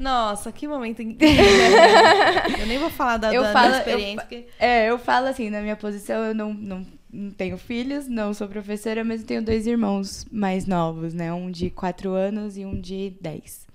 Nossa, 0.00 0.50
que 0.50 0.66
momento 0.66 1.00
incrível. 1.00 1.44
eu 2.58 2.66
nem 2.66 2.78
vou 2.78 2.90
falar 2.90 3.18
da, 3.18 3.32
Eu 3.32 3.42
da, 3.42 3.52
falo- 3.52 3.70
da 3.70 3.76
eu 3.76 3.78
experiência. 3.78 4.16
fa- 4.16 4.22
porque- 4.22 4.46
É, 4.58 4.90
eu 4.90 4.98
falo 4.98 5.26
assim, 5.28 5.48
na 5.48 5.60
minha 5.60 5.76
posição, 5.76 6.16
eu 6.24 6.34
não, 6.34 6.52
não, 6.52 6.86
não 7.12 7.30
tenho 7.30 7.56
filhos, 7.56 8.08
não 8.08 8.34
sou 8.34 8.48
professora, 8.48 9.04
mas 9.04 9.20
eu 9.20 9.26
tenho 9.28 9.42
dois 9.44 9.64
irmãos 9.66 10.26
mais 10.30 10.66
novos, 10.66 11.14
né? 11.14 11.32
Um 11.32 11.50
de 11.52 11.70
4 11.70 12.10
anos 12.10 12.56
e 12.58 12.64
um 12.66 12.78
de 12.80 13.14
10. 13.20 13.66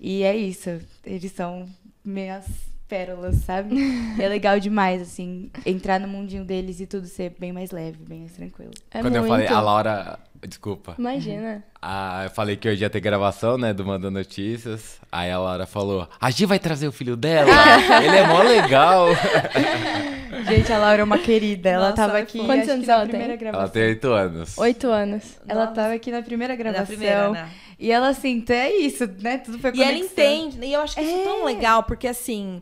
E 0.00 0.22
é 0.22 0.34
isso, 0.34 0.80
eles 1.04 1.30
são 1.32 1.66
minhas 2.04 2.44
pérolas, 2.92 3.36
sabe? 3.36 3.74
é 4.20 4.28
legal 4.28 4.60
demais, 4.60 5.00
assim, 5.00 5.50
entrar 5.64 5.98
no 5.98 6.06
mundinho 6.06 6.44
deles 6.44 6.78
e 6.78 6.86
tudo 6.86 7.06
ser 7.06 7.34
bem 7.38 7.50
mais 7.50 7.70
leve, 7.70 7.96
bem 8.04 8.20
mais 8.20 8.32
tranquilo. 8.32 8.72
É 8.90 9.00
Quando 9.00 9.16
eu 9.16 9.22
muito. 9.22 9.32
falei, 9.32 9.46
a 9.48 9.60
Laura. 9.60 10.18
Desculpa. 10.46 10.94
Imagina. 10.98 11.62
Ah, 11.80 12.22
eu 12.24 12.30
falei 12.30 12.56
que 12.56 12.68
hoje 12.68 12.82
ia 12.82 12.90
ter 12.90 13.00
gravação, 13.00 13.56
né, 13.56 13.72
do 13.72 13.84
Mandando 13.84 14.18
Notícias. 14.18 14.98
Aí 15.10 15.30
a 15.30 15.38
Laura 15.38 15.66
falou: 15.66 16.08
a 16.20 16.30
Gi 16.30 16.46
vai 16.46 16.58
trazer 16.58 16.88
o 16.88 16.92
filho 16.92 17.16
dela? 17.16 17.48
Ele 18.04 18.16
é 18.16 18.26
mó 18.26 18.42
legal. 18.42 19.06
Gente, 20.48 20.72
a 20.72 20.78
Laura 20.78 21.00
é 21.00 21.04
uma 21.04 21.18
querida, 21.18 21.68
ela 21.68 21.84
Nossa, 21.90 21.96
tava 21.96 22.12
ela 22.14 22.22
aqui 22.22 22.44
Quantos 22.44 22.68
anos 22.68 22.86
na 22.86 22.92
ela 22.94 23.02
tem? 23.02 23.10
primeira 23.10 23.32
Ela 23.34 23.38
gravação. 23.52 23.68
tem 23.72 23.82
oito 23.84 24.08
anos. 24.12 24.58
Oito 24.58 24.86
anos. 24.88 25.40
Ela 25.46 25.60
Nossa. 25.66 25.74
tava 25.74 25.94
aqui 25.94 26.10
na 26.10 26.22
primeira 26.22 26.54
Na 26.54 26.58
gravação. 26.58 26.86
primeira, 26.86 27.30
né? 27.30 27.48
E 27.78 27.90
ela 27.92 28.08
assim, 28.08 28.30
então 28.38 28.56
é 28.56 28.72
isso, 28.72 29.06
né? 29.20 29.38
Tudo 29.38 29.58
foi 29.58 29.70
E 29.74 29.82
ela 29.82 29.92
conexão. 29.92 30.24
entende, 30.24 30.58
né? 30.58 30.66
e 30.66 30.72
eu 30.72 30.80
acho 30.80 30.94
que 30.96 31.02
isso 31.02 31.16
é 31.20 31.24
tão 31.24 31.42
É. 31.42 31.44
legal, 31.52 31.82
porque 31.84 32.08
assim, 32.08 32.60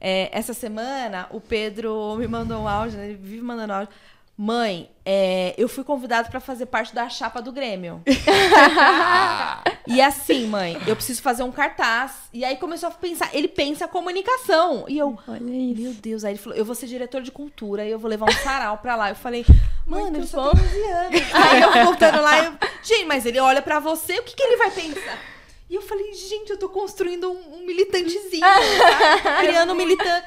é, 0.00 0.28
essa 0.36 0.52
semana 0.54 1.26
o 1.30 1.40
Pedro 1.40 2.16
me 2.16 2.28
mandou 2.28 2.62
um 2.62 2.68
áudio, 2.68 2.98
né? 2.98 3.06
ele 3.06 3.14
vive 3.20 3.42
mandando 3.42 3.72
áudio. 3.72 3.88
Mãe, 4.38 4.90
é, 5.02 5.54
eu 5.56 5.66
fui 5.66 5.82
convidado 5.82 6.28
pra 6.28 6.40
fazer 6.40 6.66
parte 6.66 6.94
da 6.94 7.08
chapa 7.08 7.40
do 7.40 7.50
Grêmio. 7.50 8.02
e 9.86 9.98
assim, 9.98 10.46
mãe, 10.46 10.76
eu 10.86 10.94
preciso 10.94 11.22
fazer 11.22 11.42
um 11.42 11.50
cartaz. 11.50 12.12
E 12.34 12.44
aí 12.44 12.56
começou 12.56 12.90
a 12.90 12.92
pensar, 12.92 13.30
ele 13.32 13.48
pensa 13.48 13.88
comunicação. 13.88 14.84
E 14.88 14.98
eu, 14.98 15.18
meu 15.40 15.94
Deus, 15.94 16.22
aí 16.22 16.32
ele 16.32 16.38
falou, 16.38 16.58
eu 16.58 16.66
vou 16.66 16.74
ser 16.74 16.86
diretor 16.86 17.22
de 17.22 17.30
cultura 17.30 17.82
e 17.86 17.90
eu 17.90 17.98
vou 17.98 18.10
levar 18.10 18.28
um 18.28 18.42
sarau 18.42 18.76
pra 18.76 18.94
lá. 18.94 19.08
Eu 19.08 19.16
falei, 19.16 19.42
mano, 19.86 20.18
ele 20.18 20.26
só 20.26 20.50
11 20.50 20.60
anos. 20.82 21.22
Aí 21.32 21.62
eu 21.62 21.72
voltando 21.86 22.20
lá, 22.20 22.44
eu, 22.44 22.52
gente, 22.82 23.06
mas 23.06 23.24
ele 23.24 23.40
olha 23.40 23.62
pra 23.62 23.80
você, 23.80 24.18
o 24.18 24.22
que, 24.22 24.36
que 24.36 24.42
ele 24.42 24.58
vai 24.58 24.70
pensar? 24.70 25.18
E 25.70 25.74
eu 25.74 25.80
falei, 25.80 26.12
gente, 26.12 26.50
eu 26.50 26.58
tô 26.58 26.68
construindo 26.68 27.30
um, 27.30 27.56
um 27.56 27.66
militantezinho, 27.66 28.42
tá? 29.22 29.38
criando 29.40 29.72
um 29.72 29.76
militante. 29.76 30.26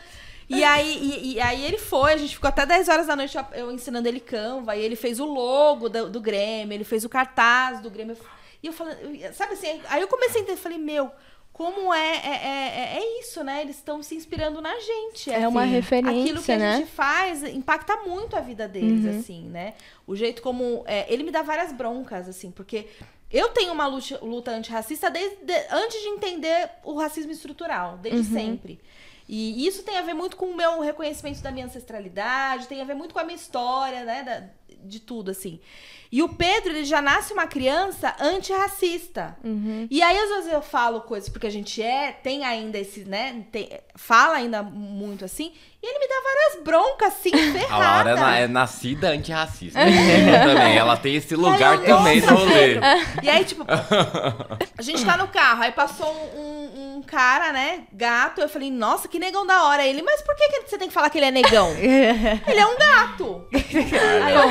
E 0.50 0.64
aí, 0.64 0.98
e, 0.98 1.34
e 1.36 1.40
aí 1.42 1.64
ele 1.64 1.78
foi, 1.78 2.14
a 2.14 2.18
gente 2.18 2.34
ficou 2.34 2.48
até 2.48 2.66
10 2.66 2.90
horas 2.90 3.06
da 3.08 3.16
noite 3.16 3.38
eu, 3.54 3.72
ensinando 3.72 4.08
ele 4.08 4.20
Canva, 4.20 4.76
e 4.76 4.82
ele 4.82 4.96
fez 4.96 5.20
o 5.20 5.26
logo 5.26 5.88
do, 5.90 6.10
do 6.10 6.20
Grêmio, 6.20 6.74
ele 6.74 6.84
fez 6.84 7.06
o 7.06 7.10
cartaz 7.10 7.80
do 7.82 7.90
Grêmio. 7.92 8.18
E 8.64 8.68
eu 8.68 8.74
falei, 8.74 8.96
eu- 9.26 9.34
sabe 9.34 9.54
assim, 9.54 9.80
aí 9.90 10.02
eu 10.02 10.08
comecei 10.08 10.42
a 10.42 10.44
entender, 10.44 10.58
falei, 10.60 10.80
meu, 10.80 11.12
como 11.54 11.94
é, 11.94 12.16
é, 12.18 12.30
é, 12.30 12.98
é 13.00 13.20
isso, 13.22 13.44
né? 13.44 13.62
Eles 13.62 13.76
estão 13.76 14.02
se 14.02 14.16
inspirando 14.16 14.60
na 14.62 14.74
gente. 14.80 15.30
É 15.30 15.48
uma 15.48 15.64
assim. 15.64 15.72
referência, 15.74 16.22
Aquilo 16.22 16.42
que 16.42 16.52
a 16.52 16.58
né? 16.58 16.78
gente 16.78 16.90
faz 16.90 17.44
impacta 17.44 17.98
muito 17.98 18.36
a 18.36 18.40
vida 18.40 18.68
deles, 18.68 19.04
Uhum. 19.06 19.20
assim, 19.20 19.44
né? 19.50 19.74
O 20.08 20.16
jeito 20.16 20.42
como. 20.42 20.84
é, 20.88 21.06
ele 21.14 21.22
me 21.24 21.32
dá 21.32 21.42
várias 21.42 21.72
broncas, 21.74 22.28
assim, 22.30 22.50
porque 22.50 22.88
eu 23.32 23.50
tenho 23.50 23.72
uma 23.74 23.86
luta, 23.88 24.18
luta 24.24 24.52
antirracista 24.52 25.12
desde 25.12 25.36
antes 25.70 26.02
de 26.02 26.08
entender 26.08 26.70
o 26.84 26.98
racismo 26.98 27.32
estrutural, 27.32 27.98
desde 27.98 28.22
Uhum. 28.32 28.34
sempre. 28.40 28.80
E 29.32 29.68
isso 29.68 29.84
tem 29.84 29.96
a 29.96 30.02
ver 30.02 30.16
muito 30.16 30.36
com 30.36 30.48
o 30.48 30.56
meu 30.58 30.80
reconhecimento 30.82 31.40
da 31.44 31.52
minha 31.52 31.68
ancestralidade, 31.68 32.68
tem 32.68 32.82
a 32.82 32.84
ver 32.84 32.96
muito 32.96 33.14
com 33.14 33.20
a 33.20 33.24
minha 33.24 33.36
história, 33.36 34.04
né? 34.04 34.24
da- 34.24 34.60
de 34.82 35.00
tudo, 35.02 35.30
assim. 35.30 35.60
E 36.12 36.24
o 36.24 36.30
Pedro, 36.30 36.72
ele 36.72 36.86
já 36.86 37.02
nasce 37.02 37.34
uma 37.34 37.46
criança 37.46 38.16
antirracista. 38.20 39.38
Uhum. 39.44 39.88
E 39.92 40.02
aí, 40.02 40.18
às 40.18 40.30
vezes, 40.30 40.52
eu 40.54 40.62
falo 40.62 41.02
coisas 41.02 41.30
porque 41.30 41.46
a 41.48 41.50
gente 41.52 41.82
é, 41.82 42.12
tem 42.14 42.44
ainda 42.46 42.78
esse, 42.80 43.04
né? 43.04 43.46
tem- 43.52 43.70
fala 43.96 44.36
ainda 44.36 44.64
muito 44.64 45.26
assim. 45.26 45.52
E 45.82 45.88
ele 45.88 46.00
me 46.00 46.08
dá 46.10 46.16
várias 46.22 46.64
broncas, 46.64 47.08
assim, 47.14 47.32
ferrada. 47.54 47.74
A 47.74 47.78
Laura 47.78 48.10
é 48.12 48.16
na- 48.16 48.38
é 48.40 48.48
nascida 48.48 49.10
antirracista. 49.12 49.80
também. 49.80 50.78
Ela 50.78 50.98
tem 50.98 51.16
esse 51.16 51.36
lugar 51.36 51.76
eu 51.76 51.86
também 51.98 52.20
no 52.22 52.36
rolê. 52.36 52.80
E 53.24 53.30
aí, 53.30 53.46
tipo, 53.46 53.64
a 54.78 54.82
gente 54.82 55.06
tá 55.06 55.16
no 55.16 55.28
carro, 55.30 55.64
aí 55.64 55.72
passou 55.72 56.12
um, 56.36 56.98
um- 56.98 57.04
cara, 57.08 57.52
né, 57.54 57.84
gato. 57.94 58.40
Eu 58.42 58.50
falei, 58.50 58.70
nossa, 58.70 59.08
que 59.08 59.18
negão 59.18 59.46
da 59.48 59.64
hora. 59.64 59.84
Ele, 59.86 60.02
mas 60.04 60.22
por 60.22 60.36
que, 60.36 60.48
que 60.50 60.70
você 60.70 60.78
tem 60.78 60.90
que 60.90 60.94
falar 60.94 61.10
que 61.10 61.18
ele 61.18 61.26
é 61.28 61.32
negão? 61.32 61.72
ele 61.80 62.60
é 62.60 62.68
um 62.68 62.78
gato. 62.78 63.48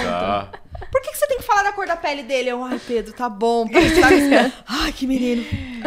Só. 0.02 0.48
Por 0.91 1.03
que, 1.03 1.11
que 1.11 1.18
você 1.18 1.26
tem 1.26 1.36
que 1.39 1.43
falar 1.45 1.62
da 1.62 1.72
cor 1.72 1.86
da 1.86 1.97
pele 1.97 2.22
dele? 2.22 2.51
Eu, 2.51 2.62
ai, 2.64 2.80
Pedro, 2.86 3.12
tá 3.12 3.28
bom. 3.28 3.66
Pedro, 3.68 3.95
sabe? 4.01 4.53
ai, 4.66 4.93
que 4.93 5.07
menino. 5.07 5.45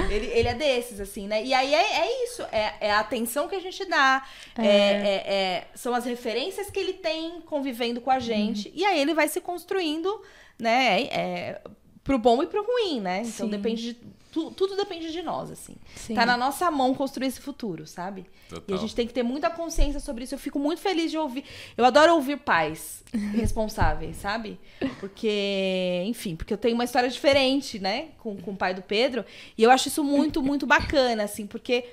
Ele, 0.10 0.28
ele 0.28 0.48
é 0.48 0.54
desses, 0.54 1.00
assim, 1.00 1.28
né? 1.28 1.44
E 1.44 1.54
aí 1.54 1.74
é, 1.74 2.00
é 2.02 2.24
isso. 2.26 2.44
É, 2.52 2.74
é 2.82 2.92
a 2.92 3.00
atenção 3.00 3.48
que 3.48 3.56
a 3.56 3.60
gente 3.60 3.84
dá. 3.86 4.24
é- 4.58 4.66
é- 4.66 5.34
é- 5.34 5.68
são 5.76 5.94
as 5.94 6.06
referências 6.06 6.70
que 6.70 6.80
ele 6.80 6.94
tem 6.94 7.42
convivendo 7.42 8.00
com 8.02 8.12
a 8.12 8.20
gente. 8.20 8.72
E 8.76 8.86
aí 8.86 9.00
ele 9.00 9.14
vai 9.14 9.28
se 9.28 9.42
construindo, 9.42 10.22
né? 10.60 11.04
É, 11.04 11.62
pro 12.04 12.18
bom 12.18 12.42
e 12.44 12.48
pro 12.48 12.66
ruim, 12.66 13.00
né? 13.02 13.20
Então 13.26 13.46
Sim. 13.48 13.52
depende 13.52 13.94
de. 13.94 14.00
Tu- 14.32 14.52
tudo 14.52 14.76
depende 14.76 15.12
de 15.12 15.22
nós, 15.22 15.52
assim. 15.52 15.76
Sim. 15.96 16.14
Tá 16.16 16.26
na 16.26 16.36
nossa 16.38 16.70
mão 16.72 16.94
construir 16.94 17.28
esse 17.28 17.40
futuro, 17.42 17.86
sabe? 17.86 18.22
E 18.22 18.54
a 18.54 18.56
Total. 18.56 18.78
gente 18.80 18.96
tem 18.96 19.06
que 19.08 19.14
ter 19.14 19.24
muita 19.24 19.50
consciência 19.50 20.00
sobre 20.00 20.24
isso. 20.24 20.34
Eu 20.36 20.40
fico 20.40 20.58
muito 20.60 20.82
feliz 20.82 21.12
de 21.12 21.18
ouvir. 21.18 21.44
Eu 21.78 21.86
adoro 21.86 22.14
ouvir 22.16 22.38
pais 22.38 23.04
responsáveis, 23.34 24.18
sabe? 24.18 24.60
Porque, 25.00 26.04
enfim, 26.06 26.36
porque 26.36 26.54
eu 26.54 26.58
tenho 26.58 26.76
uma 26.76 26.84
história 26.84 27.10
diferente, 27.10 27.80
né? 27.80 28.10
Com, 28.20 28.36
com 28.38 28.52
o 28.52 28.56
pai 28.58 28.74
do 28.74 28.82
Pedro. 28.82 29.26
E 29.58 29.64
eu 29.64 29.70
acho 29.72 29.88
isso 29.88 30.04
muito, 30.04 30.42
muito 30.42 30.66
bacana, 30.66 31.24
assim, 31.24 31.46
porque 31.46 31.86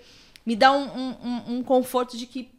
me 0.46 0.54
dá 0.56 0.72
um, 0.72 0.84
um- 0.84 1.42
um- 1.58 1.62
conforto 1.62 2.16
de 2.16 2.26
que 2.26 2.50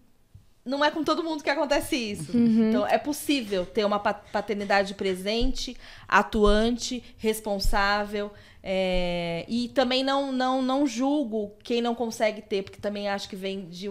não 0.65 0.85
é 0.85 0.91
com 0.91 1.03
todo 1.03 1.23
mundo 1.23 1.43
que 1.43 1.49
acontece 1.49 1.95
isso. 1.95 2.31
Então, 2.37 2.85
é 2.85 2.97
possível 2.97 3.65
ter 3.65 3.83
uma 3.85 3.99
pa- 3.99 4.13
paternidade 4.13 4.93
presente, 4.93 5.75
atuante, 6.07 7.03
responsável. 7.17 8.31
É, 8.63 9.45
e 9.47 9.69
também 9.69 10.03
não, 10.03 10.31
não, 10.31 10.61
não 10.61 10.85
julgo 10.85 11.53
quem 11.63 11.81
não 11.81 11.95
consegue 11.95 12.41
ter, 12.41 12.63
porque 12.63 12.79
também 12.79 13.07
acho 13.07 13.29
que 13.29 13.35
vem 13.35 13.67
de, 13.69 13.89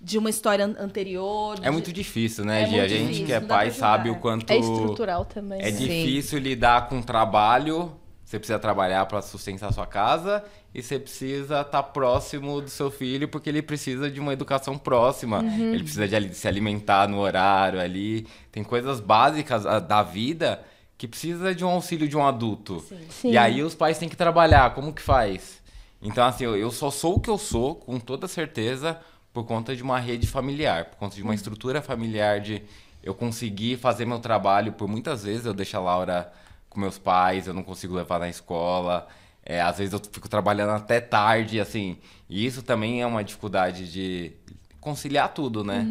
de 0.00 0.18
uma 0.18 0.28
história 0.30 0.64
an- 0.64 0.76
anterior. 0.78 1.56
É 1.60 1.66
de- 1.66 1.70
muito 1.70 1.92
difícil, 1.92 2.44
né, 2.44 2.62
É 2.62 2.66
Gi? 2.66 2.80
A 2.80 2.88
gente 2.88 3.02
difícil, 3.04 3.26
que 3.26 3.32
é 3.32 3.40
pai 3.40 3.70
sabe 3.70 4.10
o 4.10 4.16
quanto 4.16 4.50
É 4.50 4.56
estrutural 4.58 5.24
também. 5.24 5.60
é 5.60 5.66
né? 5.66 5.72
Sim. 5.72 5.84
difícil 5.86 6.38
lidar 6.38 6.88
com 6.88 7.00
trabalho. 7.00 7.92
Você 8.24 8.38
precisa 8.38 8.58
trabalhar 8.58 9.06
para 9.06 9.22
sustentar 9.22 9.72
sua 9.72 9.86
casa 9.86 10.44
e 10.74 10.82
você 10.82 10.98
precisa 10.98 11.62
estar 11.62 11.82
próximo 11.82 12.60
do 12.60 12.68
seu 12.68 12.90
filho 12.90 13.26
porque 13.26 13.48
ele 13.48 13.62
precisa 13.62 14.10
de 14.10 14.20
uma 14.20 14.34
educação 14.34 14.76
próxima. 14.76 15.40
Uhum. 15.40 15.72
Ele 15.72 15.82
precisa 15.82 16.06
de 16.06 16.14
ali- 16.14 16.34
se 16.34 16.46
alimentar 16.46 17.08
no 17.08 17.20
horário 17.20 17.80
ali. 17.80 18.26
Tem 18.52 18.62
coisas 18.62 19.00
básicas 19.00 19.64
ah, 19.64 19.78
da 19.78 20.02
vida 20.02 20.60
que 20.98 21.06
precisa 21.06 21.54
de 21.54 21.64
um 21.64 21.68
auxílio 21.68 22.08
de 22.08 22.16
um 22.16 22.26
adulto. 22.26 22.80
Sim. 22.80 22.98
Sim. 23.08 23.30
E 23.30 23.38
aí 23.38 23.62
os 23.62 23.74
pais 23.74 23.98
têm 23.98 24.08
que 24.08 24.16
trabalhar. 24.16 24.74
Como 24.74 24.92
que 24.92 25.00
faz? 25.00 25.62
Então, 26.02 26.26
assim, 26.26 26.44
eu, 26.44 26.56
eu 26.56 26.72
só 26.72 26.90
sou 26.90 27.16
o 27.16 27.20
que 27.20 27.30
eu 27.30 27.38
sou, 27.38 27.76
com 27.76 28.00
toda 28.00 28.26
certeza, 28.26 29.00
por 29.32 29.44
conta 29.44 29.76
de 29.76 29.82
uma 29.82 30.00
rede 30.00 30.26
familiar, 30.26 30.86
por 30.86 30.96
conta 30.96 31.14
de 31.14 31.22
uma 31.22 31.34
estrutura 31.34 31.80
familiar 31.80 32.40
de 32.40 32.62
eu 33.02 33.14
conseguir 33.14 33.76
fazer 33.76 34.04
meu 34.04 34.18
trabalho. 34.18 34.72
Por 34.72 34.88
muitas 34.88 35.22
vezes 35.22 35.46
eu 35.46 35.54
deixo 35.54 35.76
a 35.76 35.80
Laura 35.80 36.32
com 36.68 36.80
meus 36.80 36.98
pais, 36.98 37.46
eu 37.46 37.54
não 37.54 37.62
consigo 37.62 37.94
levar 37.94 38.18
na 38.18 38.28
escola. 38.28 39.06
É, 39.44 39.60
às 39.60 39.78
vezes 39.78 39.92
eu 39.94 40.00
fico 40.12 40.28
trabalhando 40.28 40.70
até 40.70 41.00
tarde, 41.00 41.60
assim. 41.60 41.96
E 42.28 42.44
isso 42.44 42.60
também 42.62 43.00
é 43.02 43.06
uma 43.06 43.22
dificuldade 43.22 43.90
de 43.90 44.32
conciliar 44.80 45.32
tudo, 45.32 45.62
né? 45.62 45.86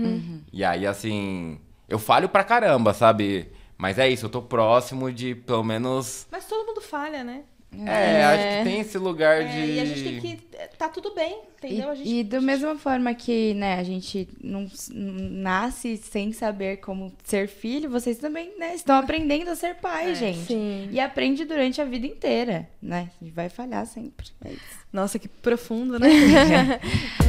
E 0.52 0.64
aí, 0.64 0.86
assim, 0.86 1.60
eu 1.88 1.98
falho 1.98 2.28
pra 2.28 2.44
caramba, 2.44 2.94
sabe? 2.94 3.52
Mas 3.78 4.00
é 4.00 4.10
isso, 4.10 4.26
eu 4.26 4.30
tô 4.30 4.42
próximo 4.42 5.12
de 5.12 5.36
pelo 5.36 5.64
menos 5.64 6.26
Mas 6.32 6.46
todo 6.46 6.66
mundo 6.66 6.82
falha, 6.82 7.24
né? 7.24 7.44
é, 7.86 8.24
acho 8.24 8.58
que 8.58 8.64
tem 8.64 8.80
esse 8.80 8.98
lugar 8.98 9.42
É, 9.42 9.44
de. 9.46 9.72
e 9.74 9.80
a 9.80 9.86
gente 9.86 10.04
tem 10.04 10.20
que. 10.22 10.48
Tá 10.78 10.88
tudo 10.90 11.14
bem, 11.14 11.42
entendeu? 11.58 11.90
a 11.90 11.96
gente, 11.96 12.10
E, 12.10 12.20
e 12.20 12.24
da 12.24 12.40
mesma 12.40 12.76
forma 12.78 13.14
que, 13.14 13.54
né, 13.56 13.76
a 13.76 13.84
gente 13.84 14.28
não 14.42 14.68
nasce 14.94 15.98
sem 15.98 16.32
saber 16.32 16.78
como 16.78 17.14
ser 17.24 17.48
filho, 17.48 17.90
vocês 17.90 18.18
também, 18.18 18.58
né, 18.58 18.74
estão 18.74 18.96
aprendendo 18.96 19.50
a 19.52 19.56
ser 19.56 19.76
pai, 19.76 20.12
É, 20.12 20.16
gente. 20.16 20.46
Sim. 20.48 20.90
E 20.92 21.00
aprende 21.00 21.44
durante 21.46 21.82
a 21.82 21.86
vida 21.86 22.08
inteira, 22.08 22.68
né? 22.82 23.10
A 23.20 23.24
gente 23.24 23.34
vai 23.36 23.50
falhar 23.50 23.86
sempre. 23.86 24.28
É 24.46 24.50
isso. 24.54 24.62
Nossa, 24.92 25.20
que 25.20 25.28
profundo, 25.28 26.00
né? 26.00 26.08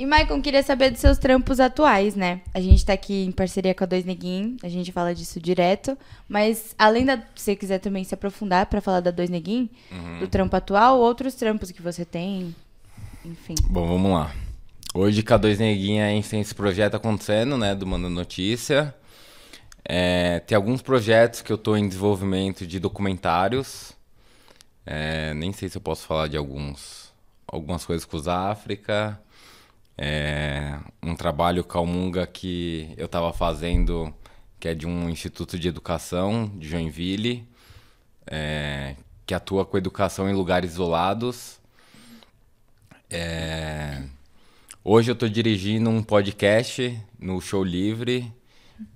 E, 0.00 0.06
Maicon, 0.06 0.40
queria 0.40 0.62
saber 0.62 0.90
dos 0.90 0.98
seus 0.98 1.18
trampos 1.18 1.60
atuais, 1.60 2.16
né? 2.16 2.40
A 2.54 2.60
gente 2.60 2.86
tá 2.86 2.94
aqui 2.94 3.22
em 3.26 3.30
parceria 3.30 3.74
com 3.74 3.84
a 3.84 3.86
Dois 3.86 4.02
Neguinho, 4.06 4.56
a 4.62 4.68
gente 4.70 4.90
fala 4.90 5.14
disso 5.14 5.38
direto. 5.38 5.94
Mas, 6.26 6.74
além 6.78 7.04
da. 7.04 7.18
Se 7.18 7.24
você 7.44 7.54
quiser 7.54 7.80
também 7.80 8.02
se 8.02 8.14
aprofundar 8.14 8.64
pra 8.64 8.80
falar 8.80 9.00
da 9.00 9.10
Dois 9.10 9.28
Neguinho, 9.28 9.68
Uhum. 9.92 10.20
do 10.20 10.26
trampo 10.26 10.56
atual, 10.56 10.98
outros 10.98 11.34
trampos 11.34 11.70
que 11.70 11.82
você 11.82 12.06
tem. 12.06 12.54
enfim. 13.26 13.54
Bom, 13.68 13.86
vamos 13.86 14.10
lá. 14.12 14.34
Hoje, 14.94 15.22
K2 15.22 15.58
Neguinha, 15.58 16.06
a 16.06 16.08
gente 16.08 16.30
tem 16.30 16.40
esse 16.40 16.54
projeto 16.54 16.94
acontecendo, 16.94 17.58
né, 17.58 17.74
do 17.74 17.86
Manda 17.86 18.08
Notícia. 18.08 18.94
É, 19.84 20.40
tem 20.40 20.56
alguns 20.56 20.80
projetos 20.80 21.42
que 21.42 21.52
eu 21.52 21.56
estou 21.56 21.76
em 21.76 21.86
desenvolvimento 21.86 22.66
de 22.66 22.80
documentários. 22.80 23.92
É, 24.86 25.34
nem 25.34 25.52
sei 25.52 25.68
se 25.68 25.76
eu 25.76 25.82
posso 25.82 26.06
falar 26.06 26.26
de 26.28 26.38
alguns, 26.38 27.12
algumas 27.46 27.84
coisas 27.84 28.06
com 28.06 28.16
os 28.16 28.26
África. 28.26 29.20
É, 30.02 30.78
um 31.02 31.14
trabalho 31.14 31.62
Calmunga 31.62 32.26
que 32.26 32.94
eu 32.96 33.04
estava 33.04 33.34
fazendo, 33.34 34.10
que 34.58 34.66
é 34.66 34.74
de 34.74 34.86
um 34.86 35.10
instituto 35.10 35.58
de 35.58 35.68
educação 35.68 36.50
de 36.56 36.66
Joinville, 36.66 37.46
é, 38.26 38.96
que 39.26 39.34
atua 39.34 39.66
com 39.66 39.76
educação 39.76 40.26
em 40.26 40.32
lugares 40.32 40.72
isolados. 40.72 41.60
É, 43.10 44.02
hoje 44.82 45.10
eu 45.10 45.12
estou 45.12 45.28
dirigindo 45.28 45.90
um 45.90 46.02
podcast 46.02 46.98
no 47.18 47.38
Show 47.38 47.62
Livre. 47.62 48.32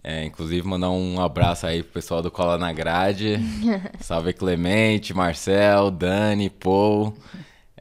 É, 0.02 0.24
inclusive, 0.24 0.66
mandar 0.66 0.88
um 0.88 1.20
abraço 1.20 1.66
aí 1.66 1.82
pro 1.82 1.92
pessoal 1.92 2.22
do 2.22 2.30
Cola 2.30 2.56
na 2.56 2.72
Grade. 2.72 3.38
Salve 4.00 4.32
Clemente, 4.32 5.12
Marcel, 5.12 5.90
Dani, 5.90 6.48
Paul. 6.48 7.14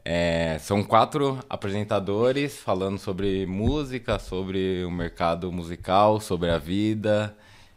É, 0.04 0.58
são 0.60 0.84
quatro 0.84 1.38
apresentadores 1.48 2.58
falando 2.58 2.98
sobre 2.98 3.46
música, 3.46 4.18
sobre 4.18 4.84
o 4.84 4.90
mercado 4.90 5.50
musical, 5.50 6.20
sobre 6.20 6.50
a 6.50 6.58
vida. 6.58 7.34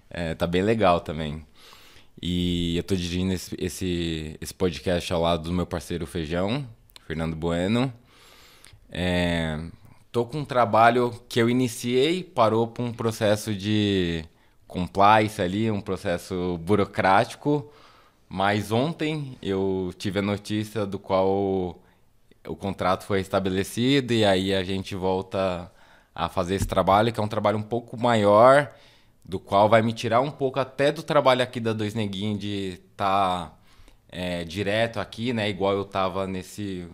É, 0.09 0.35
tá 0.35 0.45
bem 0.45 0.61
legal 0.61 0.99
também. 0.99 1.45
E 2.21 2.75
eu 2.77 2.83
tô 2.83 2.95
dirigindo 2.95 3.33
esse, 3.33 3.55
esse, 3.59 4.37
esse 4.41 4.53
podcast 4.53 5.13
ao 5.13 5.21
lado 5.21 5.43
do 5.43 5.53
meu 5.53 5.65
parceiro 5.65 6.05
Feijão, 6.05 6.67
Fernando 7.05 7.35
Bueno. 7.35 7.93
É, 8.91 9.59
tô 10.11 10.25
com 10.25 10.39
um 10.39 10.45
trabalho 10.45 11.11
que 11.29 11.39
eu 11.39 11.49
iniciei, 11.49 12.23
parou 12.23 12.67
por 12.67 12.83
um 12.83 12.91
processo 12.93 13.53
de 13.55 14.25
compliance 14.67 15.41
ali, 15.41 15.71
um 15.71 15.81
processo 15.81 16.57
burocrático. 16.59 17.71
Mas 18.29 18.71
ontem 18.71 19.37
eu 19.41 19.93
tive 19.97 20.19
a 20.19 20.21
notícia 20.21 20.85
do 20.85 20.99
qual 20.99 21.79
o 22.47 22.55
contrato 22.55 23.03
foi 23.03 23.19
estabelecido 23.19 24.13
e 24.13 24.25
aí 24.25 24.53
a 24.53 24.63
gente 24.63 24.95
volta 24.95 25.71
a 26.15 26.29
fazer 26.29 26.55
esse 26.55 26.67
trabalho, 26.67 27.11
que 27.13 27.19
é 27.19 27.23
um 27.23 27.27
trabalho 27.27 27.57
um 27.57 27.63
pouco 27.63 27.97
maior, 27.97 28.73
do 29.23 29.39
qual 29.39 29.69
vai 29.69 29.81
me 29.81 29.93
tirar 29.93 30.21
um 30.21 30.31
pouco 30.31 30.59
até 30.59 30.91
do 30.91 31.03
trabalho 31.03 31.43
aqui 31.43 31.59
da 31.59 31.73
Dois 31.73 31.93
Neguinhos 31.93 32.39
de 32.39 32.79
estar 32.91 33.49
tá, 33.49 33.53
é, 34.09 34.43
direto 34.43 34.99
aqui, 34.99 35.33
né? 35.33 35.49
Igual 35.49 35.73
eu 35.73 35.83
estava 35.83 36.25
nesse 36.25 36.87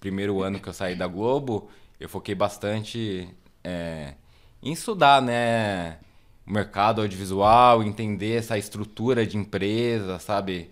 primeiro 0.00 0.42
ano 0.42 0.58
que 0.60 0.68
eu 0.68 0.72
saí 0.72 0.96
da 0.96 1.06
Globo, 1.06 1.68
eu 2.00 2.08
foquei 2.08 2.34
bastante 2.34 3.28
é, 3.62 4.14
em 4.62 4.72
estudar, 4.72 5.22
né? 5.22 5.98
O 6.46 6.52
mercado 6.52 7.00
audiovisual, 7.02 7.82
entender 7.82 8.36
essa 8.38 8.58
estrutura 8.58 9.26
de 9.26 9.36
empresa, 9.36 10.18
sabe? 10.18 10.70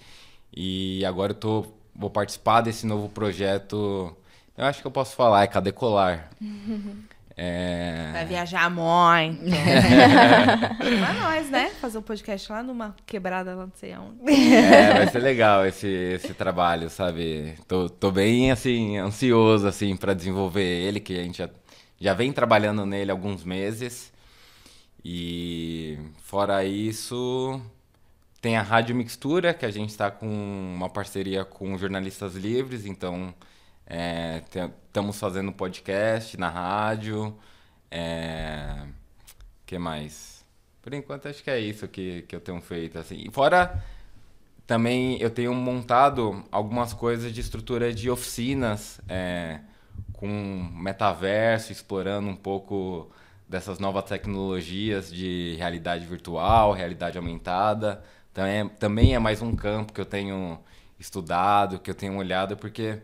E 0.55 1.05
agora 1.05 1.33
eu 1.33 1.37
tô, 1.37 1.67
vou 1.95 2.11
participar 2.11 2.63
desse 2.63 2.87
novo 2.87 3.09
projeto 3.09 4.17
eu 4.57 4.65
acho 4.65 4.81
que 4.81 4.87
eu 4.87 4.91
posso 4.91 5.17
falar, 5.17 5.43
é 5.43 5.47
Cadecolar. 5.47 6.31
É... 7.37 8.11
Vai 8.13 8.27
viajar 8.27 8.71
muito. 8.71 9.45
Pra 11.01 11.13
nós, 11.15 11.51
né? 11.51 11.71
Fazer 11.81 11.99
um 11.99 12.03
podcast 12.03 12.53
lá 12.53 12.63
numa 12.63 12.95
quebrada 13.07 13.55
lá 13.55 13.67
não 13.67 13.73
sei 13.75 13.93
aonde. 13.93 14.19
É, 14.31 14.95
vai 14.95 15.09
ser 15.09 15.21
legal 15.21 15.67
esse, 15.67 15.87
esse 15.87 16.35
trabalho, 16.35 16.91
sabe? 16.91 17.55
Tô, 17.67 17.89
tô 17.89 18.11
bem, 18.11 18.51
assim, 18.51 18.99
ansioso, 18.99 19.67
assim, 19.67 19.97
para 19.97 20.15
desenvolver 20.15 20.63
ele, 20.63 21.01
que 21.01 21.19
a 21.19 21.23
gente 21.23 21.39
já, 21.39 21.49
já 21.99 22.15
vem 22.15 22.33
trabalhando 22.33 22.85
nele 22.85 23.11
há 23.11 23.15
alguns 23.15 23.45
meses. 23.45 24.13
E 25.05 25.99
fora 26.23 26.65
isso, 26.65 27.61
tem 28.41 28.57
a 28.57 28.63
Rádio 28.63 28.95
Mixtura, 28.95 29.55
que 29.55 29.67
a 29.67 29.71
gente 29.71 29.91
está 29.91 30.11
com 30.11 30.27
uma 30.27 30.89
parceria 30.89 31.45
com 31.45 31.77
jornalistas 31.79 32.35
livres, 32.35 32.87
então 32.87 33.35
Estamos 33.93 35.17
é, 35.17 35.19
fazendo 35.19 35.53
podcast 35.53 36.39
na 36.39 36.49
rádio. 36.49 37.37
É, 37.91 38.87
que 39.67 39.79
mais? 39.79 40.43
Por 40.81 40.95
enquanto 40.95 41.29
acho 41.29 41.45
que 41.45 41.51
é 41.51 41.61
isso 41.61 41.87
que, 41.87 42.23
que 42.23 42.35
eu 42.35 42.41
tenho 42.41 42.61
feito. 42.63 42.99
Assim. 42.99 43.29
Fora 43.31 43.83
também 44.67 45.21
eu 45.21 45.29
tenho 45.29 45.55
montado 45.55 46.43
algumas 46.51 46.95
coisas 46.95 47.35
de 47.35 47.41
estrutura 47.43 47.93
de 47.93 48.09
oficinas 48.09 48.99
é, 49.07 49.61
com 50.15 50.27
metaverso, 50.75 51.71
explorando 51.71 52.29
um 52.29 52.37
pouco 52.37 53.11
dessas 53.47 53.79
novas 53.79 54.05
tecnologias 54.05 55.13
de 55.13 55.55
realidade 55.59 56.07
virtual, 56.07 56.73
realidade 56.73 57.19
aumentada. 57.19 58.03
Também 58.33 58.61
é, 58.61 58.69
também 58.71 59.15
é 59.15 59.19
mais 59.19 59.43
um 59.43 59.55
campo 59.55 59.93
que 59.93 60.01
eu 60.01 60.07
tenho 60.07 60.59
estudado, 60.99 61.79
que 61.79 61.91
eu 61.91 61.95
tenho 61.95 62.17
olhado, 62.17 62.57
porque 62.57 62.99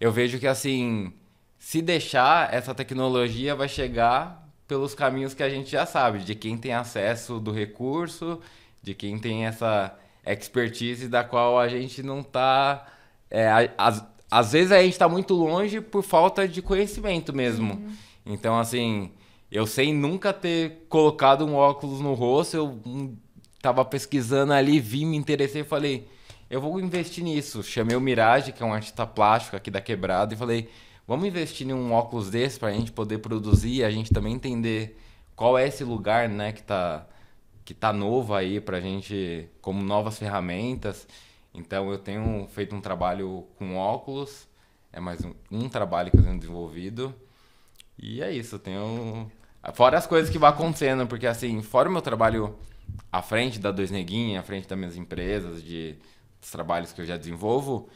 eu 0.00 0.12
vejo 0.12 0.38
que 0.38 0.46
assim, 0.46 1.12
se 1.58 1.82
deixar, 1.82 2.52
essa 2.52 2.74
tecnologia 2.74 3.54
vai 3.54 3.68
chegar 3.68 4.48
pelos 4.66 4.94
caminhos 4.94 5.34
que 5.34 5.42
a 5.42 5.48
gente 5.48 5.70
já 5.70 5.86
sabe, 5.86 6.20
de 6.20 6.34
quem 6.34 6.56
tem 6.56 6.72
acesso 6.72 7.40
do 7.40 7.50
recurso, 7.50 8.40
de 8.82 8.94
quem 8.94 9.18
tem 9.18 9.46
essa 9.46 9.96
expertise 10.24 11.08
da 11.08 11.24
qual 11.24 11.58
a 11.58 11.68
gente 11.68 12.02
não 12.02 12.20
está. 12.20 12.86
É, 13.30 13.70
às, 13.76 14.04
às 14.30 14.52
vezes 14.52 14.72
a 14.72 14.82
gente 14.82 14.92
está 14.92 15.08
muito 15.08 15.34
longe 15.34 15.80
por 15.80 16.02
falta 16.02 16.46
de 16.46 16.60
conhecimento 16.60 17.32
mesmo. 17.32 17.74
Uhum. 17.74 17.92
Então, 18.26 18.58
assim, 18.58 19.10
eu 19.50 19.66
sem 19.66 19.94
nunca 19.94 20.32
ter 20.32 20.86
colocado 20.88 21.46
um 21.46 21.54
óculos 21.54 22.00
no 22.00 22.12
rosto, 22.12 22.56
eu 22.56 22.80
um, 22.84 23.16
tava 23.60 23.84
pesquisando 23.84 24.52
ali, 24.52 24.78
vi, 24.78 25.04
me 25.04 25.16
interessei 25.16 25.62
e 25.62 25.64
falei 25.64 26.06
eu 26.50 26.60
vou 26.60 26.80
investir 26.80 27.22
nisso. 27.22 27.62
Chamei 27.62 27.96
o 27.96 28.00
Mirage, 28.00 28.52
que 28.52 28.62
é 28.62 28.66
um 28.66 28.72
artista 28.72 29.06
plástico 29.06 29.56
aqui 29.56 29.70
da 29.70 29.80
Quebrada, 29.80 30.34
e 30.34 30.36
falei, 30.36 30.70
vamos 31.06 31.26
investir 31.26 31.66
em 31.66 31.72
um 31.72 31.92
óculos 31.92 32.30
desse 32.30 32.58
para 32.58 32.68
a 32.68 32.72
gente 32.72 32.92
poder 32.92 33.18
produzir 33.18 33.76
e 33.76 33.84
a 33.84 33.90
gente 33.90 34.12
também 34.12 34.34
entender 34.34 34.98
qual 35.36 35.56
é 35.56 35.66
esse 35.66 35.84
lugar, 35.84 36.28
né, 36.28 36.52
que 36.52 36.62
tá, 36.62 37.06
que 37.64 37.74
tá 37.74 37.92
novo 37.92 38.34
aí 38.34 38.60
para 38.60 38.78
a 38.78 38.80
gente, 38.80 39.48
como 39.60 39.82
novas 39.82 40.18
ferramentas. 40.18 41.06
Então 41.54 41.90
eu 41.90 41.98
tenho 41.98 42.46
feito 42.48 42.74
um 42.74 42.80
trabalho 42.80 43.46
com 43.56 43.76
óculos, 43.76 44.48
é 44.92 45.00
mais 45.00 45.24
um, 45.24 45.32
um 45.50 45.68
trabalho 45.68 46.10
que 46.10 46.18
eu 46.18 46.22
tenho 46.22 46.38
desenvolvido. 46.38 47.14
E 47.98 48.22
é 48.22 48.32
isso, 48.32 48.56
eu 48.56 48.58
tenho... 48.58 49.30
Fora 49.74 49.98
as 49.98 50.06
coisas 50.06 50.30
que 50.30 50.38
vão 50.38 50.48
acontecendo, 50.48 51.06
porque 51.06 51.26
assim, 51.26 51.60
fora 51.62 51.88
o 51.88 51.92
meu 51.92 52.00
trabalho 52.00 52.56
à 53.12 53.20
frente 53.20 53.58
da 53.58 53.70
Dois 53.70 53.90
Neguinhos, 53.90 54.38
à 54.38 54.42
frente 54.42 54.68
das 54.68 54.78
minhas 54.78 54.96
empresas, 54.96 55.62
de 55.62 55.96
dos 56.40 56.50
trabalhos 56.50 56.92
que 56.92 57.00
eu 57.00 57.06
já 57.06 57.16
desenvolvo, 57.16 57.88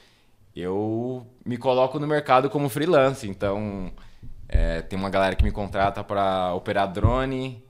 eu 0.55 1.27
me 1.45 1.57
coloco 1.57 1.99
no 1.99 2.07
mercado 2.07 2.51
como 2.51 2.69
freelance. 2.69 3.29
Então, 3.29 3.93
é, 4.49 4.83
tem 4.83 4.99
uma 4.99 5.11
galera 5.11 5.35
que 5.35 5.45
me 5.45 5.51
contrata 5.51 6.05
para 6.05 6.53
operar 6.55 6.93
drone, 6.93 7.65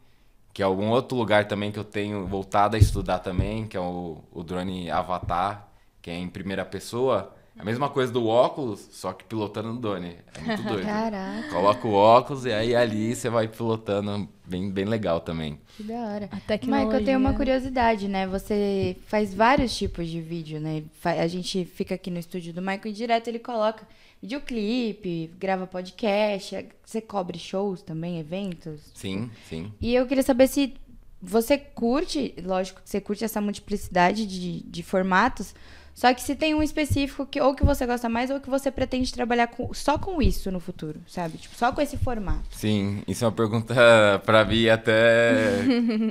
que 0.53 0.63
é 0.63 0.65
algum 0.65 0.91
outro 0.91 1.17
lugar 1.17 1.47
também 1.47 1.71
que 1.71 1.79
eu 1.79 1.85
tenho 1.85 2.27
voltado 2.27 2.77
a 2.77 2.79
estudar 2.79 3.21
também, 3.21 3.67
que 3.67 3.77
é 3.77 3.81
o, 3.81 4.19
o 4.33 4.43
drone 4.43 4.91
Avatar, 4.91 5.69
que 6.01 6.11
é 6.11 6.15
em 6.17 6.29
primeira 6.29 6.65
pessoa. 6.65 7.35
A 7.59 7.65
mesma 7.65 7.89
coisa 7.91 8.13
do 8.13 8.27
óculos, 8.27 8.89
só 8.93 9.13
que 9.13 9.25
pilotando 9.25 9.73
no 9.73 9.81
drone. 9.81 10.17
É 10.35 10.41
muito 10.41 10.63
doido. 10.69 10.87
Caraca. 10.87 11.49
Coloca 11.51 11.87
o 11.87 11.93
óculos 11.93 12.47
e 12.47 12.53
aí 12.53 12.75
ali 12.75 13.15
você 13.15 13.29
vai 13.29 13.47
pilotando. 13.47 14.29
Bem, 14.45 14.71
bem 14.71 14.85
legal 14.85 15.21
também. 15.21 15.59
Que 15.77 15.83
da 15.83 15.95
hora. 15.95 16.29
A 16.33 16.41
tecnologia. 16.41 16.85
Michael, 16.87 17.01
eu 17.01 17.05
tenho 17.05 17.19
uma 17.19 17.35
curiosidade, 17.35 18.09
né? 18.09 18.27
Você 18.27 18.97
faz 19.07 19.35
vários 19.35 19.77
tipos 19.77 20.09
de 20.09 20.21
vídeo, 20.21 20.61
né? 20.61 20.83
A 21.05 21.27
gente 21.27 21.65
fica 21.65 21.95
aqui 21.95 22.11
no 22.11 22.19
estúdio 22.19 22.53
do 22.53 22.61
Michael 22.61 22.87
e 22.87 22.93
direto 22.93 23.29
ele 23.29 23.39
coloca 23.39 23.87
videoclipe, 24.21 25.31
grava 25.39 25.67
podcast. 25.67 26.67
Você 26.85 27.01
cobre 27.01 27.39
shows 27.39 27.83
também, 27.83 28.19
eventos? 28.19 28.81
Sim, 28.95 29.31
sim. 29.49 29.73
E 29.81 29.95
eu 29.95 30.07
queria 30.07 30.23
saber 30.23 30.49
se 30.49 30.75
você 31.21 31.57
curte, 31.59 32.35
lógico 32.43 32.81
que 32.83 32.91
você 32.91 33.01
curte 33.01 33.25
essa 33.25 33.41
multiplicidade 33.41 34.27
de, 34.27 34.61
de 34.63 34.83
formatos, 34.83 35.55
só 35.95 36.13
que 36.15 36.23
se 36.23 36.35
tem 36.35 36.55
um 36.55 36.63
específico 36.63 37.27
que 37.27 37.41
ou 37.41 37.55
que 37.55 37.65
você 37.65 37.87
gosta 37.87 38.09
mais 38.09 38.31
ou 38.31 38.41
que 38.41 38.49
você 38.49 38.71
pretende 38.71 39.13
trabalhar 39.13 39.47
com, 39.49 39.73
só 39.75 39.99
com 39.99 40.23
isso 40.23 40.51
no 40.51 40.59
futuro, 40.59 41.01
sabe? 41.07 41.39
Tipo, 41.39 41.55
só 41.55 41.71
com 41.71 41.81
esse 41.81 41.97
formato. 41.97 42.49
Sim, 42.51 43.03
isso 43.07 43.25
é 43.25 43.29
uma 43.29 43.33
pergunta 43.33 43.75
para 44.25 44.45
mim 44.45 44.69
até 44.69 45.61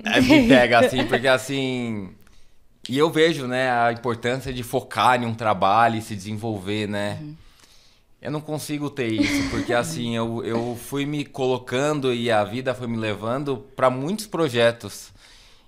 é, 0.06 0.22
me 0.22 0.48
pega 0.48 0.80
assim, 0.80 1.06
porque 1.06 1.28
assim, 1.28 2.10
e 2.88 2.98
eu 2.98 3.10
vejo, 3.10 3.48
né, 3.48 3.72
a 3.72 3.92
importância 3.92 4.54
de 4.54 4.64
focar 4.64 5.22
em 5.22 5.26
um 5.26 5.34
trabalho 5.34 5.98
e 5.98 6.02
se 6.02 6.16
desenvolver, 6.16 6.88
né? 6.88 7.18
Uhum. 7.22 7.36
Eu 8.22 8.32
não 8.32 8.42
consigo 8.42 8.88
ter 8.88 9.12
isso, 9.12 9.50
porque 9.50 9.74
assim, 9.74 10.16
eu, 10.16 10.44
eu 10.46 10.78
fui 10.80 11.08
me 11.08 11.26
colocando 11.26 12.14
e 12.14 12.30
a 12.30 12.44
vida 12.44 12.76
foi 12.76 12.86
me 12.86 12.98
levando 12.98 13.58
para 13.76 13.90
muitos 13.90 14.28
projetos. 14.28 15.12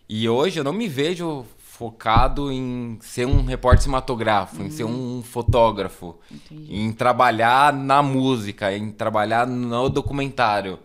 E 0.07 0.29
hoje 0.29 0.59
eu 0.59 0.63
não 0.63 0.71
me 0.71 0.87
vejo 0.87 1.45
focado 1.83 2.49
em 2.49 2.97
ser 3.01 3.27
um 3.27 3.43
repórter 3.43 3.81
cinematográfico, 3.81 4.63
em 4.63 4.69
ser 4.69 4.85
um 4.85 5.21
fotógrafo, 5.21 6.15
em 6.49 6.93
trabalhar 6.93 7.73
na 7.73 8.01
música, 8.01 8.73
em 8.73 8.89
trabalhar 8.89 9.45
no 9.45 9.89
documentário. 9.89 10.79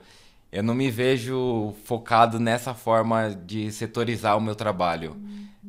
Eu 0.51 0.65
não 0.65 0.75
me 0.75 0.91
vejo 0.91 1.73
focado 1.85 2.41
nessa 2.41 2.75
forma 2.75 3.31
de 3.31 3.71
setorizar 3.71 4.37
o 4.37 4.41
meu 4.41 4.57
trabalho. 4.57 5.17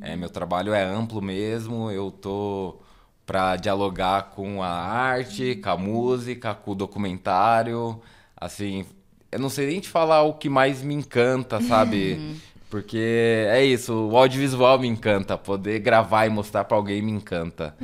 É, 0.02 0.16
meu 0.16 0.32
trabalho 0.32 0.74
é 0.74 0.84
amplo 0.84 1.22
mesmo, 1.22 1.92
eu 1.92 2.10
tô 2.10 2.78
para 3.24 3.56
dialogar 3.56 4.32
com 4.32 4.64
a 4.64 4.70
arte, 4.70 5.58
com 5.58 5.70
a 5.70 5.78
música, 5.78 6.56
com 6.56 6.72
o 6.72 6.76
documentário. 6.76 8.02
Assim, 8.36 8.84
eu 9.32 9.38
não 9.38 9.50
sei 9.50 9.68
nem 9.68 9.80
te 9.80 9.90
falar 9.90 10.24
o 10.24 10.34
que 10.34 10.50
mais 10.50 10.82
me 10.82 10.96
encanta, 10.96 11.62
sabe? 11.62 12.36
Porque 12.70 13.48
é 13.50 13.66
isso, 13.66 13.94
o 13.94 14.16
audiovisual 14.16 14.78
me 14.78 14.88
encanta, 14.88 15.38
poder 15.38 15.80
gravar 15.80 16.28
e 16.28 16.30
mostrar 16.30 16.66
para 16.66 16.78
alguém 16.78 17.02
me 17.02 17.12
encanta. 17.12 17.76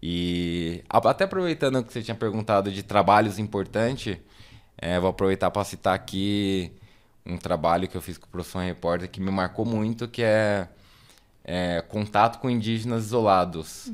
E 0.00 0.84
até 0.88 1.24
aproveitando 1.24 1.82
que 1.82 1.92
você 1.92 2.02
tinha 2.02 2.14
perguntado 2.14 2.70
de 2.70 2.84
trabalhos 2.84 3.38
importantes, 3.38 4.16
é, 4.76 4.98
vou 5.00 5.10
aproveitar 5.10 5.50
para 5.50 5.64
citar 5.64 5.94
aqui 5.94 6.72
um 7.26 7.36
trabalho 7.36 7.88
que 7.88 7.96
eu 7.96 8.00
fiz 8.00 8.16
com 8.16 8.26
o 8.26 8.30
Profissão 8.30 8.60
Repórter 8.60 9.10
que 9.10 9.20
me 9.20 9.30
marcou 9.30 9.64
muito, 9.64 10.06
que 10.06 10.22
é, 10.22 10.68
é 11.44 11.82
Contato 11.82 12.38
com 12.38 12.48
Indígenas 12.48 13.06
Isolados, 13.06 13.90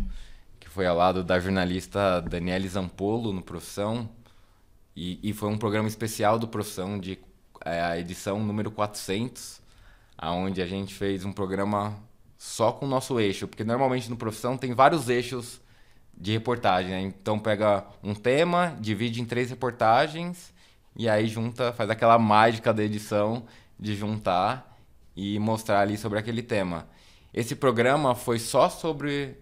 que 0.60 0.68
foi 0.68 0.86
ao 0.86 0.96
lado 0.96 1.24
da 1.24 1.40
jornalista 1.40 2.20
Daniele 2.20 2.68
Zampolo 2.68 3.32
no 3.32 3.42
Profissão, 3.42 4.08
e, 4.94 5.18
e 5.22 5.32
foi 5.32 5.48
um 5.48 5.56
programa 5.56 5.88
especial 5.88 6.38
do 6.38 6.46
Profissão, 6.46 6.98
de 6.98 7.18
é, 7.64 7.80
a 7.80 7.98
edição 7.98 8.38
número 8.44 8.70
400, 8.70 9.63
aonde 10.16 10.62
a 10.62 10.66
gente 10.66 10.94
fez 10.94 11.24
um 11.24 11.32
programa 11.32 11.96
só 12.36 12.72
com 12.72 12.86
o 12.86 12.88
nosso 12.88 13.18
eixo, 13.18 13.48
porque 13.48 13.64
normalmente 13.64 14.10
no 14.10 14.16
Profissão 14.16 14.56
tem 14.56 14.72
vários 14.74 15.08
eixos 15.08 15.60
de 16.16 16.32
reportagem, 16.32 16.90
né? 16.90 17.00
Então 17.00 17.38
pega 17.38 17.86
um 18.02 18.14
tema, 18.14 18.76
divide 18.80 19.20
em 19.20 19.24
três 19.24 19.50
reportagens 19.50 20.52
e 20.96 21.08
aí 21.08 21.26
junta, 21.26 21.72
faz 21.72 21.90
aquela 21.90 22.18
mágica 22.18 22.72
da 22.72 22.82
edição 22.82 23.44
de 23.78 23.96
juntar 23.96 24.78
e 25.16 25.38
mostrar 25.38 25.80
ali 25.80 25.96
sobre 25.96 26.18
aquele 26.18 26.42
tema. 26.42 26.86
Esse 27.32 27.56
programa 27.56 28.14
foi 28.14 28.38
só 28.38 28.68
sobre 28.68 29.36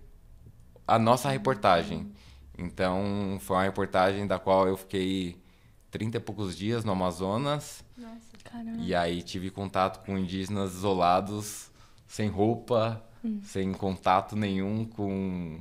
a 0.86 0.98
nossa 0.98 1.28
reportagem. 1.28 2.10
Então, 2.56 3.38
foi 3.40 3.56
uma 3.56 3.62
reportagem 3.64 4.26
da 4.26 4.38
qual 4.38 4.66
eu 4.66 4.76
fiquei 4.76 5.36
30 5.90 6.16
e 6.16 6.20
poucos 6.20 6.56
dias 6.56 6.84
no 6.84 6.92
Amazonas. 6.92 7.84
Nossa, 7.96 8.31
caramba. 8.44 8.82
E 8.82 8.94
aí 8.94 9.22
tive 9.22 9.50
contato 9.50 10.04
com 10.04 10.18
indígenas 10.18 10.74
isolados, 10.74 11.70
sem 12.06 12.28
roupa, 12.28 13.02
sem 13.44 13.72
contato 13.72 14.34
nenhum 14.34 14.84
com 14.84 15.60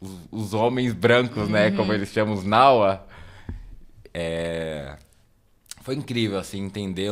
os, 0.00 0.10
os 0.30 0.54
homens 0.54 0.92
brancos, 0.92 1.48
né? 1.48 1.70
Como 1.70 1.92
eles 1.92 2.10
chamam 2.10 2.34
os 2.34 2.44
Nawa. 2.44 3.06
É... 4.12 4.96
Foi 5.80 5.94
incrível, 5.94 6.38
assim, 6.38 6.62
entender 6.62 7.10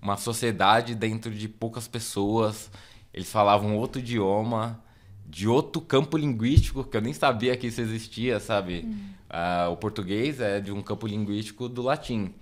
uma 0.00 0.16
sociedade 0.16 0.94
dentro 0.94 1.30
de 1.30 1.48
poucas 1.48 1.88
pessoas. 1.88 2.70
Eles 3.12 3.30
falavam 3.30 3.76
outro 3.76 4.00
idioma, 4.00 4.80
de 5.26 5.48
outro 5.48 5.80
campo 5.80 6.16
linguístico, 6.16 6.84
que 6.84 6.96
eu 6.96 7.00
nem 7.00 7.12
sabia 7.12 7.56
que 7.56 7.66
isso 7.66 7.80
existia, 7.80 8.38
sabe? 8.38 8.86
Ah, 9.28 9.68
o 9.70 9.76
português 9.76 10.40
é 10.40 10.60
de 10.60 10.70
um 10.70 10.82
campo 10.82 11.06
linguístico 11.06 11.68
do 11.68 11.82
latim. 11.82 12.32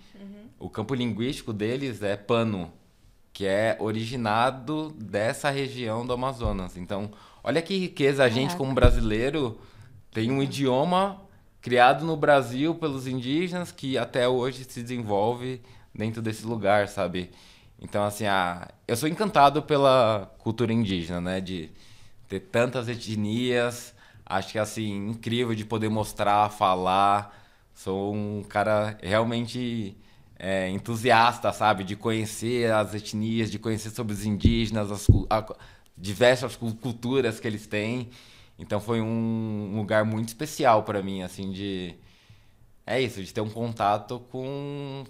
O 0.64 0.70
campo 0.70 0.94
linguístico 0.94 1.52
deles 1.52 2.02
é 2.02 2.16
pano, 2.16 2.72
que 3.34 3.44
é 3.44 3.76
originado 3.78 4.92
dessa 4.92 5.50
região 5.50 6.06
do 6.06 6.14
Amazonas. 6.14 6.78
Então, 6.78 7.10
olha 7.42 7.60
que 7.60 7.76
riqueza 7.76 8.24
a 8.24 8.30
gente 8.30 8.52
Caraca. 8.52 8.56
como 8.56 8.72
brasileiro 8.72 9.60
tem 10.10 10.32
um 10.32 10.42
idioma 10.42 11.20
criado 11.60 12.06
no 12.06 12.16
Brasil 12.16 12.74
pelos 12.76 13.06
indígenas 13.06 13.70
que 13.70 13.98
até 13.98 14.26
hoje 14.26 14.64
se 14.64 14.82
desenvolve 14.82 15.60
dentro 15.94 16.22
desse 16.22 16.46
lugar, 16.46 16.88
sabe? 16.88 17.30
Então, 17.78 18.02
assim, 18.02 18.24
a... 18.24 18.66
eu 18.88 18.96
sou 18.96 19.06
encantado 19.06 19.62
pela 19.62 20.34
cultura 20.38 20.72
indígena, 20.72 21.20
né? 21.20 21.42
De 21.42 21.70
ter 22.26 22.40
tantas 22.40 22.88
etnias. 22.88 23.94
Acho 24.24 24.52
que, 24.52 24.58
assim, 24.58 25.10
incrível 25.10 25.54
de 25.54 25.66
poder 25.66 25.90
mostrar, 25.90 26.48
falar. 26.48 27.38
Sou 27.74 28.14
um 28.14 28.42
cara 28.42 28.96
realmente 29.02 29.94
é, 30.38 30.68
entusiasta, 30.70 31.52
sabe? 31.52 31.84
De 31.84 31.96
conhecer 31.96 32.70
as 32.72 32.94
etnias, 32.94 33.50
de 33.50 33.58
conhecer 33.58 33.90
sobre 33.90 34.12
os 34.12 34.24
indígenas, 34.24 34.90
as 34.90 35.06
a- 35.30 35.54
diversas 35.96 36.56
cu- 36.56 36.74
culturas 36.74 37.38
que 37.40 37.46
eles 37.46 37.66
têm. 37.66 38.10
Então 38.58 38.80
foi 38.80 39.00
um 39.00 39.72
lugar 39.76 40.04
muito 40.04 40.28
especial 40.28 40.82
para 40.82 41.02
mim, 41.02 41.22
assim, 41.22 41.50
de... 41.52 41.94
É 42.86 43.00
isso, 43.00 43.22
de 43.22 43.32
ter 43.32 43.40
um 43.40 43.48
contato 43.50 44.20
com... 44.30 45.04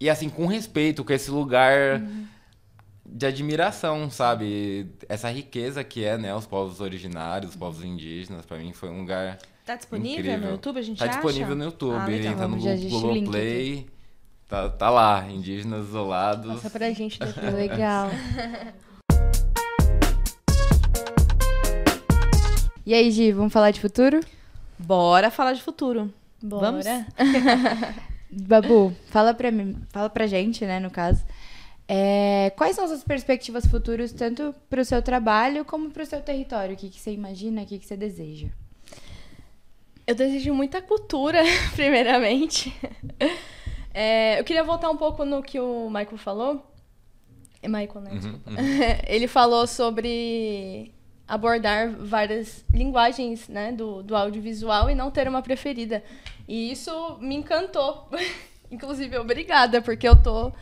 E 0.00 0.10
assim, 0.10 0.28
com 0.28 0.46
respeito, 0.46 1.04
com 1.04 1.12
esse 1.12 1.30
lugar 1.30 2.02
de 3.06 3.26
admiração, 3.26 4.10
sabe? 4.10 4.88
Essa 5.08 5.30
riqueza 5.30 5.84
que 5.84 6.04
é, 6.04 6.16
né? 6.18 6.34
Os 6.34 6.46
povos 6.46 6.80
originários, 6.80 7.52
os 7.52 7.56
povos 7.56 7.84
indígenas, 7.84 8.44
para 8.44 8.58
mim 8.58 8.72
foi 8.72 8.88
um 8.90 9.00
lugar 9.00 9.38
Tá 9.64 9.76
disponível 9.76 10.18
incrível. 10.20 10.40
no 10.40 10.50
YouTube? 10.52 10.78
A 10.78 10.82
gente 10.82 10.98
Tá 10.98 11.04
acha? 11.04 11.14
disponível 11.14 11.54
no 11.54 11.64
YouTube, 11.64 11.94
Ah, 11.94 12.06
legal. 12.06 12.32
entra 12.32 12.48
no 12.48 12.56
Google 12.56 13.22
Play. 13.24 13.86
Tá, 14.52 14.68
tá 14.68 14.90
lá, 14.90 15.26
indígenas 15.30 15.86
isolados. 15.88 16.56
Passa 16.56 16.68
pra 16.68 16.90
gente 16.90 17.18
depois. 17.18 17.54
Legal. 17.54 18.10
E 22.84 22.92
aí, 22.92 23.12
Gi, 23.12 23.30
vamos 23.30 23.52
falar 23.52 23.70
de 23.70 23.80
futuro? 23.80 24.18
Bora 24.76 25.30
falar 25.30 25.52
de 25.52 25.62
futuro. 25.62 26.12
Bora. 26.42 26.72
Vamos? 26.72 26.84
Babu, 28.28 28.92
fala 29.06 29.32
pra 29.32 29.52
mim, 29.52 29.76
fala 29.90 30.10
pra 30.10 30.26
gente, 30.26 30.66
né, 30.66 30.80
no 30.80 30.90
caso. 30.90 31.24
é, 31.88 32.52
quais 32.56 32.74
são 32.74 32.86
suas 32.88 33.04
perspectivas 33.04 33.64
futuras, 33.64 34.12
tanto 34.12 34.52
pro 34.68 34.84
seu 34.84 35.00
trabalho 35.00 35.64
como 35.64 35.90
pro 35.92 36.04
seu 36.04 36.20
território? 36.20 36.74
O 36.74 36.76
que, 36.76 36.90
que 36.90 37.00
você 37.00 37.12
imagina, 37.12 37.62
o 37.62 37.66
que, 37.66 37.78
que 37.78 37.86
você 37.86 37.96
deseja? 37.96 38.48
Eu 40.04 40.16
desejo 40.16 40.52
muita 40.52 40.82
cultura, 40.82 41.40
primeiramente. 41.76 42.74
É, 43.94 44.40
eu 44.40 44.44
queria 44.44 44.64
voltar 44.64 44.90
um 44.90 44.96
pouco 44.96 45.24
no 45.24 45.42
que 45.42 45.60
o 45.60 45.88
Michael 45.88 46.18
falou. 46.18 46.66
É 47.60 47.68
Michael, 47.68 48.00
né? 48.00 48.10
Desculpa. 48.12 48.50
Ele 49.06 49.28
falou 49.28 49.66
sobre 49.66 50.92
abordar 51.28 51.90
várias 51.90 52.64
linguagens 52.72 53.48
né, 53.48 53.72
do, 53.72 54.02
do 54.02 54.16
audiovisual 54.16 54.90
e 54.90 54.94
não 54.94 55.10
ter 55.10 55.28
uma 55.28 55.42
preferida. 55.42 56.02
E 56.48 56.72
isso 56.72 57.18
me 57.20 57.36
encantou. 57.36 58.08
Inclusive, 58.70 59.16
obrigada, 59.18 59.80
porque 59.80 60.08
eu 60.08 60.20
tô. 60.20 60.52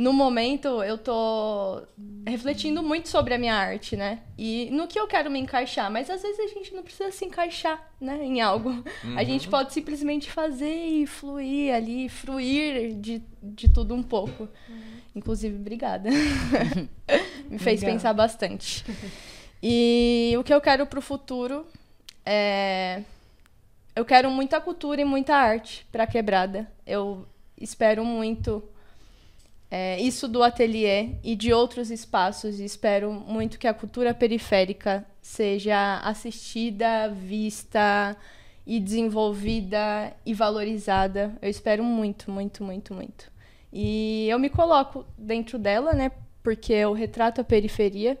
No 0.00 0.14
momento, 0.14 0.82
eu 0.82 0.96
tô 0.96 1.82
refletindo 2.26 2.82
muito 2.82 3.06
sobre 3.10 3.34
a 3.34 3.38
minha 3.38 3.54
arte, 3.54 3.98
né? 3.98 4.20
E 4.38 4.70
no 4.72 4.88
que 4.88 4.98
eu 4.98 5.06
quero 5.06 5.30
me 5.30 5.38
encaixar. 5.38 5.90
Mas 5.90 6.08
às 6.08 6.22
vezes 6.22 6.40
a 6.40 6.46
gente 6.46 6.72
não 6.72 6.82
precisa 6.82 7.10
se 7.10 7.26
encaixar, 7.26 7.86
né? 8.00 8.18
Em 8.24 8.40
algo. 8.40 8.82
A 9.14 9.22
gente 9.22 9.46
pode 9.46 9.74
simplesmente 9.74 10.30
fazer 10.30 10.74
e 10.74 11.06
fluir 11.06 11.74
ali, 11.74 12.08
fruir 12.08 12.94
de, 12.94 13.22
de 13.42 13.68
tudo 13.68 13.94
um 13.94 14.02
pouco. 14.02 14.48
Inclusive, 15.14 15.54
obrigada. 15.56 16.08
me 17.50 17.58
fez 17.58 17.82
Legal. 17.82 17.94
pensar 17.94 18.14
bastante. 18.14 18.82
E 19.62 20.34
o 20.38 20.42
que 20.42 20.54
eu 20.54 20.62
quero 20.62 20.86
pro 20.86 21.02
futuro 21.02 21.66
é. 22.24 23.02
Eu 23.94 24.06
quero 24.06 24.30
muita 24.30 24.62
cultura 24.62 25.02
e 25.02 25.04
muita 25.04 25.36
arte 25.36 25.86
pra 25.92 26.06
quebrada. 26.06 26.72
Eu 26.86 27.26
espero 27.60 28.02
muito 28.02 28.66
é, 29.70 30.00
isso 30.00 30.26
do 30.26 30.42
ateliê 30.42 31.10
e 31.22 31.36
de 31.36 31.52
outros 31.52 31.90
espaços. 31.90 32.58
E 32.58 32.64
espero 32.64 33.12
muito 33.12 33.58
que 33.58 33.68
a 33.68 33.74
cultura 33.74 34.12
periférica 34.12 35.06
seja 35.22 36.00
assistida, 36.00 37.08
vista 37.08 38.16
e 38.66 38.80
desenvolvida 38.80 40.12
e 40.26 40.34
valorizada. 40.34 41.32
Eu 41.40 41.48
espero 41.48 41.84
muito, 41.84 42.30
muito, 42.30 42.64
muito, 42.64 42.92
muito. 42.92 43.30
E 43.72 44.26
eu 44.28 44.38
me 44.38 44.50
coloco 44.50 45.06
dentro 45.16 45.58
dela, 45.58 45.92
né? 45.92 46.10
Porque 46.42 46.72
eu 46.72 46.92
retrato 46.92 47.40
a 47.40 47.44
periferia. 47.44 48.18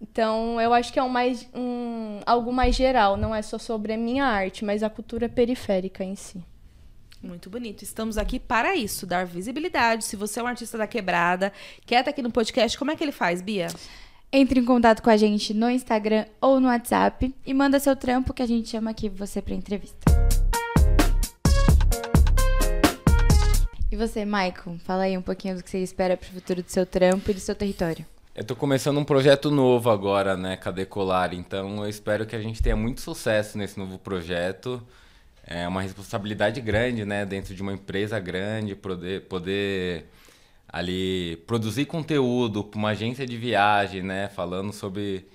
Então, 0.00 0.60
eu 0.60 0.72
acho 0.72 0.92
que 0.92 0.98
é 0.98 1.02
um 1.02 1.08
mais, 1.08 1.48
um, 1.54 2.20
algo 2.24 2.52
mais 2.52 2.76
geral, 2.76 3.16
não 3.16 3.34
é 3.34 3.42
só 3.42 3.58
sobre 3.58 3.92
a 3.92 3.96
minha 3.96 4.24
arte, 4.24 4.64
mas 4.64 4.82
a 4.82 4.90
cultura 4.90 5.28
periférica 5.28 6.04
em 6.04 6.14
si. 6.14 6.42
Muito 7.20 7.50
bonito. 7.50 7.82
Estamos 7.82 8.16
aqui 8.16 8.38
para 8.38 8.76
isso, 8.76 9.04
dar 9.04 9.26
visibilidade. 9.26 10.04
Se 10.04 10.14
você 10.14 10.38
é 10.38 10.42
um 10.42 10.46
artista 10.46 10.78
da 10.78 10.86
quebrada, 10.86 11.52
quer 11.84 11.98
estar 11.98 12.10
aqui 12.12 12.22
no 12.22 12.30
podcast, 12.30 12.78
como 12.78 12.92
é 12.92 12.96
que 12.96 13.02
ele 13.02 13.10
faz, 13.10 13.42
Bia? 13.42 13.66
Entre 14.32 14.60
em 14.60 14.64
contato 14.64 15.02
com 15.02 15.10
a 15.10 15.16
gente 15.16 15.52
no 15.52 15.68
Instagram 15.68 16.26
ou 16.40 16.60
no 16.60 16.68
WhatsApp 16.68 17.34
e 17.44 17.52
manda 17.52 17.80
seu 17.80 17.96
trampo 17.96 18.32
que 18.32 18.42
a 18.42 18.46
gente 18.46 18.68
chama 18.68 18.90
aqui 18.90 19.08
você 19.08 19.42
pra 19.42 19.54
entrevista. 19.54 19.98
E 23.90 23.96
você, 23.96 24.24
Maicon, 24.24 24.78
fala 24.78 25.04
aí 25.04 25.18
um 25.18 25.22
pouquinho 25.22 25.56
do 25.56 25.64
que 25.64 25.70
você 25.70 25.78
espera 25.78 26.16
pro 26.16 26.28
futuro 26.28 26.62
do 26.62 26.70
seu 26.70 26.86
trampo 26.86 27.30
e 27.30 27.34
do 27.34 27.40
seu 27.40 27.54
território. 27.54 28.06
Eu 28.32 28.44
tô 28.44 28.54
começando 28.54 28.98
um 28.98 29.04
projeto 29.04 29.50
novo 29.50 29.90
agora, 29.90 30.36
né, 30.36 30.56
com 30.56 30.68
a 30.68 30.72
Decolar, 30.72 31.34
então 31.34 31.82
eu 31.82 31.88
espero 31.88 32.24
que 32.24 32.36
a 32.36 32.40
gente 32.40 32.62
tenha 32.62 32.76
muito 32.76 33.00
sucesso 33.00 33.58
nesse 33.58 33.76
novo 33.76 33.98
projeto. 33.98 34.80
É 35.50 35.66
uma 35.66 35.80
responsabilidade 35.80 36.60
grande, 36.60 37.06
né, 37.06 37.24
dentro 37.24 37.54
de 37.54 37.62
uma 37.62 37.72
empresa 37.72 38.20
grande, 38.20 38.74
poder, 38.76 39.22
poder 39.28 40.06
ali 40.68 41.38
produzir 41.46 41.86
conteúdo 41.86 42.62
para 42.64 42.78
uma 42.78 42.90
agência 42.90 43.26
de 43.26 43.36
viagem, 43.38 44.02
né, 44.02 44.28
falando 44.28 44.74
sobre 44.74 45.26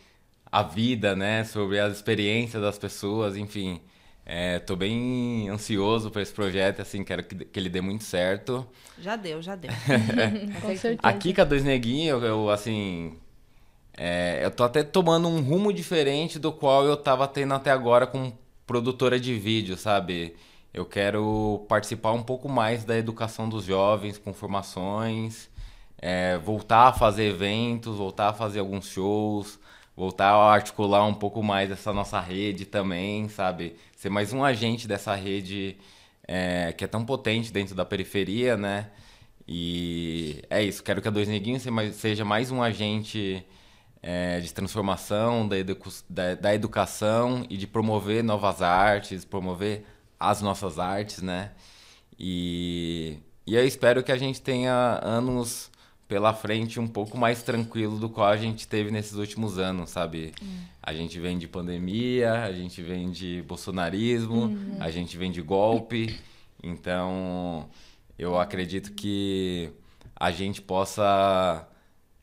a 0.52 0.62
vida, 0.62 1.16
né, 1.16 1.44
sobre 1.46 1.80
as 1.80 1.94
experiências 1.96 2.62
das 2.62 2.78
pessoas, 2.78 3.36
enfim. 3.36 3.82
É, 4.26 4.60
tô 4.60 4.76
bem 4.76 5.50
ansioso 5.50 6.12
para 6.12 6.22
esse 6.22 6.34
projeto, 6.34 6.82
assim, 6.82 7.04
quero 7.04 7.24
que, 7.24 7.36
que 7.46 7.60
ele 7.60 7.70
dê 7.70 7.82
muito 7.82 8.04
certo. 8.04 8.68
Já 8.98 9.16
deu, 9.16 9.42
já 9.42 9.56
deu. 9.56 9.72
Com 10.62 10.76
certeza. 10.76 11.00
Aqui 11.02 11.34
com 11.34 11.42
a 11.42 11.44
Dois 11.46 11.64
Neguinhos, 11.64 12.22
eu, 12.22 12.30
eu, 12.30 12.50
assim. 12.52 13.18
é, 13.98 14.46
eu 14.46 14.52
tô 14.52 14.64
até 14.64 14.84
tomando 14.84 15.28
um 15.28 15.42
rumo 15.42 15.74
diferente 15.74 16.40
do 16.40 16.52
qual 16.54 16.86
eu 16.86 16.98
tava 16.98 17.28
tendo 17.28 17.54
até 17.56 17.72
agora 17.72 18.08
com 18.08 18.32
produtora 18.66 19.20
de 19.20 19.34
vídeo, 19.38 19.78
sabe? 19.78 20.36
Eu 20.74 20.86
quero 20.86 21.66
participar 21.68 22.12
um 22.14 22.24
pouco 22.24 22.50
mais 22.50 22.84
da 22.84 22.98
educação 22.98 23.48
dos 23.48 23.66
jovens 23.66 24.18
com 24.18 24.34
formações, 24.34 25.50
é, 25.98 26.38
voltar 26.38 26.88
a 26.90 26.94
fazer 26.94 27.26
eventos, 27.30 27.98
voltar 27.98 28.30
a 28.30 28.34
fazer 28.34 28.60
alguns 28.60 28.88
shows, 28.88 29.60
voltar 29.96 30.32
a 30.32 30.52
articular 30.54 31.06
um 31.06 31.14
pouco 31.14 31.44
mais 31.44 31.70
essa 31.72 31.94
nossa 31.94 32.20
rede 32.20 32.66
também, 32.66 33.30
sabe? 33.30 33.76
Ser 33.96 34.10
mais 34.10 34.34
um 34.34 34.44
agente 34.44 34.88
dessa 34.88 35.14
rede 35.16 35.78
é, 36.28 36.74
que 36.74 36.84
é 36.84 36.88
tão 36.88 37.06
potente 37.06 37.52
dentro 37.54 37.76
da 37.76 37.86
periferia, 37.86 38.58
né? 38.58 38.90
E 39.48 40.42
é 40.50 40.64
isso, 40.64 40.84
quero 40.84 41.02
que 41.02 41.08
a 41.08 41.12
Dois 41.12 41.28
Neguinhos 41.28 41.62
seja 41.64 41.72
mais- 41.76 41.96
seja 41.96 42.26
mais 42.26 42.52
um 42.52 42.62
agente 42.64 43.46
é, 44.04 44.42
de 44.42 44.54
transformação 44.54 45.48
da, 45.48 45.58
edu 45.58 45.78
da, 46.10 46.36
da 46.36 46.54
educação 46.54 47.46
e 47.50 47.56
de 47.56 47.66
promover 47.66 48.24
novas 48.24 48.62
artes, 48.62 49.24
promover 49.24 49.86
as 50.20 50.42
nossas 50.42 50.78
artes, 50.78 51.22
né? 51.22 51.52
E, 52.20 53.18
e 53.48 53.56
eu 53.56 53.66
espero 53.66 54.04
que 54.04 54.12
a 54.12 54.18
gente 54.18 54.42
tenha 54.42 55.00
anos 55.02 55.72
pela 56.08 56.34
frente 56.34 56.80
um 56.80 56.88
pouco 56.88 57.18
mais 57.18 57.42
tranquilo 57.42 57.98
do 57.98 58.10
qual 58.10 58.28
a 58.28 58.38
gente 58.38 58.68
teve 58.68 58.92
nesses 58.92 59.14
últimos 59.14 59.58
anos, 59.58 59.90
sabe? 59.90 60.34
A 60.82 60.94
gente 60.94 61.20
vem 61.20 61.38
de 61.38 61.48
pandemia, 61.48 62.44
a 62.44 62.52
gente 62.52 62.82
vem 62.82 63.10
de 63.10 63.42
bolsonarismo, 63.48 64.56
a 64.80 64.92
gente 64.92 65.18
vem 65.18 65.32
de 65.32 65.42
golpe. 65.42 66.20
Então, 66.62 67.68
eu 68.20 68.38
acredito 68.38 68.92
que 68.94 69.72
a 70.16 70.30
gente 70.30 70.62
possa. 70.62 71.68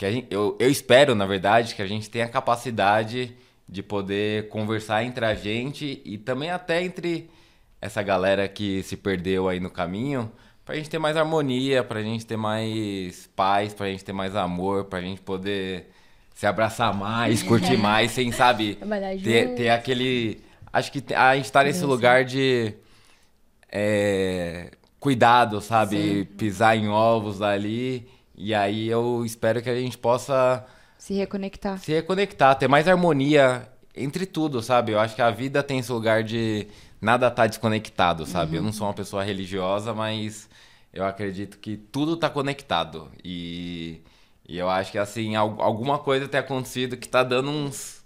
Que 0.01 0.11
gente, 0.11 0.29
eu, 0.31 0.57
eu 0.59 0.71
espero, 0.71 1.15
na 1.15 1.27
verdade, 1.27 1.75
que 1.75 1.83
a 1.83 1.87
gente 1.87 2.09
tenha 2.09 2.25
a 2.25 2.29
capacidade 2.29 3.37
de 3.69 3.83
poder 3.83 4.49
conversar 4.49 5.05
entre 5.05 5.27
a 5.27 5.35
gente 5.35 6.01
e 6.07 6.17
também 6.17 6.51
até 6.51 6.83
entre 6.83 7.29
essa 7.83 8.03
galera 8.03 8.49
que 8.49 8.83
se 8.83 8.97
perdeu 8.97 9.47
aí 9.47 9.61
no 9.61 9.69
caminho, 9.69 10.33
pra 10.65 10.75
gente 10.75 10.89
ter 10.89 10.99
mais 10.99 11.19
harmonia, 11.19 11.85
pra 11.85 12.01
gente 12.01 12.25
ter 12.25 12.39
mais 12.39 13.29
paz, 13.37 13.75
pra 13.75 13.89
gente 13.89 14.03
ter 14.03 14.15
mais 14.15 14.35
amor, 14.35 14.87
pra 14.87 15.03
gente 15.03 15.21
poder 15.21 15.91
se 16.35 16.47
abraçar 16.47 16.97
mais, 16.97 17.43
curtir 17.43 17.77
mais, 17.77 18.11
sem, 18.13 18.33
sabe, 18.33 18.79
ter, 19.23 19.55
ter 19.55 19.69
aquele. 19.69 20.41
Acho 20.73 20.91
que 20.91 21.05
a 21.15 21.37
gente 21.37 21.53
tá 21.53 21.63
nesse 21.63 21.85
lugar 21.85 22.25
de 22.25 22.73
é, 23.71 24.71
cuidado, 24.99 25.61
sabe? 25.61 26.25
Pisar 26.39 26.75
em 26.75 26.89
ovos 26.89 27.43
ali. 27.43 28.09
E 28.43 28.55
aí 28.55 28.89
eu 28.89 29.25
espero 29.25 29.63
que 29.63 29.71
a 29.71 29.75
gente 29.81 29.99
possa 29.99 30.65
Se 30.99 31.15
reconectar. 31.15 31.79
se 31.79 31.93
reconectar, 31.93 32.57
ter 32.59 32.69
mais 32.69 32.87
harmonia 32.89 33.69
entre 33.95 34.27
tudo, 34.27 34.63
sabe? 34.63 34.93
Eu 34.93 35.01
acho 35.01 35.15
que 35.15 35.23
a 35.23 35.31
vida 35.31 35.63
tem 35.63 35.79
esse 35.79 35.91
lugar 35.93 36.23
de 36.25 36.67
nada 37.01 37.31
tá 37.31 37.47
desconectado, 37.47 38.27
sabe? 38.27 38.57
Eu 38.57 38.63
não 38.63 38.73
sou 38.73 38.87
uma 38.87 38.95
pessoa 38.95 39.23
religiosa, 39.25 39.93
mas 39.95 40.49
eu 40.93 41.05
acredito 41.05 41.59
que 41.59 41.77
tudo 41.77 42.17
tá 42.17 42.29
conectado. 42.31 43.11
E, 43.25 44.01
e 44.49 44.59
eu 44.59 44.69
acho 44.69 44.93
que, 44.93 44.99
assim, 44.99 45.37
al- 45.37 45.61
alguma 45.61 45.99
coisa 45.99 46.29
tem 46.29 46.41
acontecido 46.41 46.97
que 46.97 47.09
tá 47.09 47.23
dando 47.23 47.51
uns... 47.51 48.01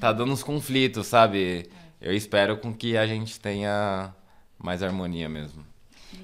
Tá 0.00 0.12
dando 0.12 0.32
uns 0.32 0.42
conflitos, 0.42 1.06
sabe? 1.08 1.70
Eu 2.00 2.12
espero 2.14 2.58
com 2.58 2.74
que 2.74 2.96
a 2.96 3.06
gente 3.06 3.38
tenha 3.40 4.14
mais 4.58 4.82
harmonia 4.82 5.28
mesmo. 5.28 5.64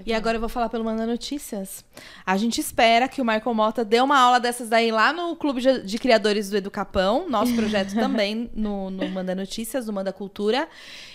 E 0.07 0.13
agora 0.13 0.37
eu 0.37 0.41
vou 0.41 0.49
falar 0.49 0.69
pelo 0.69 0.85
Manda 0.85 1.07
Notícias. 1.07 1.85
A 2.25 2.37
gente 2.37 2.61
espera 2.61 3.09
que 3.09 3.21
o 3.21 3.25
Michael 3.25 3.55
Mota 3.55 3.85
dê 3.85 4.01
uma 4.01 4.19
aula 4.19 4.41
dessas 4.41 4.69
daí 4.69 4.91
lá 4.91 5.13
no 5.13 5.37
Clube 5.37 5.61
de, 5.61 5.83
de 5.83 5.99
Criadores 5.99 6.51
do 6.51 6.57
Educapão, 6.57 7.29
nosso 7.29 7.55
projeto 7.55 7.95
também 7.97 8.51
no, 8.55 8.91
no 8.91 9.09
Manda 9.09 9.35
Notícias, 9.35 9.87
no 9.87 9.93
Manda 9.93 10.13
Cultura. 10.13 10.69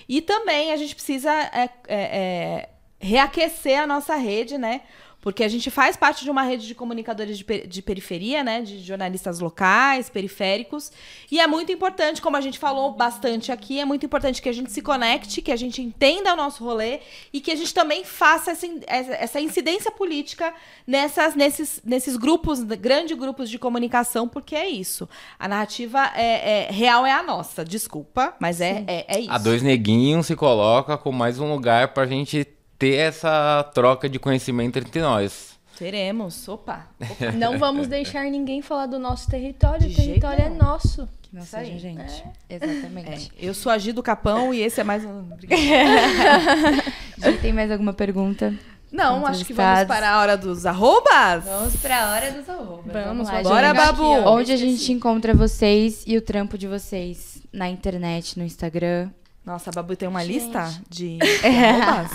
E 0.08 0.22
também 0.22 0.72
a 0.72 0.78
gente 0.78 0.96
precisa 0.96 1.32
é, 1.32 1.70
é, 1.88 1.98
é, 1.98 2.70
reaquecer 3.00 3.80
a 3.80 3.88
nossa 3.88 4.16
rede, 4.16 4.58
né? 4.58 4.82
Porque 5.24 5.42
a 5.42 5.48
gente 5.48 5.72
faz 5.72 5.96
parte 5.96 6.26
de 6.26 6.30
uma 6.30 6.44
rede 6.44 6.68
de 6.68 6.76
comunicadores 6.76 7.38
de, 7.38 7.46
pe- 7.46 7.66
de 7.66 7.82
periferia, 7.82 8.44
né? 8.44 8.62
De 8.62 8.80
jornalistas 8.84 9.40
locais, 9.40 10.10
periféricos. 10.10 10.92
E 11.32 11.40
é 11.40 11.48
muito 11.48 11.72
importante, 11.72 12.22
como 12.22 12.36
a 12.36 12.42
gente 12.42 12.60
falou 12.60 12.92
bastante 12.92 13.50
aqui, 13.50 13.80
é 13.80 13.86
muito 13.86 14.06
importante 14.06 14.42
que 14.42 14.50
a 14.50 14.54
gente 14.54 14.70
se 14.70 14.82
conecte, 14.82 15.42
que 15.42 15.52
a 15.52 15.56
gente 15.56 15.82
entenda 15.82 16.34
o 16.34 16.36
nosso 16.36 16.62
rolê 16.62 17.00
e 17.32 17.40
que 17.40 17.52
a 17.52 17.56
gente 17.56 17.74
também 17.74 18.04
faça 18.04 18.52
essa, 18.52 18.68
in- 18.68 18.82
essa- 18.86 19.40
incidência 19.40 19.90
política 19.92 20.54
nessas, 20.86 21.36
nesses, 21.36 21.82
nesses 21.86 22.18
grupos, 22.18 22.62
grandes 22.62 23.18
grupos 23.18 23.50
de 23.50 23.58
comunicação, 23.58 24.28
porque 24.28 24.56
é 24.58 24.68
isso. 24.68 25.08
A 25.40 25.48
narrativa 25.48 26.12
é, 26.16 26.68
é- 26.68 26.72
real 26.72 27.06
é 27.06 27.14
a 27.14 27.24
nossa, 27.24 27.64
desculpa, 27.64 28.36
mas 28.42 28.60
é, 28.60 28.84
é, 28.88 29.06
é 29.08 29.20
isso. 29.22 29.32
A 29.32 29.38
Dois 29.38 29.62
Neguinhos 29.64 30.28
se 30.28 30.36
coloca 30.36 30.98
como 30.98 31.18
mais 31.18 31.40
um 31.40 31.50
lugar 31.50 31.94
pra 31.94 32.06
gente 32.06 32.46
ter 32.84 32.96
essa 32.96 33.64
troca 33.74 34.10
de 34.10 34.20
conhecimento 34.20 34.78
entre 34.78 35.00
nós. 35.00 35.54
Teremos, 35.78 36.46
opa. 36.50 36.88
Não 37.36 37.58
vamos 37.58 37.88
deixar 37.88 38.26
ninguém 38.26 38.62
falar 38.62 38.88
do 38.88 39.00
nosso 39.00 39.30
território. 39.30 39.88
De 39.88 39.94
o 39.94 39.96
território 39.96 40.42
é 40.42 40.50
nenhum. 40.50 40.62
nosso. 40.62 41.08
Que 41.22 41.34
não 41.34 41.44
seja 41.44 41.80
gente. 41.80 42.24
É, 42.50 42.56
Exatamente. 42.56 43.32
eu 43.40 43.54
sou 43.54 43.72
a 43.72 43.78
Gi 43.78 43.92
do 43.94 44.04
Capão 44.04 44.54
e 44.54 44.62
esse 44.62 44.82
é 44.82 44.84
mais 44.84 45.04
um. 45.06 45.22
Obrigada. 45.32 46.84
Gi, 47.18 47.38
tem 47.42 47.54
mais 47.54 47.72
alguma 47.72 47.94
pergunta? 47.94 48.54
Não, 48.92 49.26
acho 49.26 49.46
que 49.46 49.54
vamos 49.54 49.86
para 49.86 50.12
a 50.12 50.20
hora 50.20 50.38
dos 50.38 50.66
arrobas. 50.66 51.46
Vamos 51.46 51.76
pra 51.78 52.12
hora 52.12 52.32
dos 52.34 52.48
arrobas. 52.48 52.94
Vamos, 52.94 53.28
lá, 53.28 53.34
vamos 53.36 53.50
Bora, 53.50 53.68
gente. 53.70 53.78
Babu. 53.78 54.14
aqui. 54.14 54.28
Onde 54.28 54.52
a 54.52 54.58
gente 54.58 54.92
encontra 54.92 55.34
vocês 55.34 56.04
e 56.06 56.18
o 56.18 56.22
trampo 56.22 56.58
de 56.58 56.68
vocês? 56.68 57.42
Na 57.52 57.68
internet, 57.70 58.38
no 58.38 58.46
Instagram. 58.46 59.10
Nossa, 59.46 59.70
a 59.72 59.74
Babu 59.74 59.96
tem 59.96 60.08
uma 60.08 60.24
Gente. 60.24 60.34
lista 60.34 60.70
de 60.90 61.18
de 61.18 61.20
arrobas? 61.48 62.12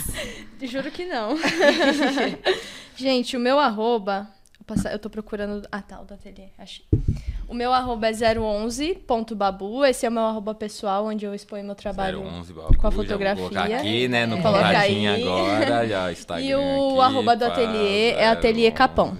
Juro 0.62 0.90
que 0.90 1.04
não. 1.04 1.36
Gente, 2.96 3.36
o 3.36 3.40
meu 3.40 3.58
arroba. 3.58 4.28
Eu 4.92 4.98
tô 4.98 5.08
procurando. 5.08 5.66
Ah, 5.72 5.80
tá, 5.80 6.00
o 6.00 6.04
do 6.04 6.12
ateliê. 6.14 6.48
Achei. 6.58 6.84
O 7.48 7.54
meu 7.54 7.72
arroba 7.72 8.08
é 8.08 8.12
011.babu. 8.12 9.84
Esse 9.86 10.04
é 10.04 10.08
o 10.08 10.12
meu 10.12 10.24
arroba 10.24 10.54
pessoal, 10.54 11.06
onde 11.06 11.24
eu 11.24 11.34
exponho 11.34 11.64
meu 11.64 11.74
trabalho. 11.74 12.20
011 12.22 12.52
Babu, 12.52 12.76
com 12.76 12.86
a 12.86 12.90
já 12.90 12.96
vou 12.96 13.04
fotografia. 13.04 13.48
colocar 13.48 13.64
aqui, 13.64 14.08
né, 14.08 14.26
no 14.26 14.36
É. 14.36 14.42
Aí. 14.76 15.22
agora, 15.22 15.88
já 15.88 16.12
Instagram 16.12 16.44
E 16.44 16.54
o 16.54 17.00
aqui, 17.00 17.00
arroba 17.00 17.36
do 17.36 17.44
ateliê 17.46 18.10
é 18.10 18.28
ateliê 18.28 18.68
011. 18.68 18.72
Capão. 18.76 19.16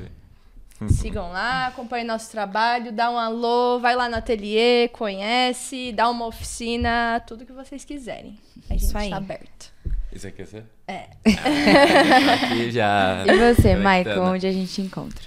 Sigam 0.91 1.33
lá, 1.33 1.67
acompanhem 1.69 2.07
nosso 2.07 2.31
trabalho, 2.31 2.93
dá 2.93 3.11
um 3.11 3.19
alô, 3.19 3.81
vai 3.81 3.97
lá 3.97 4.09
no 4.09 4.15
ateliê, 4.15 4.89
conhece, 4.89 5.91
dá 5.93 6.09
uma 6.09 6.27
oficina, 6.27 7.21
tudo 7.27 7.45
que 7.45 7.53
vocês 7.53 7.85
quiserem. 7.85 8.39
A 8.71 8.75
gente 8.75 8.85
Isso 8.85 8.97
aí. 8.97 9.11
tá 9.11 9.17
aberto. 9.17 9.73
Isso 10.19 10.27
aqui 10.27 10.43
é 10.43 10.45
você? 10.47 10.63
É. 10.89 11.09
aqui 12.35 12.71
já. 12.75 13.25
E 13.25 13.55
você. 13.55 13.77
Michael, 13.77 14.21
onde 14.23 14.49
a 14.49 14.53
gente 14.53 14.83
encontra? 14.83 15.23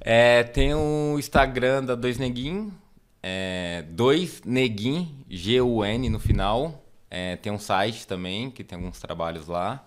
É, 0.00 0.44
tem 0.44 0.72
o 0.72 1.16
Instagram 1.18 1.82
da 1.84 1.96
Dois 1.96 2.16
Neguin, 2.16 2.72
é, 3.20 3.84
Dois 3.90 4.40
Neguin, 4.44 5.24
G-U-N 5.28 6.08
no 6.08 6.20
final. 6.20 6.84
É, 7.10 7.34
tem 7.34 7.50
um 7.50 7.58
site 7.58 8.06
também, 8.06 8.48
que 8.52 8.62
tem 8.62 8.78
alguns 8.78 9.00
trabalhos 9.00 9.48
lá. 9.48 9.84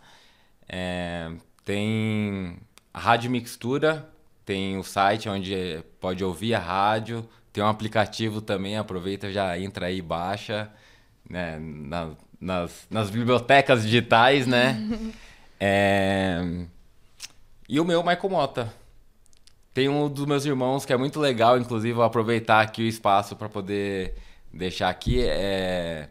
É, 0.68 1.32
tem 1.64 2.58
a 2.94 3.00
Rádio 3.00 3.32
Mixtura, 3.32 4.10
tem 4.44 4.78
o 4.78 4.84
site 4.84 5.30
onde 5.30 5.82
pode 6.02 6.22
ouvir 6.22 6.54
a 6.54 6.60
rádio. 6.60 7.26
Tem 7.54 7.64
um 7.64 7.68
aplicativo 7.68 8.42
também, 8.42 8.78
aproveita, 8.78 9.32
já 9.32 9.58
entra 9.58 9.86
aí 9.86 10.00
e 10.00 10.02
baixa. 10.02 10.70
Né, 11.30 11.58
na- 11.62 12.12
nas, 12.40 12.88
nas 12.90 13.10
bibliotecas 13.10 13.84
digitais, 13.84 14.48
né? 14.48 14.78
É, 15.62 16.42
e 17.68 17.82
o 17.82 17.84
meu, 17.84 18.02
Michael 18.02 18.30
Mota. 18.30 18.74
Tem 19.74 19.90
um 19.90 20.08
dos 20.08 20.26
meus 20.26 20.46
irmãos 20.46 20.86
que 20.86 20.94
é 20.94 20.98
muito 20.98 21.20
legal, 21.20 21.60
inclusive 21.60 21.94
vou 21.94 22.04
aproveitar 22.04 22.62
aqui 22.62 22.82
o 22.82 22.88
espaço 22.88 23.36
para 23.36 23.50
poder 23.50 24.16
deixar 24.52 24.90
aqui. 24.90 25.22
É... 25.22 26.10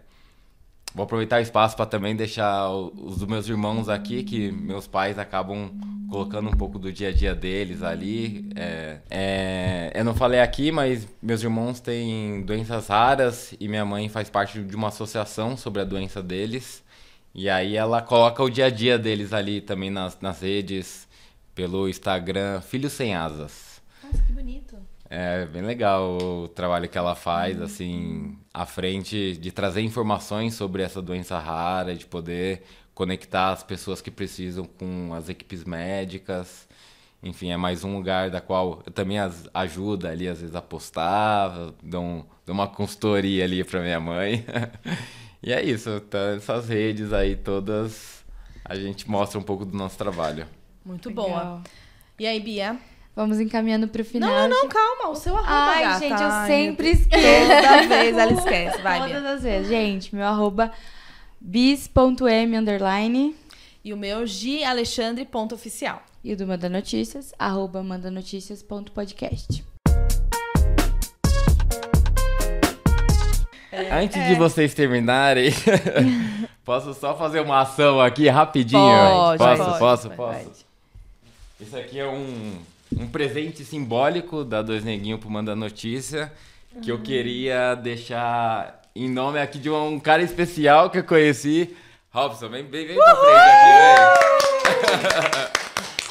Vou 0.94 1.04
aproveitar 1.04 1.38
o 1.38 1.42
espaço 1.42 1.76
para 1.76 1.86
também 1.86 2.16
deixar 2.16 2.70
os 2.70 3.24
meus 3.24 3.48
irmãos 3.48 3.88
aqui, 3.88 4.22
que 4.22 4.50
meus 4.50 4.86
pais 4.86 5.18
acabam 5.18 5.70
colocando 6.08 6.48
um 6.48 6.56
pouco 6.56 6.78
do 6.78 6.90
dia 6.90 7.08
a 7.08 7.12
dia 7.12 7.34
deles 7.34 7.82
ali. 7.82 8.48
É, 8.56 8.98
é, 9.10 9.92
eu 9.94 10.04
não 10.04 10.14
falei 10.14 10.40
aqui, 10.40 10.72
mas 10.72 11.06
meus 11.22 11.42
irmãos 11.42 11.80
têm 11.80 12.42
doenças 12.42 12.88
raras 12.88 13.54
e 13.60 13.68
minha 13.68 13.84
mãe 13.84 14.08
faz 14.08 14.30
parte 14.30 14.60
de 14.60 14.74
uma 14.74 14.88
associação 14.88 15.56
sobre 15.56 15.82
a 15.82 15.84
doença 15.84 16.22
deles. 16.22 16.82
E 17.34 17.48
aí 17.48 17.76
ela 17.76 18.00
coloca 18.00 18.42
o 18.42 18.50
dia 18.50 18.66
a 18.66 18.70
dia 18.70 18.98
deles 18.98 19.32
ali 19.32 19.60
também 19.60 19.90
nas, 19.90 20.18
nas 20.20 20.40
redes, 20.40 21.06
pelo 21.54 21.88
Instagram, 21.88 22.60
Filhos 22.62 22.92
Sem 22.94 23.14
Asas. 23.14 23.80
Nossa, 24.02 24.22
que 24.22 24.32
bonito. 24.32 24.76
É 25.10 25.46
bem 25.46 25.62
legal 25.62 26.18
o 26.18 26.48
trabalho 26.48 26.88
que 26.88 26.98
ela 26.98 27.14
faz, 27.14 27.56
uhum. 27.56 27.64
assim, 27.64 28.38
à 28.52 28.66
frente 28.66 29.38
de 29.38 29.50
trazer 29.50 29.80
informações 29.80 30.54
sobre 30.54 30.82
essa 30.82 31.00
doença 31.00 31.38
rara, 31.38 31.94
de 31.94 32.04
poder 32.04 32.62
conectar 32.94 33.52
as 33.52 33.62
pessoas 33.62 34.02
que 34.02 34.10
precisam 34.10 34.66
com 34.66 35.14
as 35.14 35.30
equipes 35.30 35.64
médicas. 35.64 36.68
Enfim, 37.22 37.50
é 37.50 37.56
mais 37.56 37.84
um 37.84 37.96
lugar 37.96 38.30
da 38.30 38.40
qual 38.40 38.82
eu 38.84 38.92
também 38.92 39.18
as, 39.18 39.48
ajuda 39.54 40.10
ali, 40.10 40.28
às 40.28 40.40
vezes, 40.40 40.54
a 40.54 40.60
postar, 40.60 41.72
dou, 41.82 42.26
dou 42.44 42.54
uma 42.54 42.68
consultoria 42.68 43.44
ali 43.44 43.64
para 43.64 43.80
minha 43.80 43.98
mãe. 43.98 44.44
e 45.42 45.52
é 45.52 45.64
isso, 45.64 46.00
tá, 46.02 46.18
essas 46.36 46.68
redes 46.68 47.14
aí 47.14 47.34
todas, 47.34 48.24
a 48.62 48.74
gente 48.74 49.08
mostra 49.08 49.38
um 49.38 49.42
pouco 49.42 49.64
do 49.64 49.76
nosso 49.76 49.96
trabalho. 49.96 50.46
Muito 50.84 51.08
Legal. 51.08 51.24
boa. 51.24 51.62
E 52.18 52.26
aí, 52.26 52.38
Bia? 52.40 52.78
Vamos 53.18 53.40
encaminhando 53.40 53.88
pro 53.88 54.04
final. 54.04 54.30
Não, 54.30 54.48
não, 54.48 54.68
calma. 54.68 55.08
O 55.08 55.16
seu 55.16 55.34
arroba, 55.36 55.50
Ai, 55.50 55.82
gata. 55.82 55.98
gente, 55.98 56.22
eu 56.22 56.30
sempre 56.46 56.90
esqueço. 56.90 57.48
Toda 57.48 57.88
vez 57.88 58.16
ela 58.16 58.32
esquece. 58.32 58.80
Vai, 58.80 59.00
Todas 59.00 59.24
as 59.24 59.42
vezes. 59.42 59.68
Gente, 59.68 60.14
meu 60.14 60.24
arroba 60.24 60.70
bis.m 61.40 62.56
underline. 62.56 63.34
E 63.84 63.92
o 63.92 63.96
meu 63.96 64.20
galexandre.oficial. 64.62 66.00
E 66.22 66.32
o 66.32 66.36
do 66.36 66.46
Manda 66.46 66.68
Notícias, 66.68 67.34
arroba 67.36 67.82
mandanoticias.podcast. 67.82 69.64
É, 73.72 74.00
Antes 74.00 74.16
é. 74.16 74.28
de 74.28 74.36
vocês 74.36 74.74
terminarem, 74.74 75.50
posso 76.64 76.94
só 76.94 77.16
fazer 77.16 77.40
uma 77.40 77.62
ação 77.62 78.00
aqui 78.00 78.28
rapidinho? 78.28 78.80
Pode, 78.80 79.38
posso, 79.38 79.64
pode, 79.64 79.78
posso, 79.80 80.10
pode, 80.10 80.16
posso? 80.16 80.44
Pode. 80.44 80.66
Isso 81.60 81.76
aqui 81.76 81.98
é 81.98 82.06
um 82.06 82.56
um 82.96 83.06
presente 83.06 83.64
simbólico 83.64 84.44
da 84.44 84.62
Dois 84.62 84.84
Neguinho 84.84 85.18
pro 85.18 85.30
Manda 85.30 85.54
Notícia, 85.54 86.32
que 86.82 86.90
eu 86.90 87.00
queria 87.00 87.74
deixar 87.74 88.82
em 88.94 89.08
nome 89.08 89.40
aqui 89.40 89.58
de 89.58 89.70
um 89.70 89.98
cara 90.00 90.22
especial 90.22 90.90
que 90.90 90.98
eu 90.98 91.04
conheci. 91.04 91.74
Robson, 92.10 92.48
vem, 92.48 92.64
vem, 92.66 92.86
vem 92.86 92.96
pra 92.96 93.16
frente 93.16 93.36
aqui, 93.36 93.70
vem. 95.28 95.58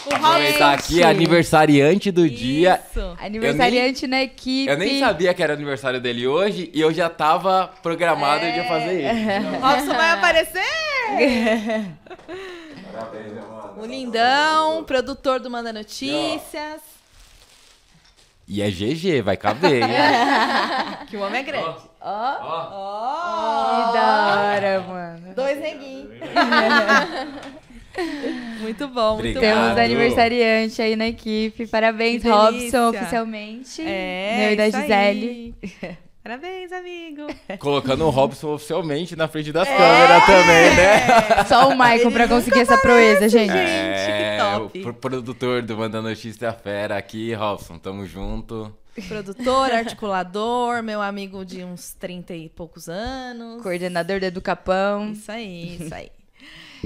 O 0.07 0.15
Aproveitar 0.15 0.73
aqui, 0.73 1.03
aniversariante 1.03 2.11
do 2.11 2.25
Isso. 2.25 2.35
dia. 2.35 2.79
Aniversariante 3.19 4.07
nem, 4.07 4.19
na 4.19 4.23
equipe. 4.23 4.71
Eu 4.71 4.77
nem 4.77 4.99
sabia 4.99 5.33
que 5.33 5.43
era 5.43 5.51
aniversário 5.51 5.99
dele 5.99 6.25
hoje 6.25 6.71
e 6.73 6.79
eu 6.79 6.93
já 6.93 7.09
tava 7.09 7.69
programado 7.83 8.45
é. 8.45 8.51
de 8.51 8.67
fazer 8.69 9.01
isso. 9.01 9.59
Robson 9.59 9.93
vai 9.93 10.11
aparecer! 10.11 10.61
Parabéns, 12.93 13.33
meu 13.33 13.56
o 13.79 13.85
lindão, 13.85 14.83
produtor 14.83 15.39
do 15.39 15.49
Manda 15.49 15.71
Notícias. 15.71 16.81
E 18.47 18.61
é 18.61 18.69
GG, 18.69 19.21
vai 19.21 19.35
caber, 19.35 19.83
hein? 19.83 19.89
que 21.09 21.17
o 21.17 21.21
homem 21.21 21.41
é 21.41 21.43
grande. 21.43 21.79
Ó. 21.99 22.01
Ó. 22.01 22.69
Ó. 22.71 23.87
Que 23.87 23.93
da 23.93 24.39
hora, 24.39 24.79
mano. 24.87 25.35
Dois 25.35 25.59
neguinhos. 25.59 26.11
muito 28.61 28.87
bom, 28.87 29.15
muito 29.15 29.37
Obrigado. 29.37 29.55
bom. 29.55 29.75
Temos 29.75 29.77
aniversariante 29.77 30.81
aí 30.81 30.95
na 30.95 31.07
equipe. 31.07 31.67
Parabéns, 31.67 32.23
Robson, 32.23 32.89
oficialmente. 32.89 33.81
É, 33.81 34.37
Meu 34.37 34.53
e 34.53 34.55
da 34.55 34.69
Gisele. 34.69 35.53
Parabéns, 36.27 36.73
amigo. 36.73 37.25
Colocando 37.57 38.05
o 38.05 38.09
Robson 38.09 38.55
oficialmente 38.55 39.15
na 39.15 39.29
frente 39.29 39.49
das 39.53 39.65
é. 39.65 39.77
câmeras 39.77 40.25
também, 40.25 40.75
né? 40.75 41.43
Só 41.47 41.69
o 41.69 41.77
Maicon 41.77 42.11
pra 42.11 42.27
conseguir 42.27 42.59
essa 42.59 42.77
proeza, 42.77 43.29
gente. 43.29 43.53
É, 43.55 44.35
que 44.37 44.43
top. 44.43 44.89
O 44.89 44.93
produtor 44.93 45.61
do 45.61 45.77
Manda 45.77 46.01
Notícia 46.01 46.51
Fera 46.51 46.97
aqui, 46.97 47.33
Robson, 47.33 47.77
tamo 47.77 48.05
junto. 48.05 48.75
Produtor, 49.07 49.71
articulador, 49.71 50.83
meu 50.83 51.01
amigo 51.01 51.45
de 51.45 51.63
uns 51.63 51.93
30 51.93 52.35
e 52.35 52.49
poucos 52.49 52.89
anos. 52.89 53.63
Coordenador 53.63 54.19
do 54.19 54.25
Educapão. 54.25 55.13
Isso 55.13 55.31
aí, 55.31 55.77
isso 55.79 55.95
aí. 55.95 56.11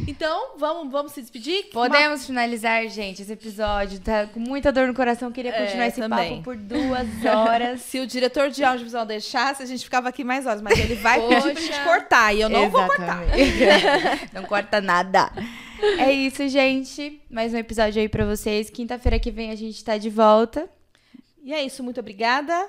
Então, 0.07 0.57
vamos, 0.57 0.91
vamos 0.91 1.11
se 1.11 1.21
despedir? 1.21 1.65
Podemos 1.71 2.21
Uma... 2.21 2.27
finalizar, 2.27 2.87
gente, 2.87 3.21
esse 3.21 3.31
episódio. 3.31 3.99
Tá 3.99 4.27
com 4.27 4.39
muita 4.39 4.71
dor 4.71 4.87
no 4.87 4.93
coração. 4.93 5.31
Queria 5.31 5.51
continuar 5.51 5.85
é, 5.85 5.87
esse 5.87 5.99
também. 5.99 6.29
papo 6.31 6.43
por 6.43 6.55
duas 6.57 7.07
horas. 7.25 7.81
se 7.83 7.99
o 7.99 8.07
diretor 8.07 8.49
de 8.49 8.63
audiovisual 8.63 9.05
deixasse, 9.05 9.61
a 9.61 9.65
gente 9.65 9.83
ficava 9.83 10.09
aqui 10.09 10.23
mais 10.23 10.45
horas. 10.45 10.61
Mas 10.61 10.79
ele 10.79 10.95
vai 10.95 11.19
Poxa. 11.19 11.41
pedir 11.41 11.53
pra 11.53 11.61
gente 11.61 11.83
cortar. 11.83 12.35
E 12.35 12.41
eu 12.41 12.49
não 12.49 12.65
Exatamente. 12.65 12.87
vou 12.87 12.97
cortar. 12.97 14.29
não 14.33 14.43
corta 14.43 14.81
nada. 14.81 15.31
É 15.99 16.11
isso, 16.11 16.47
gente. 16.47 17.21
Mais 17.29 17.53
um 17.53 17.57
episódio 17.57 18.01
aí 18.01 18.07
pra 18.07 18.25
vocês. 18.25 18.69
Quinta-feira 18.69 19.19
que 19.19 19.31
vem 19.31 19.51
a 19.51 19.55
gente 19.55 19.83
tá 19.83 19.97
de 19.97 20.09
volta. 20.09 20.69
E 21.43 21.53
é 21.53 21.63
isso. 21.63 21.83
Muito 21.83 21.99
obrigada. 21.99 22.67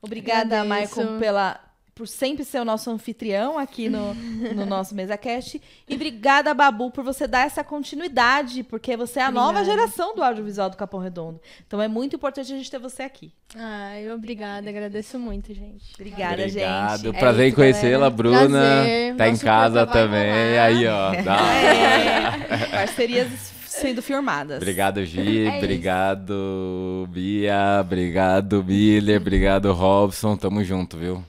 Obrigada, 0.00 0.62
Maicon, 0.64 1.18
pela 1.18 1.58
por 1.94 2.08
sempre 2.08 2.44
ser 2.44 2.60
o 2.60 2.64
nosso 2.64 2.90
anfitrião 2.90 3.56
aqui 3.56 3.88
no, 3.88 4.14
no 4.14 4.66
nosso 4.66 4.94
MesaCast. 4.94 5.62
E 5.88 5.94
obrigada, 5.94 6.52
Babu, 6.52 6.90
por 6.90 7.04
você 7.04 7.26
dar 7.28 7.46
essa 7.46 7.62
continuidade, 7.62 8.64
porque 8.64 8.96
você 8.96 9.20
é 9.20 9.22
a 9.22 9.28
obrigada. 9.28 9.52
nova 9.52 9.64
geração 9.64 10.14
do 10.14 10.22
audiovisual 10.22 10.68
do 10.68 10.76
Capão 10.76 10.98
Redondo. 10.98 11.40
Então 11.66 11.80
é 11.80 11.86
muito 11.86 12.16
importante 12.16 12.52
a 12.52 12.56
gente 12.56 12.70
ter 12.70 12.78
você 12.78 13.04
aqui. 13.04 13.32
Ai, 13.56 14.10
obrigada, 14.10 14.68
agradeço 14.68 15.18
muito, 15.18 15.54
gente. 15.54 15.92
Obrigada, 15.94 16.42
Obrigado. 16.42 17.02
gente. 17.04 17.18
Prazer 17.18 17.44
é 17.44 17.48
em 17.48 17.52
conhecê-la, 17.52 18.10
Bruna. 18.10 18.48
Prazer. 18.48 19.16
Tá 19.16 19.26
Nosso 19.28 19.42
em 19.42 19.44
casa 19.46 19.86
também. 19.86 20.58
Aí, 20.58 20.86
ó. 20.88 21.22
Dá. 21.22 21.38
É. 21.54 22.66
Parcerias 22.70 23.28
sendo 23.66 24.02
firmadas. 24.02 24.56
Obrigado, 24.56 25.04
Gi. 25.04 25.46
É 25.46 25.58
obrigado, 25.58 27.08
Bia. 27.10 27.80
Obrigado, 27.80 28.64
Miller. 28.64 29.20
Obrigado, 29.20 29.72
Robson. 29.72 30.36
Tamo 30.36 30.64
junto, 30.64 30.96
viu? 30.96 31.24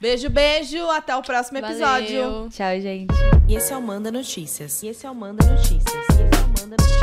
Beijo, 0.00 0.30
beijo. 0.30 0.88
Até 0.90 1.16
o 1.16 1.22
próximo 1.22 1.58
episódio. 1.58 2.22
Valeu. 2.22 2.48
Tchau, 2.50 2.80
gente. 2.80 3.12
E 3.48 3.56
esse 3.56 3.72
é 3.72 3.76
o 3.76 3.82
Manda 3.82 4.12
Notícias. 4.12 4.80
E 4.82 4.88
esse 4.88 5.04
é 5.04 5.10
o 5.10 5.14
Manda 5.14 5.44
Notícias. 5.44 5.82
E 5.82 5.98
esse 5.98 6.22
é 6.22 6.44
o 6.44 6.48
Manda 6.48 6.76
Notícias. 6.78 6.98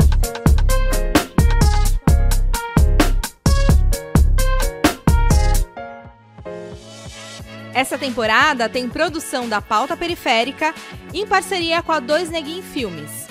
Essa 7.74 7.98
temporada 7.98 8.70
tem 8.70 8.88
produção 8.88 9.46
da 9.46 9.60
Pauta 9.60 9.94
Periférica 9.94 10.74
em 11.12 11.26
parceria 11.26 11.82
com 11.82 11.92
a 11.92 12.00
Dois 12.00 12.30
Neguin 12.30 12.62
Filmes. 12.62 13.26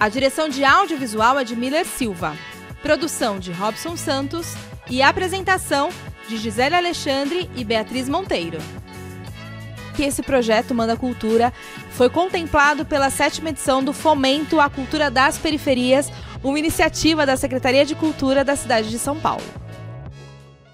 A 0.00 0.08
direção 0.08 0.48
de 0.48 0.64
audiovisual 0.64 1.38
é 1.38 1.44
de 1.44 1.54
Miller 1.54 1.86
Silva, 1.86 2.36
produção 2.82 3.38
de 3.38 3.52
Robson 3.52 3.96
Santos 3.96 4.54
e 4.90 5.00
apresentação 5.00 5.90
de 6.28 6.36
Gisele 6.36 6.74
Alexandre 6.74 7.50
e 7.56 7.64
Beatriz 7.64 8.08
Monteiro. 8.08 8.58
Que 9.94 10.04
esse 10.04 10.22
projeto 10.22 10.74
Manda 10.74 10.96
Cultura 10.96 11.52
foi 11.92 12.10
contemplado 12.10 12.84
pela 12.84 13.08
sétima 13.10 13.50
edição 13.50 13.82
do 13.82 13.92
Fomento 13.92 14.60
à 14.60 14.68
Cultura 14.68 15.10
das 15.10 15.38
Periferias, 15.38 16.10
uma 16.44 16.58
iniciativa 16.58 17.24
da 17.24 17.36
Secretaria 17.36 17.84
de 17.84 17.94
Cultura 17.94 18.44
da 18.44 18.56
cidade 18.56 18.90
de 18.90 18.98
São 18.98 19.18
Paulo. 19.18 19.65